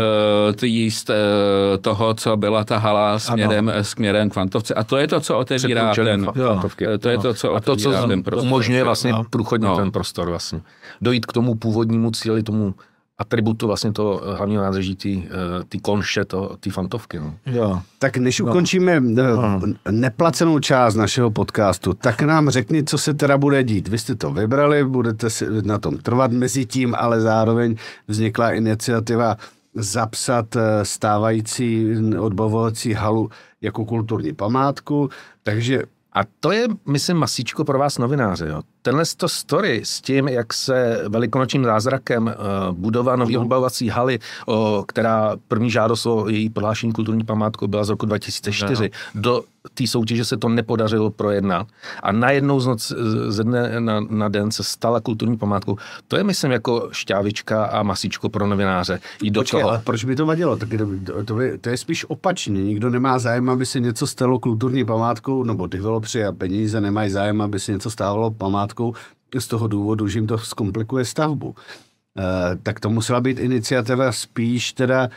eh, 0.49 0.53
tý, 0.53 0.89
st- 0.89 1.13
eh, 1.13 1.77
toho, 1.77 2.13
co 2.13 2.37
byla 2.37 2.63
ta 2.63 2.77
hala 2.77 3.19
směrem, 3.19 3.71
směrem 3.81 4.29
k 4.29 4.35
Vantovce. 4.35 4.73
A 4.73 4.83
to 4.83 4.97
je 4.97 5.07
to, 5.07 5.19
co 5.19 5.37
otevírá 5.37 5.93
ten, 5.95 6.27
Jo. 6.35 6.61
to 6.99 7.09
je 7.09 7.17
to, 7.17 7.33
co 7.33 7.55
A 7.55 7.59
to, 7.59 7.75
co 7.75 7.89
otevírá 7.89 8.07
ten 8.07 8.23
prostor. 8.23 8.47
umožňuje 8.47 8.83
vlastně 8.83 9.11
No. 9.11 9.23
průchodně 9.29 9.67
No. 9.67 9.75
ten 9.75 9.91
prostor 9.91 10.29
vlastně. 10.29 10.61
Dojít 11.01 11.25
k 11.25 11.33
tomu 11.33 11.55
původnímu 11.55 12.11
cíli, 12.11 12.43
tomu 12.43 12.73
atributu 13.17 13.67
vlastně 13.67 13.91
toho 13.91 14.21
hlavního 14.35 14.63
nádraží, 14.63 14.95
ty 15.69 15.79
konše, 15.81 16.25
ty 16.59 16.69
fantovky. 16.69 17.19
No. 17.19 17.35
Jo. 17.45 17.81
Tak 17.99 18.17
než 18.17 18.41
ukončíme 18.41 19.01
eh, 19.17 19.91
neplacenou 19.91 20.59
část 20.59 20.95
našeho 20.95 21.31
podcastu, 21.31 21.93
tak 21.93 22.21
nám 22.21 22.49
řekni, 22.49 22.83
co 22.83 22.97
se 22.97 23.13
teda 23.13 23.37
bude 23.37 23.63
dít. 23.63 23.87
Vy 23.87 23.97
jste 23.97 24.15
to 24.15 24.31
vybrali, 24.31 24.83
budete 24.85 25.29
si 25.29 25.45
na 25.61 25.77
tom 25.79 25.97
trvat 25.97 26.31
mezi 26.31 26.65
tím, 26.65 26.95
ale 26.97 27.21
zároveň 27.21 27.75
vznikla 28.07 28.51
iniciativa 28.51 29.37
zapsat 29.75 30.55
eh, 30.55 30.85
stávající 30.85 31.87
odbavovací 32.19 32.93
halu 32.93 33.29
jako 33.61 33.85
kulturní 33.85 34.33
památku, 34.33 35.09
takže 35.43 35.83
A 36.15 36.21
to 36.39 36.51
je, 36.51 36.67
myslím, 36.87 37.17
masíčko 37.17 37.65
pro 37.65 37.79
vás 37.79 37.97
novináře. 37.97 38.47
Jo. 38.47 38.61
Tenhle 38.83 39.03
to 39.17 39.29
story 39.29 39.81
s 39.83 40.01
tím, 40.01 40.27
jak 40.27 40.53
se 40.53 41.03
velikonočním 41.09 41.63
zázrakem 41.63 42.25
uh, 42.25 42.75
budova 42.75 43.15
nový 43.15 43.37
odbavovací 43.37 43.89
haly, 43.89 44.19
o, 44.45 44.83
která 44.87 45.35
první 45.47 45.71
žádost 45.71 46.05
o 46.05 46.29
její 46.29 46.49
prohlášení 46.49 46.93
kulturní 46.93 47.23
památkou 47.23 47.67
byla 47.67 47.83
z 47.83 47.89
roku 47.89 48.05
2004, 48.05 48.91
do 49.15 49.43
té 49.73 49.87
soutěže 49.87 50.25
se 50.25 50.37
to 50.37 50.49
nepodařilo 50.49 51.09
projednat 51.09 51.67
a 52.03 52.11
najednou 52.11 52.59
z 52.59 52.67
noc, 52.67 52.93
ze 53.27 53.43
dne 53.43 53.79
na, 53.79 53.99
na 53.99 54.29
den 54.29 54.51
se 54.51 54.63
stala 54.63 54.99
kulturní 54.99 55.37
památkou. 55.37 55.77
To 56.07 56.17
je, 56.17 56.23
myslím, 56.23 56.51
jako 56.51 56.89
šťávička 56.91 57.65
a 57.65 57.83
masíčko 57.83 58.29
pro 58.29 58.47
novináře. 58.47 58.99
I 59.23 59.31
do 59.31 59.41
Počkej, 59.41 59.61
toho. 59.61 59.69
ale 59.69 59.81
proč 59.83 60.05
by 60.05 60.15
to 60.15 60.25
vadilo? 60.25 60.57
Tak 60.57 60.69
to, 61.05 61.23
to, 61.25 61.41
je, 61.41 61.57
to 61.57 61.69
je 61.69 61.77
spíš 61.77 62.05
opačně. 62.09 62.63
Nikdo 62.63 62.89
nemá 62.89 63.19
zájem, 63.19 63.49
aby 63.49 63.65
se 63.65 63.79
něco 63.79 64.07
stalo 64.07 64.39
kulturní 64.39 64.85
památkou, 64.85 65.43
nebo 65.43 65.67
developři 65.67 66.25
a 66.25 66.31
peníze 66.31 66.81
nemají 66.81 67.09
zájem, 67.09 67.41
aby 67.41 67.59
se 67.59 67.71
něco 67.71 67.91
stávalo 67.91 68.31
památkou 68.31 68.72
z 69.39 69.47
toho 69.47 69.67
důvodu, 69.67 70.07
že 70.07 70.19
jim 70.19 70.27
to 70.27 70.37
zkomplikuje 70.37 71.05
stavbu. 71.05 71.55
E, 72.17 72.55
tak 72.63 72.79
to 72.79 72.89
musela 72.89 73.21
být 73.21 73.39
iniciativa 73.39 74.11
spíš 74.11 74.73
teda 74.73 75.09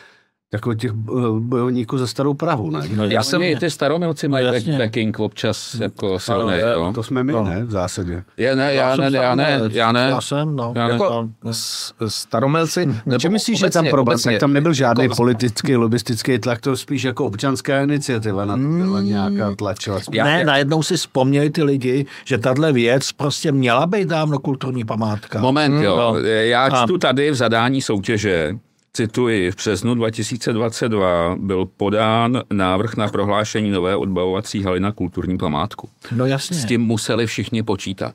takových 0.50 0.78
těch 0.78 0.90
eh, 0.90 1.12
bojovníků 1.38 1.98
za 1.98 2.06
starou 2.06 2.34
Prahu, 2.34 2.70
ne? 2.70 2.80
No, 2.94 3.04
Já 3.04 3.22
jsem 3.22 3.42
i 3.42 3.56
ty 3.56 3.70
staromilci 3.70 4.28
mají 4.28 4.46
No, 4.46 4.52
back, 4.52 4.66
backing 4.78 5.18
občas 5.20 5.74
jako 5.74 6.18
silný. 6.18 6.54
jo. 6.72 6.92
To 6.94 7.02
jsme 7.02 7.24
my, 7.24 7.32
No. 7.32 7.44
ne? 7.44 7.64
V 7.64 7.70
zásadě. 7.70 8.22
Já 8.36 8.54
ne, 8.54 8.74
já 8.74 8.96
ne, 8.96 9.10
já 9.12 9.34
ne, 9.34 9.60
já 9.70 9.92
ne. 9.92 10.06
Já 10.10 10.20
jsem, 10.20 10.56
no. 10.56 10.72
Já 10.76 10.86
ne. 10.88 10.92
Jako 10.92 11.28
s- 11.50 11.92
staromelci, 12.08 12.86
nebo 13.06 13.18
Či 13.18 13.28
myslíš, 13.28 13.58
že 13.58 13.70
tam 13.70 13.80
obecně- 13.80 13.90
problém? 13.90 14.14
obecně- 14.14 14.32
Tak 14.32 14.40
tam 14.40 14.52
nebyl 14.52 14.72
žádný 14.72 15.02
jako- 15.04 15.16
politický, 15.16 15.76
lobistický 15.76 16.38
tlak, 16.38 16.60
to 16.60 16.76
spíš 16.76 17.02
jako 17.04 17.24
občanská 17.26 17.82
iniciativa 17.82 18.44
na 18.44 18.54
Hmm. 18.54 19.04
nějaká 19.06 19.54
tlačila. 19.54 20.00
Já- 20.12 20.24
ne, 20.24 20.44
najednou 20.44 20.82
si 20.82 20.96
vzpomněli 20.96 21.50
ty 21.50 21.62
lidi, 21.62 22.06
že 22.24 22.38
tahle 22.38 22.72
věc 22.72 23.12
prostě 23.12 23.52
měla 23.52 23.86
být 23.86 24.08
dávno 24.08 24.38
kulturní 24.38 24.84
památka. 24.84 25.40
Moment, 25.40 25.82
jo. 25.82 25.96
no. 25.96 26.18
Já 26.24 26.64
A- 26.64 26.84
čtu 26.86 26.98
tady 26.98 27.30
v 27.30 27.34
zadání 27.34 27.82
soutěže, 27.82 28.56
cituji, 28.96 29.50
v 29.50 29.56
březnu 29.56 29.94
2022 29.94 31.36
byl 31.38 31.66
podán 31.76 32.42
návrh 32.52 32.96
na 32.96 33.08
prohlášení 33.08 33.70
nové 33.70 33.96
odbavovací 33.96 34.62
haly 34.62 34.80
na 34.80 34.92
kulturní 34.92 35.38
památku. 35.38 35.88
No 36.12 36.26
jasně. 36.26 36.56
S 36.56 36.64
tím 36.64 36.80
museli 36.80 37.26
všichni 37.26 37.62
počítat. 37.62 38.14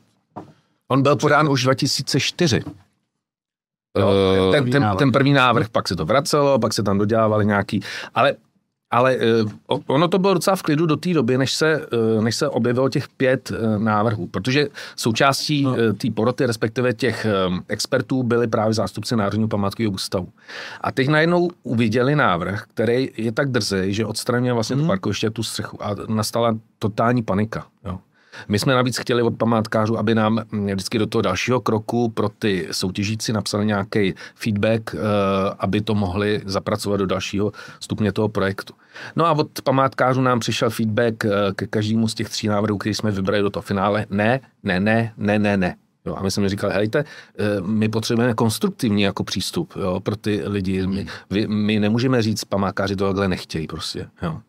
On 0.88 1.02
byl 1.02 1.16
podán 1.16 1.48
už 1.48 1.62
2004. 1.64 2.62
Jo, 3.98 4.10
Eh, 4.48 4.52
ten, 4.52 4.70
ten, 4.70 4.82
návrh. 4.82 4.98
ten 4.98 5.12
první 5.12 5.32
návrh, 5.32 5.68
pak 5.68 5.88
se 5.88 5.96
to 5.96 6.04
vracelo, 6.04 6.58
pak 6.58 6.72
se 6.72 6.82
tam 6.82 6.98
dodělávali 6.98 7.46
nějaký, 7.46 7.80
ale, 8.14 8.34
ale 8.92 9.16
eh, 9.16 9.44
ono 9.86 10.08
to 10.08 10.18
bylo 10.18 10.34
docela 10.34 10.56
v 10.56 10.62
klidu 10.62 10.86
do 10.86 10.96
té 10.96 11.14
doby, 11.14 11.38
než 11.38 11.52
se, 11.52 11.86
eh, 12.18 12.22
než 12.22 12.36
se 12.36 12.48
objevilo 12.48 12.88
těch 12.88 13.08
pět 13.08 13.52
eh, 13.54 13.78
návrhů, 13.78 14.26
protože 14.26 14.66
součástí 14.96 15.62
No. 15.64 15.74
té 15.96 16.10
poroty, 16.14 16.46
respektive 16.46 16.92
těch 16.92 17.26
expertů, 17.68 18.22
byli 18.22 18.46
právě 18.48 18.74
zástupci 18.74 19.16
Národního 19.16 19.48
památkového 19.48 19.92
ústavu. 19.92 20.28
A 20.80 20.92
teď 20.92 21.08
najednou 21.08 21.50
uviděli 21.62 22.16
návrh, 22.16 22.64
který 22.74 23.10
je 23.16 23.32
tak 23.32 23.50
drzý, 23.50 23.94
že 23.94 24.06
odstraňuje 24.06 24.52
vlastně 24.52 24.76
Hmm. 24.76 24.84
to 24.84 24.88
parkoviště, 24.88 25.30
tu 25.30 25.42
střechu 25.42 25.84
a 25.84 25.94
nastala 26.08 26.58
totální 26.78 27.22
panika. 27.22 27.66
Jo. 27.84 27.98
My 28.48 28.58
jsme 28.58 28.74
navíc 28.74 28.98
chtěli 28.98 29.22
od 29.22 29.36
památkářů, 29.36 29.98
aby 29.98 30.14
nám 30.14 30.40
mm, 30.52 30.66
vždycky 30.66 30.98
do 30.98 31.06
toho 31.06 31.22
dalšího 31.22 31.60
kroku 31.60 32.08
pro 32.08 32.28
ty 32.28 32.68
soutěžíci 32.70 33.32
napsali 33.32 33.66
nějaký 33.66 34.14
feedback, 34.34 34.94
eh, 34.94 34.98
aby 35.58 35.80
to 35.80 35.94
mohli 35.94 36.42
zapracovat 36.44 36.96
do 36.96 37.06
dalšího 37.06 37.52
stupně 37.80 38.12
toho 38.12 38.28
projektu. 38.28 38.74
No 39.16 39.26
a 39.26 39.32
od 39.32 39.62
památkářů 39.64 40.20
nám 40.20 40.40
přišel 40.40 40.70
feedback 40.70 41.24
eh, 41.24 41.30
ke 41.56 41.66
každému 41.66 42.08
z 42.08 42.14
těch 42.14 42.28
tří 42.28 42.48
návrhů, 42.48 42.78
který 42.78 42.94
jsme 42.94 43.10
vybrali 43.10 43.42
do 43.42 43.50
toho 43.50 43.62
finále. 43.62 44.06
Ne, 44.10 44.40
ne, 44.62 44.80
ne, 44.80 45.12
ne, 45.16 45.38
ne, 45.38 45.56
ne. 45.56 45.76
Jo, 46.06 46.16
a 46.16 46.22
my 46.22 46.30
jsme 46.30 46.48
říkali, 46.48 46.74
hejte, 46.74 46.98
eh, 47.38 47.60
my 47.60 47.88
potřebujeme 47.88 48.34
konstruktivní 48.34 49.02
jako 49.02 49.24
přístup 49.24 49.74
jo, 49.76 50.00
pro 50.00 50.16
ty 50.16 50.42
lidi. 50.44 50.86
My, 50.86 51.06
my 51.46 51.80
nemůžeme 51.80 52.22
říct, 52.22 52.44
pamákáři 52.44 52.96
to 52.96 53.06
takhle 53.06 53.28
nechtějí 53.28 53.66
prostě. 53.66 54.08
Jo. 54.22 54.40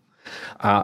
A 0.60 0.84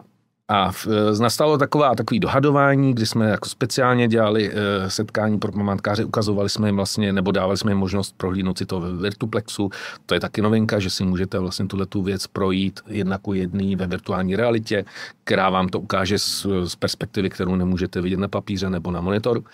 a 0.50 0.72
v, 0.72 0.86
nastalo 1.20 1.58
taková, 1.58 1.94
takový 1.94 2.20
dohadování, 2.20 2.94
kdy 2.94 3.06
jsme 3.06 3.28
jako 3.28 3.48
speciálně 3.48 4.08
dělali 4.08 4.50
e, 4.52 4.90
setkání 4.90 5.38
pro 5.38 5.52
památkáře, 5.52 6.04
ukazovali 6.04 6.48
jsme 6.48 6.68
jim 6.68 6.76
vlastně, 6.76 7.12
nebo 7.12 7.32
dávali 7.32 7.58
jsme 7.58 7.70
jim 7.70 7.78
možnost 7.78 8.14
prohlídnout 8.16 8.58
si 8.58 8.66
to 8.66 8.80
ve 8.80 8.92
Virtuplexu. 8.92 9.70
To 10.06 10.14
je 10.14 10.20
taky 10.20 10.42
novinka, 10.42 10.78
že 10.78 10.90
si 10.90 11.04
můžete 11.04 11.38
vlastně 11.38 11.66
tuhle 11.66 11.86
tu 11.86 12.02
věc 12.02 12.26
projít 12.26 12.80
jedna 12.86 13.18
ku 13.18 13.34
jedný 13.34 13.76
ve 13.76 13.86
virtuální 13.86 14.36
realitě, 14.36 14.84
která 15.24 15.50
vám 15.50 15.68
to 15.68 15.80
ukáže 15.80 16.18
z, 16.18 16.46
z 16.64 16.76
perspektivy, 16.76 17.30
kterou 17.30 17.56
nemůžete 17.56 18.00
vidět 18.00 18.20
na 18.20 18.28
papíře 18.28 18.70
nebo 18.70 18.90
na 18.90 19.00
monitoru. 19.00 19.44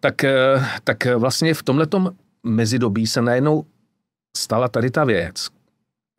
Tak, 0.00 0.24
e, 0.24 0.64
tak 0.84 1.06
vlastně 1.16 1.54
v 1.54 1.62
tomhletom 1.62 2.10
mezidobí 2.42 3.06
se 3.06 3.22
najednou 3.22 3.64
stala 4.36 4.68
tady 4.68 4.90
ta 4.90 5.04
věc, 5.04 5.48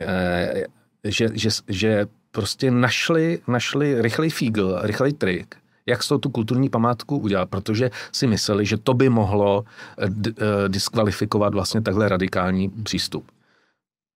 e, 0.01 0.63
že, 1.03 1.29
že, 1.33 1.49
že 1.67 2.07
prostě 2.31 2.71
našli, 2.71 3.39
našli 3.47 4.01
rychlej 4.01 4.29
fígl, 4.29 4.79
rychlej 4.81 5.13
trik, 5.13 5.55
jak 5.85 6.03
z 6.03 6.07
toho 6.07 6.19
tu 6.19 6.29
kulturní 6.29 6.69
památku 6.69 7.17
udělat, 7.17 7.49
protože 7.49 7.91
si 8.11 8.27
mysleli, 8.27 8.65
že 8.65 8.77
to 8.77 8.93
by 8.93 9.09
mohlo 9.09 9.63
eh, 9.97 10.05
d- 10.09 10.31
eh, 10.37 10.69
diskvalifikovat 10.69 11.53
vlastně 11.53 11.81
takhle 11.81 12.09
radikální 12.09 12.69
přístup. 12.69 13.25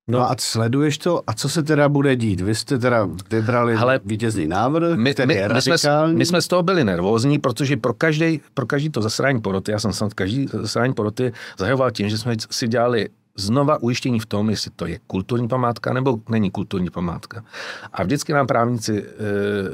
No 0.10 0.32
a 0.32 0.36
sleduješ 0.40 0.98
to, 0.98 1.22
a 1.28 1.34
co 1.34 1.50
se 1.50 1.64
teda 1.64 1.90
bude 1.90 2.16
dít? 2.16 2.42
Vy 2.42 2.56
jste 2.56 2.78
teda 2.78 3.10
vybrali 3.32 3.76
Hele, 3.78 4.00
vítězný 4.06 4.48
návrh, 4.48 4.98
My, 4.98 5.14
který 5.14 5.28
my, 5.28 5.34
je 5.34 5.50
my, 5.50 5.62
jsme, 5.62 5.72
radikální. 5.72 6.16
my 6.16 6.26
jsme 6.26 6.42
z 6.42 6.48
toho 6.48 6.64
byli 6.64 6.84
nervózní, 6.84 7.40
protože 7.40 7.78
pro 7.78 7.94
každý, 7.94 8.42
pro 8.54 8.66
každý 8.66 8.90
to 8.90 9.02
zasrání 9.02 9.42
poroty, 9.42 9.72
já 9.72 9.80
jsem 9.80 9.94
snad 9.94 10.14
každý 10.14 10.48
zasrání 10.54 10.94
poroty 10.94 11.34
zahajoval 11.58 11.92
tím, 11.92 12.10
že 12.10 12.18
jsme 12.18 12.36
si 12.52 12.68
dělali 12.68 13.10
znova 13.36 13.82
ujištění 13.84 14.20
v 14.20 14.26
tom, 14.26 14.50
jestli 14.50 14.72
to 14.76 14.86
je 14.86 15.00
kulturní 15.08 15.48
památka 15.48 15.94
nebo 15.94 16.20
není 16.30 16.52
kulturní 16.52 16.90
památka. 16.90 17.44
A 17.94 18.04
vždycky 18.04 18.34
nám 18.34 18.48
právníci 18.48 19.04
e, 19.04 19.06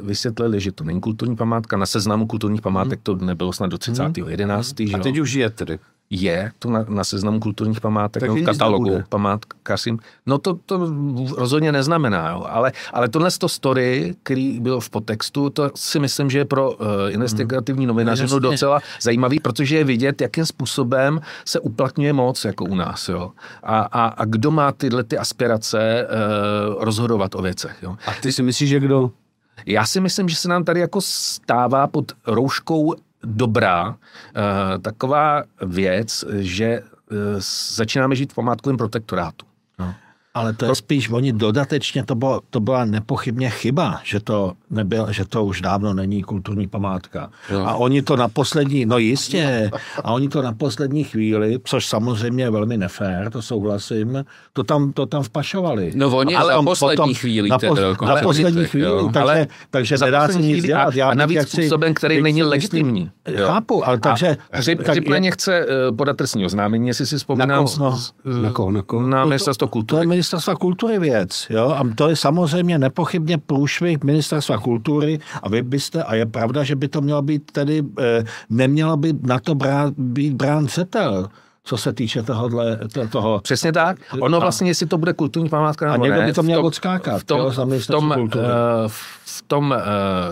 vysvětlili, 0.02 0.60
že 0.60 0.72
to 0.72 0.84
není 0.84 1.02
kulturní 1.02 1.36
památka. 1.36 1.78
Na 1.78 1.86
seznamu 1.86 2.28
kulturních 2.28 2.62
památek 2.62 3.00
to 3.04 3.16
nebylo 3.16 3.54
snad 3.54 3.68
do 3.68 3.78
30.11. 3.78 4.86
Hmm. 4.86 4.96
A 4.96 5.00
teď 5.04 5.18
už 5.18 5.34
je 5.34 5.50
tedy. 5.50 5.80
Je 6.12 6.52
to 6.60 6.70
na, 6.70 6.86
na 6.90 7.04
seznamu 7.04 7.40
kulturních 7.40 7.82
památek, 7.82 8.24
no, 8.24 8.36
katalogu 8.46 9.04
památkařím. 9.10 10.00
No 10.26 10.38
to, 10.38 10.54
to 10.66 10.78
rozhodně 11.38 11.72
neznamená, 11.72 12.30
jo. 12.30 12.46
Ale, 12.50 12.72
ale 12.94 13.10
tohle 13.10 13.32
to 13.32 13.50
story, 13.50 14.16
který 14.24 14.60
byl 14.60 14.80
v 14.80 14.90
podtextu, 14.90 15.50
to 15.50 15.72
si 15.76 16.00
myslím, 16.00 16.30
že 16.30 16.38
je 16.38 16.46
pro 16.46 16.72
uh, 16.72 16.88
investigativní 17.10 17.86
novinářinu 17.86 18.26
Jasně. 18.26 18.40
docela 18.40 18.80
zajímavý, 19.02 19.40
protože 19.40 19.78
je 19.78 19.84
vidět, 19.84 20.22
jakým 20.22 20.46
způsobem 20.46 21.22
se 21.46 21.60
uplatňuje 21.60 22.14
moc 22.14 22.46
jako 22.46 22.66
u 22.66 22.76
nás. 22.76 23.10
Jo. 23.10 23.32
A, 23.64 23.80
a, 23.80 24.06
a 24.06 24.26
kdo 24.26 24.52
má 24.52 24.72
tyhle 24.72 25.04
ty 25.04 25.18
aspirace 25.18 26.08
uh, 26.08 26.84
rozhodovat 26.84 27.36
o 27.36 27.42
věcech. 27.42 27.78
Jo. 27.82 27.98
A 28.08 28.12
ty 28.22 28.32
si 28.32 28.44
myslíš, 28.44 28.70
že 28.70 28.80
kdo? 28.80 29.12
Já 29.66 29.86
si 29.86 30.00
myslím, 30.00 30.30
že 30.30 30.36
se 30.36 30.50
nám 30.50 30.64
tady 30.64 30.80
jako 30.80 31.02
stává 31.02 31.88
pod 31.88 32.12
rouškou 32.28 32.94
dobrá 33.24 33.90
uh, 33.90 33.96
taková 34.82 35.44
věc, 35.62 36.26
že 36.40 36.82
uh, 36.82 37.18
začínáme 37.76 38.16
žít 38.16 38.32
v 38.32 38.36
památkovém 38.36 38.78
protektorátu. 38.78 39.51
Ale 40.34 40.54
to 40.54 40.66
je 40.66 40.76
spíš, 40.76 41.10
oni 41.10 41.34
dodatečně, 41.34 42.04
to, 42.04 42.16
bylo, 42.16 42.42
to 42.50 42.60
byla 42.60 42.86
nepochybně 42.86 43.50
chyba, 43.50 44.00
že 44.04 44.20
to, 44.20 44.54
nebyl, 44.70 45.08
že 45.12 45.26
to 45.26 45.46
už 45.46 45.62
dávno 45.62 45.94
není 45.94 46.24
kulturní 46.24 46.68
památka. 46.68 47.30
Jo. 47.50 47.64
A 47.66 47.76
oni 47.76 48.02
to 48.02 48.16
na 48.16 48.28
poslední, 48.28 48.86
no 48.86 48.98
jistě, 48.98 49.72
a 50.04 50.12
oni 50.14 50.30
to 50.30 50.42
na 50.42 50.54
poslední 50.54 51.04
chvíli, 51.04 51.60
což 51.64 51.86
samozřejmě 51.86 52.44
je 52.44 52.50
velmi 52.50 52.78
nefér, 52.78 53.30
to 53.32 53.42
souhlasím, 53.42 54.26
to 54.54 54.64
tam, 54.64 54.92
to 54.94 55.06
tam 55.06 55.24
vpašovali. 55.24 55.92
No 55.96 56.18
oni 56.18 56.36
A 56.36 56.46
za 56.46 56.52
tam 56.52 56.66
poslední 56.66 57.14
chvíli 57.14 57.50
Na, 57.50 57.58
teda 57.58 57.70
pos, 57.72 57.80
jako 57.80 58.06
na 58.06 58.12
ale- 58.12 58.22
poslední 58.22 58.62
jo. 58.62 58.68
chvíli, 58.68 58.88
takže, 59.14 59.20
Ale 59.20 59.48
takže 59.70 59.98
za 59.98 60.06
nedá 60.06 60.28
se 60.28 60.34
nic 60.38 60.46
chvíli 60.52 60.68
dělat. 60.68 60.84
a- 60.88 60.92
Já 60.96 61.10
a 61.10 61.14
navíc 61.14 61.36
jaksi- 61.38 61.62
způsobem, 61.62 61.94
který 61.94 62.16
bych 62.16 62.24
není 62.24 62.44
legitimní. 62.44 63.12
Jo. 63.28 63.48
Chápu, 63.48 63.88
ale 63.88 64.00
takže... 64.00 64.38
Hřib, 64.52 64.78
tak 64.78 64.88
hřib 64.88 65.08
na 65.08 65.18
ně 65.18 65.32
chce 65.32 65.60
eh, 65.60 65.92
podat 65.92 66.18
trestní 66.18 66.46
oznámení, 66.46 66.88
jestli 66.88 67.06
si 67.06 67.18
vzpomínám. 67.18 67.66
koho? 67.66 68.00
No, 68.26 68.42
na 68.42 68.52
koho, 68.52 68.72
na 68.72 68.82
koho? 68.82 69.08
Na 69.08 69.26
ministerstvo 69.26 69.68
To 69.68 69.72
kultury. 69.72 70.21
Ministerstva 70.22 70.56
kultury 70.56 71.00
věc, 71.00 71.48
jo, 71.50 71.70
a 71.70 71.84
to 71.96 72.10
je 72.10 72.16
samozřejmě 72.16 72.78
nepochybně 72.78 73.38
průšvih 73.38 74.04
ministerstva 74.04 74.58
kultury 74.58 75.20
a 75.42 75.50
vy 75.50 75.62
byste, 75.62 76.04
a 76.04 76.16
je 76.16 76.26
pravda, 76.26 76.64
že 76.64 76.76
by 76.76 76.88
to 76.88 77.02
mělo 77.02 77.22
být 77.22 77.52
tedy, 77.52 77.84
eh, 78.00 78.24
nemělo 78.50 78.98
by 78.98 79.14
na 79.22 79.40
to 79.40 79.56
brát, 79.56 79.94
být 79.98 80.34
brán 80.34 80.68
cetel, 80.68 81.30
co 81.64 81.78
se 81.78 81.94
týče 81.94 82.24
tohohle, 82.24 82.80
to- 82.94 83.08
toho. 83.08 83.40
Přesně 83.44 83.72
tak. 83.72 83.98
Ono 84.20 84.38
A- 84.38 84.40
vlastně, 84.40 84.70
jestli 84.70 84.86
to 84.86 84.98
bude 84.98 85.14
kulturní 85.14 85.50
památka 85.50 85.90
A 85.90 85.92
nebo 85.92 86.06
někdo 86.06 86.20
ne, 86.22 86.28
by 86.28 86.34
to 86.34 86.44
měl 86.44 86.66
odskákat, 86.66 87.22
v 87.22 87.24
tom, 87.24 87.40
jo, 87.40 87.52
v 87.80 87.88
tom, 87.88 88.14
eh, 88.36 88.40
v 89.26 89.42
tom 89.48 89.76
eh, 89.78 89.84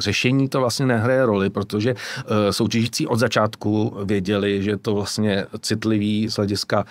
řešení 0.01 0.49
to 0.49 0.59
vlastně 0.59 0.85
nehraje 0.85 1.25
roli, 1.25 1.49
protože 1.49 1.95
eh, 2.19 2.53
soutěžící 2.53 3.07
od 3.07 3.19
začátku 3.19 3.97
věděli, 4.05 4.63
že 4.63 4.77
to 4.77 4.95
vlastně 4.95 5.45
citlivý 5.61 6.29
z 6.29 6.35
hlediska 6.35 6.85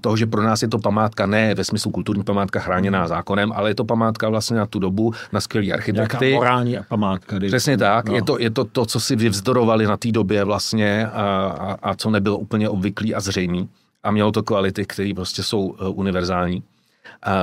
toho, 0.00 0.16
že 0.16 0.26
pro 0.26 0.42
nás 0.42 0.62
je 0.62 0.68
to 0.68 0.78
památka 0.78 1.26
ne 1.26 1.54
ve 1.54 1.64
smyslu 1.64 1.90
kulturní 1.90 2.22
památka 2.24 2.60
chráněná 2.60 3.08
zákonem, 3.08 3.52
ale 3.52 3.70
je 3.70 3.74
to 3.74 3.84
památka 3.84 4.28
vlastně 4.28 4.56
na 4.56 4.66
tu 4.66 4.78
dobu, 4.78 5.12
na 5.32 5.40
skvělý 5.40 5.72
architekty. 5.72 6.34
morální 6.34 6.76
památka. 6.88 7.36
kdy- 7.38 7.46
Přesně 7.48 7.78
tak. 7.78 8.08
No. 8.08 8.14
Je, 8.14 8.22
to, 8.22 8.38
je 8.38 8.50
to 8.50 8.64
to, 8.64 8.86
co 8.86 9.00
si 9.00 9.16
vyvzdorovali 9.16 9.86
na 9.86 9.96
té 9.96 10.12
době 10.12 10.44
vlastně 10.44 11.06
a, 11.06 11.54
a, 11.58 11.90
a 11.90 11.94
co 11.94 12.10
nebylo 12.10 12.38
úplně 12.38 12.68
obvyklý 12.68 13.14
a 13.14 13.20
zřejmý. 13.46 13.68
A 14.02 14.10
mělo 14.10 14.32
to 14.32 14.42
kvality, 14.42 14.84
které 14.84 15.12
prostě 15.14 15.42
jsou 15.42 15.60
uh, 15.60 15.98
univerzální. 15.98 16.62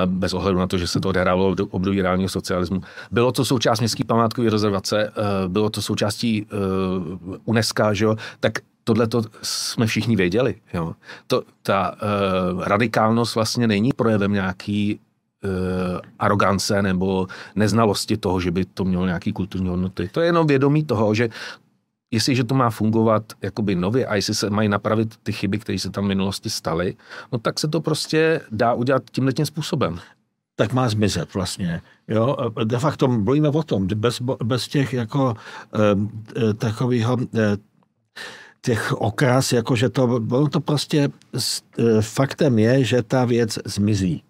Bez 0.06 0.34
ohledu 0.34 0.60
na 0.60 0.68
to, 0.68 0.78
že 0.78 0.88
se 0.88 0.99
to 0.99 1.10
odehrávalo 1.10 1.51
v 1.51 1.56
do- 1.56 1.68
období 1.68 2.01
reálního 2.01 2.30
socialismu. 2.30 2.82
Bylo 3.12 3.32
to 3.32 3.45
součást 3.45 3.80
městské 3.80 4.04
památkové 4.04 4.49
rezervace, 4.49 5.12
uh, 5.12 5.51
bylo 5.51 5.70
to 5.70 5.82
součástí 5.82 6.45
uh, 6.45 7.39
UNESCO, 7.45 7.93
že 7.93 8.06
jo? 8.06 8.16
tak 8.39 8.54
tohle 8.84 9.08
to 9.08 9.22
jsme 9.41 9.88
všichni 9.88 10.16
věděli. 10.16 10.56
Jo? 10.74 10.93
To, 11.28 11.43
ta 11.64 11.91
uh, 11.91 12.64
radikálnost 12.64 13.36
vlastně 13.36 13.68
není 13.68 13.91
projevem 13.95 14.34
nějaký 14.34 14.99
uh, 15.43 15.99
arogance 16.20 16.82
nebo 16.82 17.28
neznalosti 17.56 18.18
toho, 18.18 18.39
že 18.39 18.51
by 18.51 18.66
to 18.66 18.86
mělo 18.86 19.06
nějaký 19.06 19.34
kulturní 19.34 19.68
hodnoty. 19.70 20.10
To 20.12 20.22
je 20.22 20.28
jenom 20.28 20.47
vědomí 20.47 20.84
toho, 20.84 21.16
že 21.16 21.30
jestliže 22.14 22.43
to 22.43 22.55
má 22.55 22.70
fungovat 22.70 23.24
jakoby 23.41 23.76
nově 23.76 24.05
a 24.05 24.16
jestli 24.16 24.36
se 24.36 24.49
mají 24.49 24.70
napravit 24.70 25.16
ty 25.24 25.32
chyby, 25.32 25.59
které 25.59 25.80
se 25.80 25.89
tam 25.89 26.05
v 26.05 26.07
minulosti 26.07 26.49
staly, 26.49 26.95
no 27.32 27.39
tak 27.39 27.59
se 27.59 27.68
to 27.68 27.82
prostě 27.82 28.41
dá 28.51 28.74
udělat 28.74 29.03
tímhle 29.11 29.34
způsobem. 29.43 29.99
tak 30.55 30.74
má 30.74 30.89
zmizet 30.89 31.34
vlastně. 31.34 31.82
Jo? 32.07 32.38
De 32.64 32.80
facto 32.80 33.07
mluvíme 33.07 33.49
o 33.49 33.64
tom, 33.64 33.88
bez, 33.95 34.22
bez 34.43 34.68
těch 34.68 34.93
jako 34.93 35.34
eh, 35.76 36.53
takového 36.53 37.18
eh, 37.36 37.57
těch 38.61 38.93
okras, 38.93 39.53
jako 39.53 39.76
že 39.76 39.89
to, 39.89 40.20
to 40.51 40.59
prostě 40.61 41.09
s- 41.34 41.61
eh, 41.80 42.01
faktem 42.01 42.59
je, 42.59 42.84
že 42.84 43.03
ta 43.03 43.26
věc 43.26 43.59
zmizí. 43.66 44.24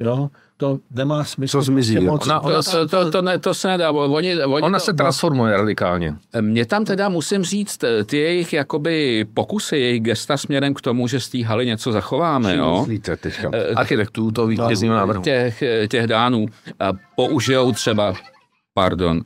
Jo? 0.00 0.28
To 0.56 0.78
nemá 0.90 1.24
smysl. 1.24 1.58
Co 1.58 1.62
zmizí, 1.62 1.94
prostě 1.94 2.10
moc- 2.10 2.26
Ona- 2.44 2.62
To, 2.62 2.62
to, 2.70 2.88
to, 2.88 3.10
to, 3.10 3.22
ne, 3.22 3.38
to 3.38 3.54
se 3.54 3.68
nedá. 3.68 3.90
Oni, 3.90 4.44
oni 4.44 4.62
Ona 4.62 4.78
to, 4.78 4.84
se 4.84 4.92
transformuje 4.92 5.56
radikálně. 5.56 6.14
Mě 6.40 6.66
tam 6.66 6.84
teda 6.84 7.08
musím 7.08 7.42
říct, 7.44 7.78
ty 8.06 8.16
jejich 8.18 8.52
jakoby 8.52 9.26
pokusy, 9.34 9.76
jejich 9.76 10.00
gesta 10.02 10.36
směrem 10.36 10.74
k 10.74 10.80
tomu, 10.80 11.08
že 11.08 11.20
z 11.20 11.28
té 11.28 11.44
haly 11.44 11.66
něco 11.66 11.92
zachováme, 11.92 12.56
jo, 12.56 12.76
Myslíte 12.78 13.16
teďka? 13.16 13.50
Architektů 13.76 14.30
to 14.30 14.46
vítězního 14.46 14.94
návrhu. 14.94 15.22
těch, 15.22 15.62
těch 15.88 16.06
dánů, 16.06 16.46
a 16.80 16.92
použijou 17.16 17.72
třeba, 17.72 18.14
pardon, 18.74 19.20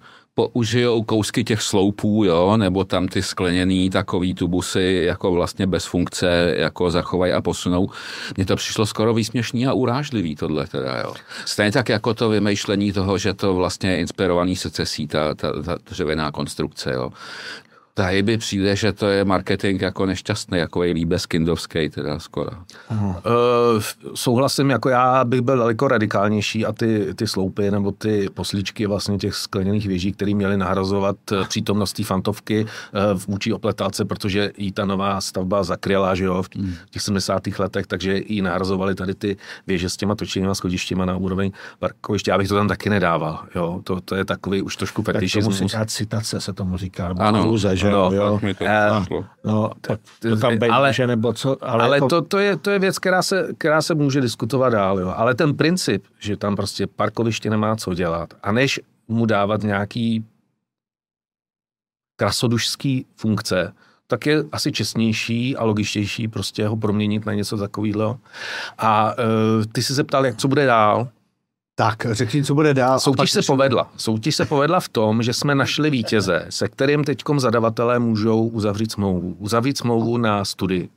použijou 0.48 1.02
kousky 1.02 1.44
těch 1.44 1.62
sloupů, 1.62 2.24
jo, 2.24 2.56
nebo 2.56 2.84
tam 2.84 3.08
ty 3.08 3.22
skleněný 3.22 3.90
takový 3.90 4.34
tubusy 4.34 5.02
jako 5.06 5.32
vlastně 5.32 5.66
bez 5.66 5.84
funkce, 5.84 6.54
jako 6.56 6.90
zachovají 6.90 7.32
a 7.32 7.40
posunou. 7.40 7.90
Mně 8.36 8.46
to 8.46 8.56
přišlo 8.56 8.86
skoro 8.86 9.14
výsměšný 9.14 9.66
a 9.66 9.72
urážlivý 9.72 10.36
tohle 10.36 10.66
teda, 10.66 11.00
jo. 11.00 11.14
Stejně 11.44 11.72
tak 11.72 11.88
jako 11.88 12.14
to 12.14 12.28
vymýšlení 12.28 12.92
toho, 12.92 13.18
že 13.18 13.34
to 13.34 13.54
vlastně 13.54 13.90
je 13.90 13.96
inspirovaný 13.96 14.56
secesí, 14.56 15.06
ta, 15.06 15.34
ta, 15.34 15.62
ta 15.62 15.76
dřevěná 15.90 16.30
konstrukce, 16.30 16.92
jo. 16.92 17.10
Tady 18.00 18.22
by 18.22 18.38
přijde, 18.38 18.76
že 18.76 18.92
to 18.92 19.06
je 19.06 19.24
marketing 19.24 19.82
jako 19.82 20.06
nešťastný, 20.06 20.58
jako 20.58 20.82
je 20.82 20.92
líbes 20.94 21.26
kindovský 21.26 21.88
teda 21.90 22.18
skoro. 22.18 22.50
Uh, 22.90 23.12
souhlasím, 24.14 24.70
jako 24.70 24.88
já 24.88 25.24
bych 25.24 25.40
byl 25.40 25.56
daleko 25.58 25.88
radikálnější 25.88 26.66
a 26.66 26.72
ty, 26.72 27.14
ty 27.14 27.26
sloupy 27.26 27.70
nebo 27.70 27.92
ty 27.92 28.28
poslíčky 28.34 28.86
vlastně 28.86 29.18
těch 29.18 29.34
skleněných 29.34 29.86
věží, 29.86 30.12
které 30.12 30.34
měly 30.34 30.56
nahrazovat 30.56 31.16
eh, 31.32 31.44
přítomnost 31.48 31.92
té 31.92 32.04
fantovky 32.04 32.64
uh, 32.64 33.20
vůči 33.28 33.52
opletálce, 33.52 34.04
protože 34.04 34.52
jí 34.56 34.72
ta 34.72 34.84
nová 34.84 35.20
stavba 35.20 35.62
zakryla, 35.62 36.14
že 36.14 36.24
jo, 36.24 36.42
v 36.42 36.48
Hmm. 36.56 36.74
těch 36.90 37.02
70. 37.02 37.42
letech, 37.58 37.86
takže 37.86 38.20
jí 38.26 38.42
nahrazovali 38.42 38.94
tady 38.94 39.14
ty 39.14 39.36
věže 39.66 39.88
s 39.88 39.96
těma 39.96 40.14
točenýma 40.14 40.54
schodištěma 40.54 41.04
na 41.04 41.16
úroveň 41.16 41.50
parkoviště. 41.78 42.30
Já 42.30 42.38
bych 42.38 42.48
to 42.48 42.54
tam 42.54 42.68
taky 42.68 42.90
nedával, 42.90 43.44
jo, 43.54 43.80
to, 43.84 44.00
to 44.00 44.14
je 44.14 44.24
takový 44.24 44.62
už 44.62 44.76
trošku 44.76 45.02
tak 45.02 45.14
tomu 45.14 45.28
se 45.28 45.38
fetišismus. 45.38 45.56
říká 45.70 45.84
citace, 45.86 46.40
se 46.40 46.52
tomu 46.52 46.76
říká. 46.76 47.14
Ano. 47.18 47.38
Aluze, 47.38 47.76
že 47.76 47.89
No, 47.90 48.10
jo. 48.12 48.32
Tak 48.34 48.42
mi 48.42 48.54
to 48.54 48.64
došlo. 48.98 49.24
No, 49.44 49.70
tak 49.80 50.00
to 50.20 50.36
tam 50.36 50.58
být 50.58 50.68
ale- 50.68 50.88
může, 50.88 51.06
nebo 51.06 51.32
co, 51.32 51.56
ale, 51.64 51.84
Ale 51.84 51.96
jako, 51.96 52.08
to, 52.08 52.22
to, 52.22 52.38
je, 52.38 52.56
to 52.56 52.70
je 52.70 52.78
věc, 52.78 52.98
která 52.98 53.22
se, 53.22 53.48
která 53.58 53.82
se 53.82 53.94
může 53.94 54.20
diskutovat 54.20 54.72
dál. 54.72 55.00
Jo. 55.00 55.14
Ale 55.16 55.34
ten 55.34 55.56
princip, 55.56 56.04
že 56.18 56.36
tam 56.36 56.56
prostě 56.56 56.86
parkoviště 56.86 57.50
nemá 57.50 57.76
co 57.76 57.94
dělat 57.94 58.34
a 58.42 58.52
než 58.52 58.80
mu 59.08 59.26
dávat 59.26 59.62
nějaký 59.62 60.24
krasodušský 62.16 63.06
funkce, 63.16 63.72
tak 64.06 64.26
je 64.26 64.44
asi 64.52 64.72
čestnější 64.72 65.56
a 65.56 65.64
logičtější 65.64 66.28
prostě 66.28 66.66
ho 66.66 66.76
proměnit 66.76 67.26
na 67.26 67.34
něco 67.34 67.56
takového. 67.56 68.18
A 68.78 69.14
uh, 69.18 69.64
ty 69.72 69.82
jsi 69.82 69.94
se 69.94 70.04
ptal, 70.04 70.26
jak 70.26 70.36
co 70.36 70.48
bude 70.48 70.66
dál. 70.66 71.08
Tak, 71.80 72.06
řekni, 72.10 72.44
co 72.44 72.54
bude 72.54 72.74
dál. 72.74 73.00
Soutěž 73.00 73.30
se 73.30 73.42
povedla. 73.42 73.92
Soutěž 73.96 74.36
se 74.36 74.44
povedla 74.44 74.80
v 74.80 74.88
tom, 74.88 75.22
že 75.22 75.32
jsme 75.32 75.54
našli 75.54 75.90
vítěze, 75.90 76.46
se 76.48 76.68
kterým 76.68 77.04
teďkom 77.04 77.40
zadavatelé 77.40 77.98
můžou 77.98 78.46
uzavřít 78.46 78.92
smlouvu. 78.92 79.36
Uzavřít 79.38 79.78
smlouvu 79.78 80.16
na 80.16 80.44
studii. 80.44 80.88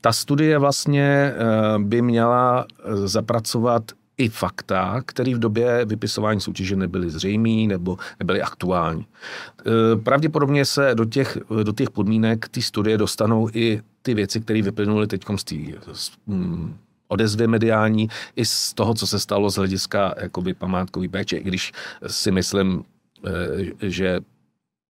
Ta 0.00 0.12
studie 0.12 0.58
vlastně 0.58 1.02
eh, 1.02 1.34
by 1.78 2.02
měla 2.02 2.66
eh, 2.68 3.08
zapracovat 3.08 3.82
i 4.18 4.28
fakta, 4.28 5.02
které 5.06 5.34
v 5.34 5.38
době 5.38 5.84
vypisování 5.84 6.40
soutěže 6.40 6.76
nebyly 6.76 7.10
zřejmé 7.10 7.66
nebo 7.66 7.98
nebyly 8.20 8.42
aktuální. 8.42 9.06
Eh, 9.60 9.96
Pravděpodobně 9.96 10.64
se 10.64 10.94
do 10.94 11.04
těch, 11.04 11.38
do 11.62 11.72
těch 11.72 11.90
podmínek 11.90 12.48
ty 12.48 12.62
studie 12.62 12.98
dostanou 12.98 13.48
i 13.54 13.82
ty 14.02 14.14
věci, 14.14 14.40
které 14.40 14.62
vyplynuly 14.62 15.06
teď 15.06 15.24
z 15.36 15.44
té 15.44 15.54
mm, 16.26 16.74
odezvy 17.08 17.46
mediální, 17.46 18.08
i 18.36 18.44
z 18.44 18.74
toho, 18.74 18.94
co 18.94 19.06
se 19.06 19.20
stalo 19.20 19.50
z 19.50 19.56
hlediska 19.56 20.14
jakoby 20.20 20.54
památkový 20.54 21.08
péče, 21.08 21.36
i 21.36 21.42
když 21.42 21.72
si 22.06 22.30
myslím, 22.30 22.84
eh, 23.26 23.90
že 23.90 24.20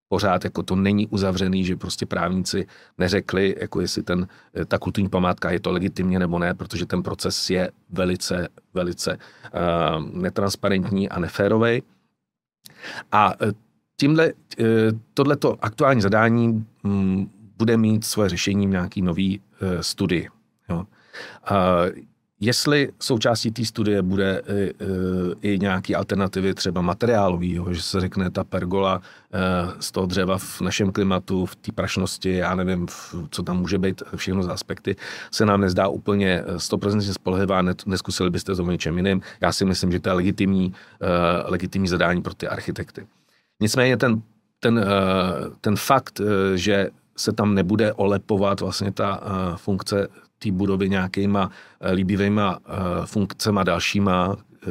pořád 0.09 0.45
jako 0.45 0.63
to 0.63 0.77
není 0.77 1.07
uzavřený, 1.07 1.65
že 1.65 1.77
prostě 1.77 2.07
právníci 2.07 2.67
neřekli, 2.99 3.57
jako 3.61 3.81
jestli 3.81 4.03
ten, 4.03 4.29
eh, 4.55 4.65
ta 4.65 4.79
kulturní 4.79 5.09
památka 5.09 5.51
je 5.51 5.61
to 5.61 5.73
legitimně 5.73 6.19
nebo 6.19 6.39
ne, 6.39 6.55
protože 6.55 6.87
ten 6.87 7.03
proces 7.03 7.51
je 7.51 7.71
velice, 7.91 8.49
velice 8.75 9.19
uh, 9.19 10.23
netransparentní 10.23 11.09
a 11.09 11.21
neférovej. 11.21 11.83
A 13.13 13.35
tímhle, 14.01 14.33
eh, 14.59 14.65
tohleto 15.15 15.65
aktuální 15.65 16.01
zadání 16.01 16.67
mm, 16.83 17.31
bude 17.59 17.77
mít 17.77 18.05
svoje 18.05 18.29
řešení 18.29 18.67
v 18.67 18.71
nějaký 18.71 19.03
nový 19.03 19.41
eh, 19.61 19.83
studii. 19.83 20.29
Jestli 22.41 22.93
součástí 23.01 23.51
té 23.51 23.65
studie 23.65 24.03
bude 24.03 24.43
i, 25.43 25.53
i 25.55 25.59
nějaký 25.59 25.95
alternativy, 25.95 26.55
třeba 26.55 26.81
materiálový, 26.81 27.61
že 27.71 27.83
se 27.83 28.01
řekne 28.01 28.31
ta 28.31 28.45
pergola 28.45 29.01
eh, 29.33 29.39
z 29.81 29.93
toho 29.93 30.07
dřeva 30.07 30.39
v 30.39 30.61
našem 30.61 30.93
klimatu, 30.93 31.47
v 31.47 31.57
té 31.57 31.73
prašnosti, 31.73 32.33
já 32.33 32.55
nevím, 32.55 32.87
co 33.31 33.43
tam 33.43 33.59
může 33.59 33.79
být, 33.79 34.03
všechno 34.17 34.43
z 34.43 34.49
aspekty, 34.49 34.97
se 35.31 35.47
nám 35.47 35.61
nezdá 35.61 35.89
úplně 35.89 36.45
eh, 36.47 36.57
100% 36.57 37.13
spolehlivá, 37.13 37.63
neskusili 37.87 38.31
byste 38.31 38.55
to 38.55 38.71
něčem 38.71 38.97
jiným. 38.97 39.21
Já 39.41 39.53
si 39.53 39.65
myslím, 39.65 39.93
že 39.93 40.01
to 40.01 40.09
je 40.09 40.13
legitimní, 40.13 40.75
legitimní 41.45 41.89
zadání 41.89 42.23
pro 42.23 42.35
ty 42.35 42.49
architekty. 42.49 43.07
Nicméně 43.61 43.97
ten, 43.97 44.23
ten, 44.61 44.85
ten 45.61 45.77
fakt, 45.77 46.21
že 46.55 46.91
se 47.17 47.33
tam 47.33 47.55
nebude 47.55 47.93
olepovat 47.93 48.61
vlastně 48.61 48.93
ta 48.93 49.21
funkce 49.57 50.09
té 50.39 50.53
budovy 50.53 50.89
nějakýma 50.89 51.51
eh, 51.81 51.93
líbivýma 51.93 52.59
eh, 52.59 52.73
funkcema 53.07 53.63
dalšíma, 53.63 54.37
eh, 54.37 54.69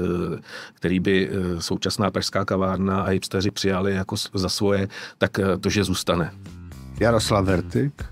který 0.73 0.99
by 0.99 1.29
současná 1.59 2.11
pražská 2.11 2.45
kavárna 2.45 3.01
a 3.01 3.09
hipsteři 3.09 3.51
přijali 3.51 3.93
jako 3.93 4.15
za 4.33 4.49
svoje, 4.49 4.87
tak 5.17 5.39
to, 5.61 5.69
že 5.69 5.83
zůstane. 5.83 6.31
Jaroslav 6.99 7.45
Vertik, 7.45 8.03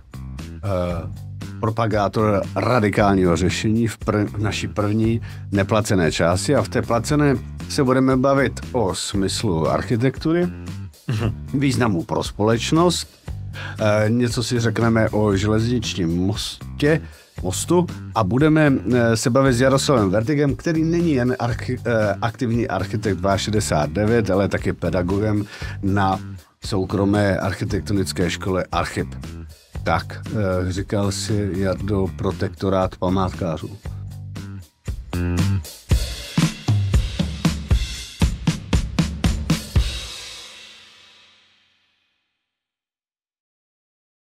propagátor 1.60 2.42
radikálního 2.56 3.36
řešení 3.36 3.88
v, 3.88 3.98
prv, 3.98 4.30
v 4.34 4.38
naší 4.38 4.68
první 4.68 5.22
neplacené 5.52 6.12
části 6.12 6.56
a 6.56 6.62
v 6.62 6.70
té 6.70 6.82
placené 6.82 7.36
se 7.70 7.84
budeme 7.84 8.18
bavit 8.18 8.60
o 8.72 8.96
smyslu 8.96 9.68
architektury, 9.70 10.48
významu 11.54 12.04
pro 12.04 12.24
společnost, 12.24 13.30
něco 14.08 14.44
si 14.44 14.60
řekneme 14.60 15.10
o 15.10 15.36
železničním 15.36 16.18
mostě, 16.18 17.02
mostu 17.46 17.86
a 18.16 18.24
budeme 18.24 18.74
eh, 18.74 19.18
se 19.18 19.30
bavit 19.30 19.54
s 19.54 19.62
Jaroslavem 19.62 20.10
Vertigem, 20.10 20.56
který 20.56 20.84
není 20.84 21.14
jen 21.14 21.36
archi, 21.40 21.78
eh, 21.86 22.16
aktivní 22.22 22.68
architekt 22.68 23.18
269, 23.18 24.30
ale 24.30 24.48
taky 24.48 24.74
pedagogem 24.74 25.46
na 25.84 26.20
soukromé 26.66 27.38
architektonické 27.38 28.30
škole 28.30 28.66
Archip. 28.72 29.16
Tak, 29.84 30.06
eh, 30.28 30.72
říkal 30.72 31.12
si 31.12 31.52
Jardo 31.56 32.08
protektorát 32.18 32.96
památkářů. 32.96 33.70